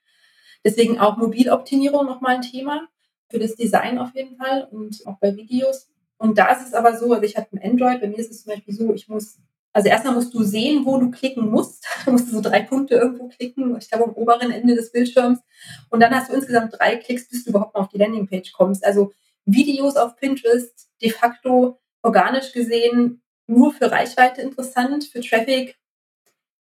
[0.64, 2.88] Deswegen auch Mobiloptimierung nochmal ein Thema.
[3.28, 5.88] Für das Design auf jeden Fall und auch bei Videos.
[6.18, 8.44] Und da ist es aber so, also ich habe ein Android, bei mir ist es
[8.44, 9.38] zum Beispiel so, ich muss,
[9.72, 11.86] also erstmal musst du sehen, wo du klicken musst.
[12.04, 15.40] Du musst so drei Punkte irgendwo klicken, ich glaube am oberen Ende des Bildschirms.
[15.90, 18.84] Und dann hast du insgesamt drei Klicks, bis du überhaupt mal auf die Landingpage kommst.
[18.84, 19.12] Also
[19.44, 25.76] Videos auf Pinterest de facto organisch gesehen nur für Reichweite interessant, für Traffic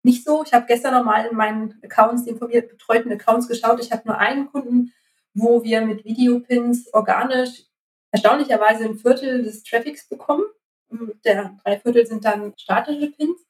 [0.03, 0.43] nicht so.
[0.45, 3.81] Ich habe gestern nochmal in meinen Accounts, den von mir betreuten Accounts geschaut.
[3.81, 4.93] Ich habe nur einen Kunden,
[5.35, 7.65] wo wir mit Videopins organisch
[8.11, 10.45] erstaunlicherweise ein Viertel des Traffics bekommen.
[11.25, 13.41] Der drei Viertel sind dann statische Pins.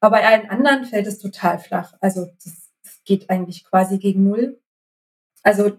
[0.00, 1.94] Aber bei allen anderen fällt es total flach.
[2.00, 4.60] Also das, das geht eigentlich quasi gegen Null.
[5.42, 5.72] Also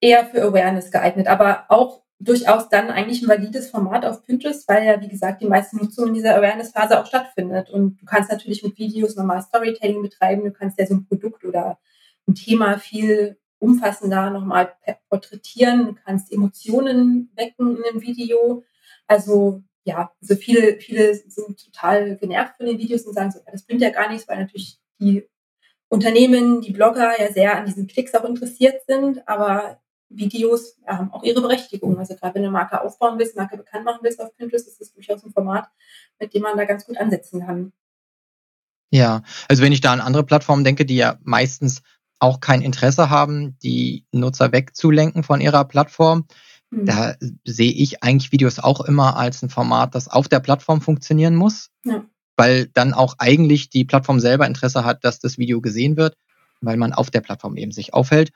[0.00, 4.84] eher für Awareness geeignet, aber auch durchaus dann eigentlich ein valides Format auf Pinterest, weil
[4.84, 7.70] ja, wie gesagt, die meiste Nutzung in dieser Awareness-Phase auch stattfindet.
[7.70, 11.44] Und du kannst natürlich mit Videos normal Storytelling betreiben, du kannst ja so ein Produkt
[11.44, 11.78] oder
[12.26, 14.72] ein Thema viel umfassender nochmal
[15.08, 18.64] porträtieren, du kannst Emotionen wecken in einem Video.
[19.06, 23.52] Also ja, also viele, viele sind total genervt von den Videos und sagen so, ja,
[23.52, 25.26] das bringt ja gar nichts, weil natürlich die
[25.88, 31.22] Unternehmen, die Blogger ja sehr an diesen Klicks auch interessiert sind, aber Videos haben auch
[31.22, 31.98] ihre Berechtigung.
[31.98, 34.80] Also gerade wenn du eine Marke aufbauen willst, Marke bekannt machen willst auf Pinterest, ist
[34.80, 35.68] das durchaus ein Format,
[36.18, 37.72] mit dem man da ganz gut ansetzen kann.
[38.90, 41.82] Ja, also wenn ich da an andere Plattformen denke, die ja meistens
[42.20, 46.26] auch kein Interesse haben, die Nutzer wegzulenken von ihrer Plattform,
[46.70, 46.86] mhm.
[46.86, 51.36] da sehe ich eigentlich Videos auch immer als ein Format, das auf der Plattform funktionieren
[51.36, 52.04] muss, ja.
[52.36, 56.16] weil dann auch eigentlich die Plattform selber Interesse hat, dass das Video gesehen wird,
[56.60, 58.32] weil man auf der Plattform eben sich aufhält.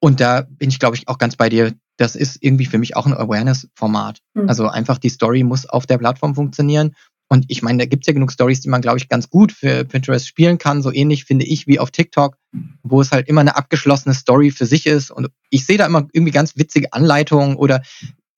[0.00, 1.74] Und da bin ich, glaube ich, auch ganz bei dir.
[1.96, 4.20] Das ist irgendwie für mich auch ein Awareness-Format.
[4.34, 4.48] Mhm.
[4.48, 6.94] Also einfach die Story muss auf der Plattform funktionieren.
[7.28, 9.50] Und ich meine, da gibt es ja genug Stories, die man, glaube ich, ganz gut
[9.50, 10.82] für Pinterest spielen kann.
[10.82, 12.36] So ähnlich finde ich wie auf TikTok,
[12.82, 15.10] wo es halt immer eine abgeschlossene Story für sich ist.
[15.10, 17.82] Und ich sehe da immer irgendwie ganz witzige Anleitungen oder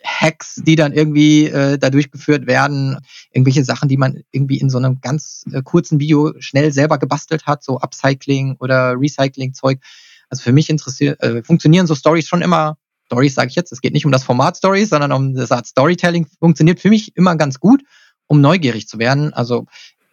[0.03, 2.99] Hacks, die dann irgendwie äh, da durchgeführt werden.
[3.31, 7.47] Irgendwelche Sachen, die man irgendwie in so einem ganz äh, kurzen Video schnell selber gebastelt
[7.47, 9.81] hat, so Upcycling oder Recycling-Zeug.
[10.31, 12.77] Also für mich interessiert, äh, funktionieren so Stories schon immer,
[13.07, 15.67] Stories sage ich jetzt, es geht nicht um das Format Stories, sondern um das Art
[15.67, 17.83] Storytelling, funktioniert für mich immer ganz gut,
[18.27, 19.33] um neugierig zu werden.
[19.33, 19.67] Also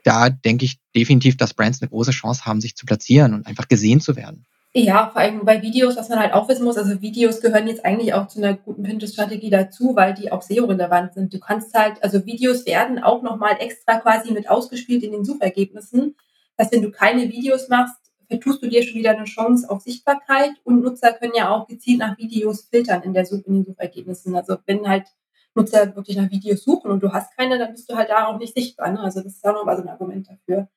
[0.04, 3.68] da denke ich definitiv, dass Brands eine große Chance haben, sich zu platzieren und einfach
[3.68, 4.46] gesehen zu werden.
[4.78, 7.86] Ja, vor allem bei Videos, was man halt auch wissen muss, also Videos gehören jetzt
[7.86, 11.34] eigentlich auch zu einer guten Pinterest-Strategie dazu, weil die auch SEO-relevant sind.
[11.34, 16.16] Du kannst halt, also Videos werden auch nochmal extra quasi mit ausgespielt in den Suchergebnissen.
[16.58, 19.82] Das heißt, wenn du keine Videos machst, vertust du dir schon wieder eine Chance auf
[19.82, 23.66] Sichtbarkeit und Nutzer können ja auch gezielt nach Videos filtern in, der Such in den
[23.66, 24.36] Suchergebnissen.
[24.36, 25.08] Also wenn halt
[25.56, 28.38] Nutzer wirklich nach Videos suchen und du hast keine, dann bist du halt da auch
[28.38, 28.92] nicht sichtbar.
[28.92, 29.00] Ne?
[29.00, 30.68] Also das ist auch nochmal so ein Argument dafür,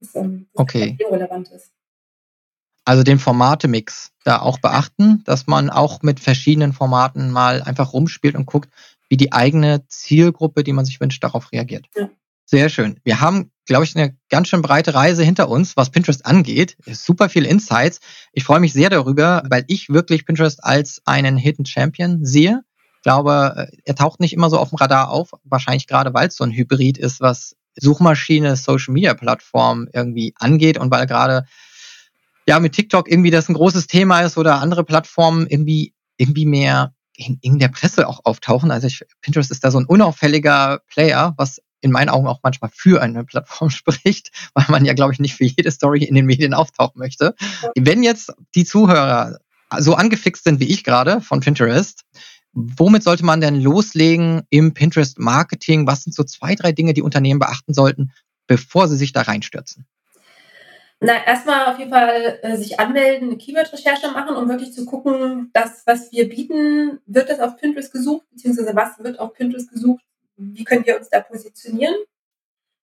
[0.00, 0.96] dass, ähm, das okay.
[0.98, 1.72] irrelevant ist.
[2.84, 8.34] Also den Formatemix da auch beachten, dass man auch mit verschiedenen Formaten mal einfach rumspielt
[8.34, 8.70] und guckt,
[9.08, 11.86] wie die eigene Zielgruppe, die man sich wünscht, darauf reagiert.
[11.96, 12.10] Ja.
[12.50, 12.98] Sehr schön.
[13.04, 16.76] Wir haben, glaube ich, eine ganz schön breite Reise hinter uns, was Pinterest angeht.
[16.84, 18.00] Super viele Insights.
[18.32, 22.62] Ich freue mich sehr darüber, weil ich wirklich Pinterest als einen Hidden Champion sehe.
[22.96, 26.26] Ich glaube, äh, er taucht nicht immer so auf dem Radar auf, wahrscheinlich gerade, weil
[26.26, 31.44] es so ein Hybrid ist, was Suchmaschine, Social Media Plattform irgendwie angeht und weil gerade
[32.48, 36.94] ja mit TikTok irgendwie das ein großes Thema ist oder andere Plattformen irgendwie irgendwie mehr
[37.14, 38.72] in, in der Presse auch auftauchen.
[38.72, 42.70] Also ich, Pinterest ist da so ein unauffälliger Player, was in meinen Augen auch manchmal
[42.72, 46.26] für eine Plattform spricht, weil man ja, glaube ich, nicht für jede Story in den
[46.26, 47.34] Medien auftauchen möchte.
[47.76, 49.38] Wenn jetzt die Zuhörer
[49.78, 52.04] so angefixt sind wie ich gerade von Pinterest,
[52.52, 55.86] womit sollte man denn loslegen im Pinterest-Marketing?
[55.86, 58.12] Was sind so zwei, drei Dinge, die Unternehmen beachten sollten,
[58.46, 59.86] bevor sie sich da reinstürzen?
[61.02, 65.50] Na, erstmal auf jeden Fall äh, sich anmelden, eine Keyword-Recherche machen, um wirklich zu gucken,
[65.54, 70.04] das, was wir bieten, wird das auf Pinterest gesucht, beziehungsweise was wird auf Pinterest gesucht,
[70.40, 71.94] wie können wir uns da positionieren?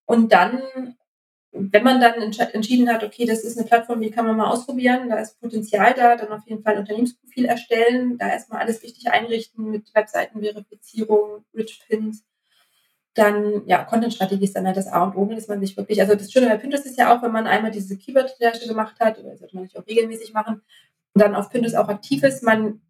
[0.06, 0.96] Und dann
[1.60, 5.10] wenn man dann entschieden hat, okay, das ist eine Plattform, die kann man mal ausprobieren,
[5.10, 9.10] da ist Potenzial da, dann auf jeden Fall ein Unternehmensprofil erstellen, da erstmal alles richtig
[9.10, 12.24] einrichten mit Webseitenverifizierung, Rich Pins,
[13.14, 16.14] dann, ja, Content-Strategie ist dann halt das A und O, dass man sich wirklich, also
[16.14, 19.36] das Schöne bei Pinterest ist ja auch, wenn man einmal diese Keyword-Recherche gemacht hat, oder
[19.38, 20.62] sollte man nicht auch regelmäßig machen,
[21.14, 22.82] und dann auf Pinterest auch aktiv ist, man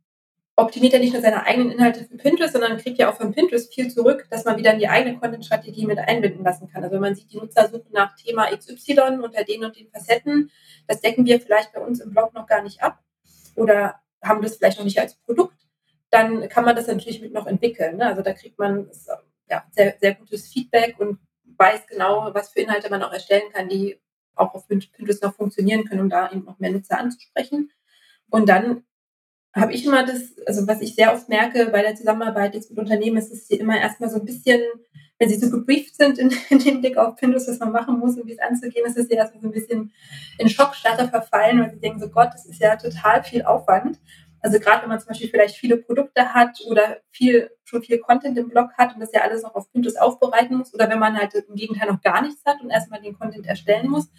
[0.57, 3.71] optimiert ja nicht nur seine eigenen Inhalte für Pinterest, sondern kriegt ja auch von Pinterest
[3.71, 6.83] viel zurück, dass man wieder in die eigene Content-Strategie mit einbinden lassen kann.
[6.83, 10.49] Also wenn man sieht, die Nutzer suchen nach Thema XY unter den und den Facetten,
[10.87, 12.99] das decken wir vielleicht bei uns im Blog noch gar nicht ab
[13.55, 15.57] oder haben das vielleicht noch nicht als Produkt,
[16.09, 17.97] dann kann man das natürlich mit noch entwickeln.
[17.97, 18.07] Ne?
[18.07, 18.89] Also da kriegt man
[19.49, 21.19] ja, sehr, sehr gutes Feedback und
[21.57, 23.99] weiß genau, was für Inhalte man auch erstellen kann, die
[24.33, 27.71] auch auf Pinterest noch funktionieren können, um da eben noch mehr Nutzer anzusprechen.
[28.29, 28.83] Und dann
[29.59, 32.79] habe ich immer das, also was ich sehr oft merke bei der Zusammenarbeit jetzt mit
[32.79, 34.61] Unternehmen, ist, dass sie immer erstmal so ein bisschen,
[35.19, 38.17] wenn sie so gebrieft sind in, in dem Blick auf Pinterest, was man machen muss
[38.17, 39.91] und wie es anzugehen ist, dass sie erstmal so ein bisschen
[40.37, 43.99] in Schockstarre verfallen, weil sie denken so, Gott, das ist ja total viel Aufwand.
[44.39, 48.37] Also gerade wenn man zum Beispiel vielleicht viele Produkte hat oder viel, schon viel Content
[48.37, 51.17] im Blog hat und das ja alles noch auf Pinterest aufbereiten muss oder wenn man
[51.17, 54.09] halt im Gegenteil noch gar nichts hat und erstmal den Content erstellen muss,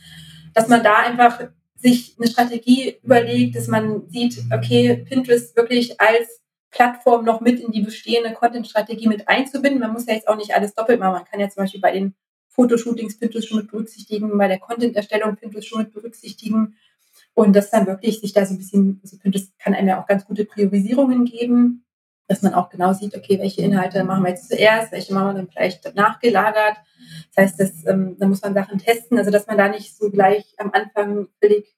[0.54, 1.48] dass man da einfach
[1.80, 6.40] sich eine Strategie überlegt, dass man sieht, okay, Pinterest wirklich als
[6.70, 9.80] Plattform noch mit in die bestehende Content-Strategie mit einzubinden.
[9.80, 11.14] Man muss ja jetzt auch nicht alles doppelt machen.
[11.14, 12.14] Man kann ja zum Beispiel bei den
[12.48, 16.74] Fotoshootings Pinterest schon mit berücksichtigen, bei der Content-Erstellung Pinterest schon mit berücksichtigen.
[17.34, 20.06] Und das dann wirklich sich da so ein bisschen, also Pinterest kann einem ja auch
[20.06, 21.84] ganz gute Priorisierungen geben,
[22.28, 25.34] dass man auch genau sieht, okay, welche Inhalte machen wir jetzt zuerst, welche machen wir
[25.34, 26.76] dann vielleicht nachgelagert.
[27.34, 30.10] Das heißt, das, ähm, da muss man Sachen testen, also dass man da nicht so
[30.10, 31.74] gleich am Anfang völlig,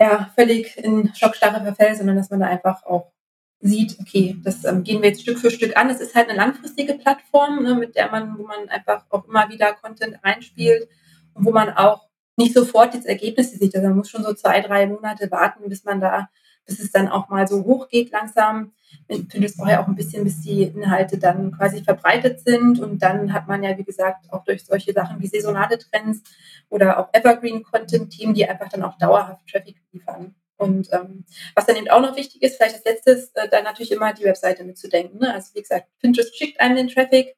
[0.00, 3.12] ja, völlig in Schockstarre verfällt, sondern dass man da einfach auch
[3.60, 5.90] sieht, okay, das ähm, gehen wir jetzt Stück für Stück an.
[5.90, 9.48] Es ist halt eine langfristige Plattform, ne, mit der man, wo man einfach auch immer
[9.50, 10.88] wieder Content reinspielt
[11.34, 13.74] und wo man auch nicht sofort jetzt Ergebnisse sieht.
[13.74, 16.28] Also man muss schon so zwei, drei Monate warten, bis man da
[16.68, 18.72] bis es dann auch mal so hoch geht langsam.
[19.08, 22.78] Es braucht ja auch ein bisschen, bis die Inhalte dann quasi verbreitet sind.
[22.80, 26.22] Und dann hat man ja, wie gesagt, auch durch solche Sachen wie saisonale Trends
[26.68, 30.34] oder auch Evergreen-Content-Team, die einfach dann auch dauerhaft Traffic liefern.
[30.58, 31.24] Und ähm,
[31.54, 34.24] was dann eben auch noch wichtig ist, vielleicht als letztes, äh, dann natürlich immer die
[34.24, 35.20] Webseite mitzudenken.
[35.20, 35.32] Ne?
[35.32, 37.36] Also wie gesagt, Pinterest schickt einem den Traffic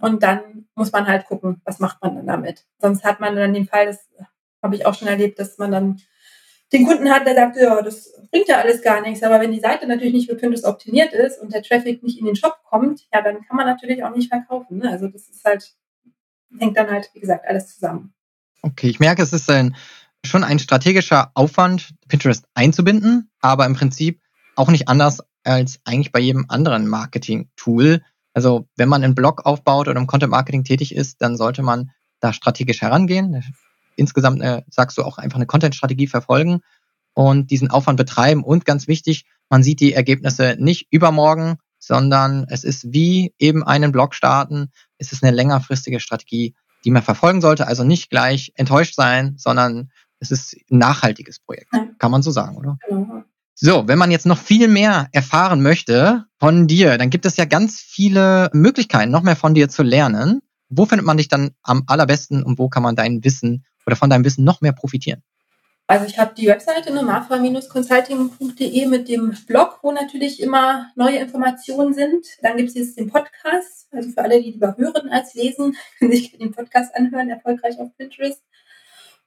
[0.00, 2.66] und dann muss man halt gucken, was macht man dann damit.
[2.78, 4.08] Sonst hat man dann den Fall, das
[4.62, 6.00] habe ich auch schon erlebt, dass man dann
[6.72, 9.22] den Kunden hat, der sagt, ja, das bringt ja alles gar nichts.
[9.22, 12.26] Aber wenn die Seite natürlich nicht für Pinterest optimiert ist und der Traffic nicht in
[12.26, 14.78] den Shop kommt, ja, dann kann man natürlich auch nicht verkaufen.
[14.78, 14.90] Ne?
[14.90, 15.74] Also das ist halt,
[16.58, 18.12] hängt dann halt, wie gesagt, alles zusammen.
[18.62, 19.76] Okay, ich merke, es ist ein,
[20.24, 24.20] schon ein strategischer Aufwand, Pinterest einzubinden, aber im Prinzip
[24.56, 28.02] auch nicht anders als eigentlich bei jedem anderen Marketing-Tool.
[28.34, 32.32] Also wenn man einen Blog aufbaut oder im Content-Marketing tätig ist, dann sollte man da
[32.32, 33.44] strategisch herangehen
[33.96, 36.60] insgesamt, eine, sagst du, auch einfach eine Content-Strategie verfolgen
[37.14, 38.44] und diesen Aufwand betreiben.
[38.44, 43.92] Und ganz wichtig, man sieht die Ergebnisse nicht übermorgen, sondern es ist wie eben einen
[43.92, 44.70] Blog starten.
[44.98, 46.54] Es ist eine längerfristige Strategie,
[46.84, 47.66] die man verfolgen sollte.
[47.66, 51.70] Also nicht gleich enttäuscht sein, sondern es ist ein nachhaltiges Projekt.
[51.98, 52.78] Kann man so sagen, oder?
[52.88, 53.22] Genau.
[53.58, 57.46] So, wenn man jetzt noch viel mehr erfahren möchte von dir, dann gibt es ja
[57.46, 60.42] ganz viele Möglichkeiten, noch mehr von dir zu lernen.
[60.68, 64.10] Wo findet man dich dann am allerbesten und wo kann man dein Wissen oder von
[64.10, 65.22] deinem Wissen noch mehr profitieren?
[65.88, 71.94] Also ich habe die Webseite ne, marfa-consulting.de mit dem Blog, wo natürlich immer neue Informationen
[71.94, 72.26] sind.
[72.42, 76.10] Dann gibt es jetzt den Podcast, also für alle, die lieber hören als lesen, können
[76.10, 78.42] sich den Podcast anhören, erfolgreich auf Pinterest.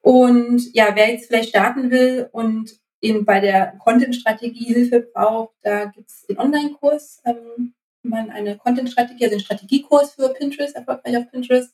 [0.02, 2.72] Und ja, wer jetzt vielleicht starten will und
[3.02, 7.74] eben bei der Content-Strategie Hilfe braucht, da gibt es den Online-Kurs, ähm,
[8.04, 11.74] man eine Content-Strategie, also den Strategiekurs für Pinterest, erfolgreich auf Pinterest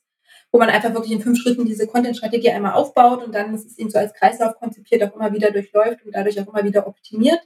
[0.55, 3.77] wo man einfach wirklich in fünf Schritten diese Content-Strategie einmal aufbaut und dann ist es
[3.77, 7.41] eben so als Kreislauf konzipiert, auch immer wieder durchläuft und dadurch auch immer wieder optimiert.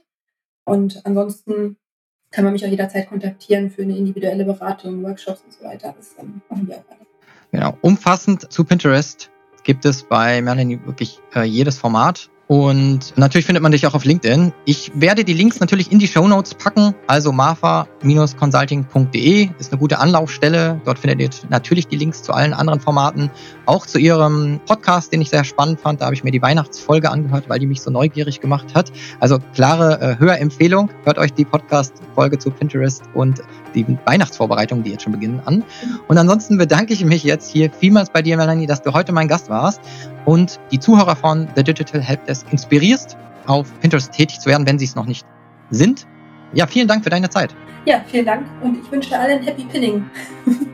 [0.62, 1.76] Und ansonsten
[2.30, 5.92] kann man mich auch jederzeit kontaktieren für eine individuelle Beratung, Workshops und so weiter.
[5.98, 7.00] Das ähm, machen wir auch alle.
[7.50, 7.76] Genau.
[7.80, 9.28] Umfassend zu Pinterest
[9.64, 12.30] gibt es bei Melanie wirklich äh, jedes Format.
[12.50, 14.52] Und natürlich findet man dich auch auf LinkedIn.
[14.64, 16.96] Ich werde die Links natürlich in die Show Notes packen.
[17.06, 20.80] Also marfa-consulting.de ist eine gute Anlaufstelle.
[20.84, 23.30] Dort findet ihr natürlich die Links zu allen anderen Formaten.
[23.66, 26.00] Auch zu ihrem Podcast, den ich sehr spannend fand.
[26.00, 28.90] Da habe ich mir die Weihnachtsfolge angehört, weil die mich so neugierig gemacht hat.
[29.20, 30.90] Also klare äh, Hörempfehlung.
[31.04, 33.42] Hört euch die Podcast-Folge zu Pinterest und
[33.74, 35.64] die Weihnachtsvorbereitungen, die jetzt schon beginnen, an.
[36.08, 39.28] Und ansonsten bedanke ich mich jetzt hier vielmals bei dir, Melanie, dass du heute mein
[39.28, 39.80] Gast warst
[40.24, 43.16] und die Zuhörer von The Digital Helpdesk inspirierst,
[43.46, 45.26] auf Pinterest tätig zu werden, wenn sie es noch nicht
[45.70, 46.06] sind.
[46.52, 47.54] Ja, vielen Dank für deine Zeit.
[47.86, 50.04] Ja, vielen Dank und ich wünsche allen Happy Pinning.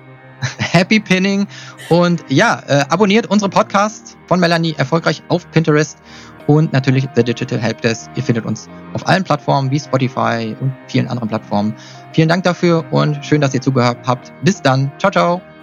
[0.59, 1.47] Happy Pinning.
[1.89, 5.99] Und ja, äh, abonniert unsere Podcast von Melanie erfolgreich auf Pinterest
[6.47, 8.11] und natürlich The Digital Helpdesk.
[8.15, 11.75] Ihr findet uns auf allen Plattformen wie Spotify und vielen anderen Plattformen.
[12.13, 14.33] Vielen Dank dafür und schön, dass ihr zugehört habt.
[14.43, 14.91] Bis dann.
[14.99, 15.56] Ciao, ciao.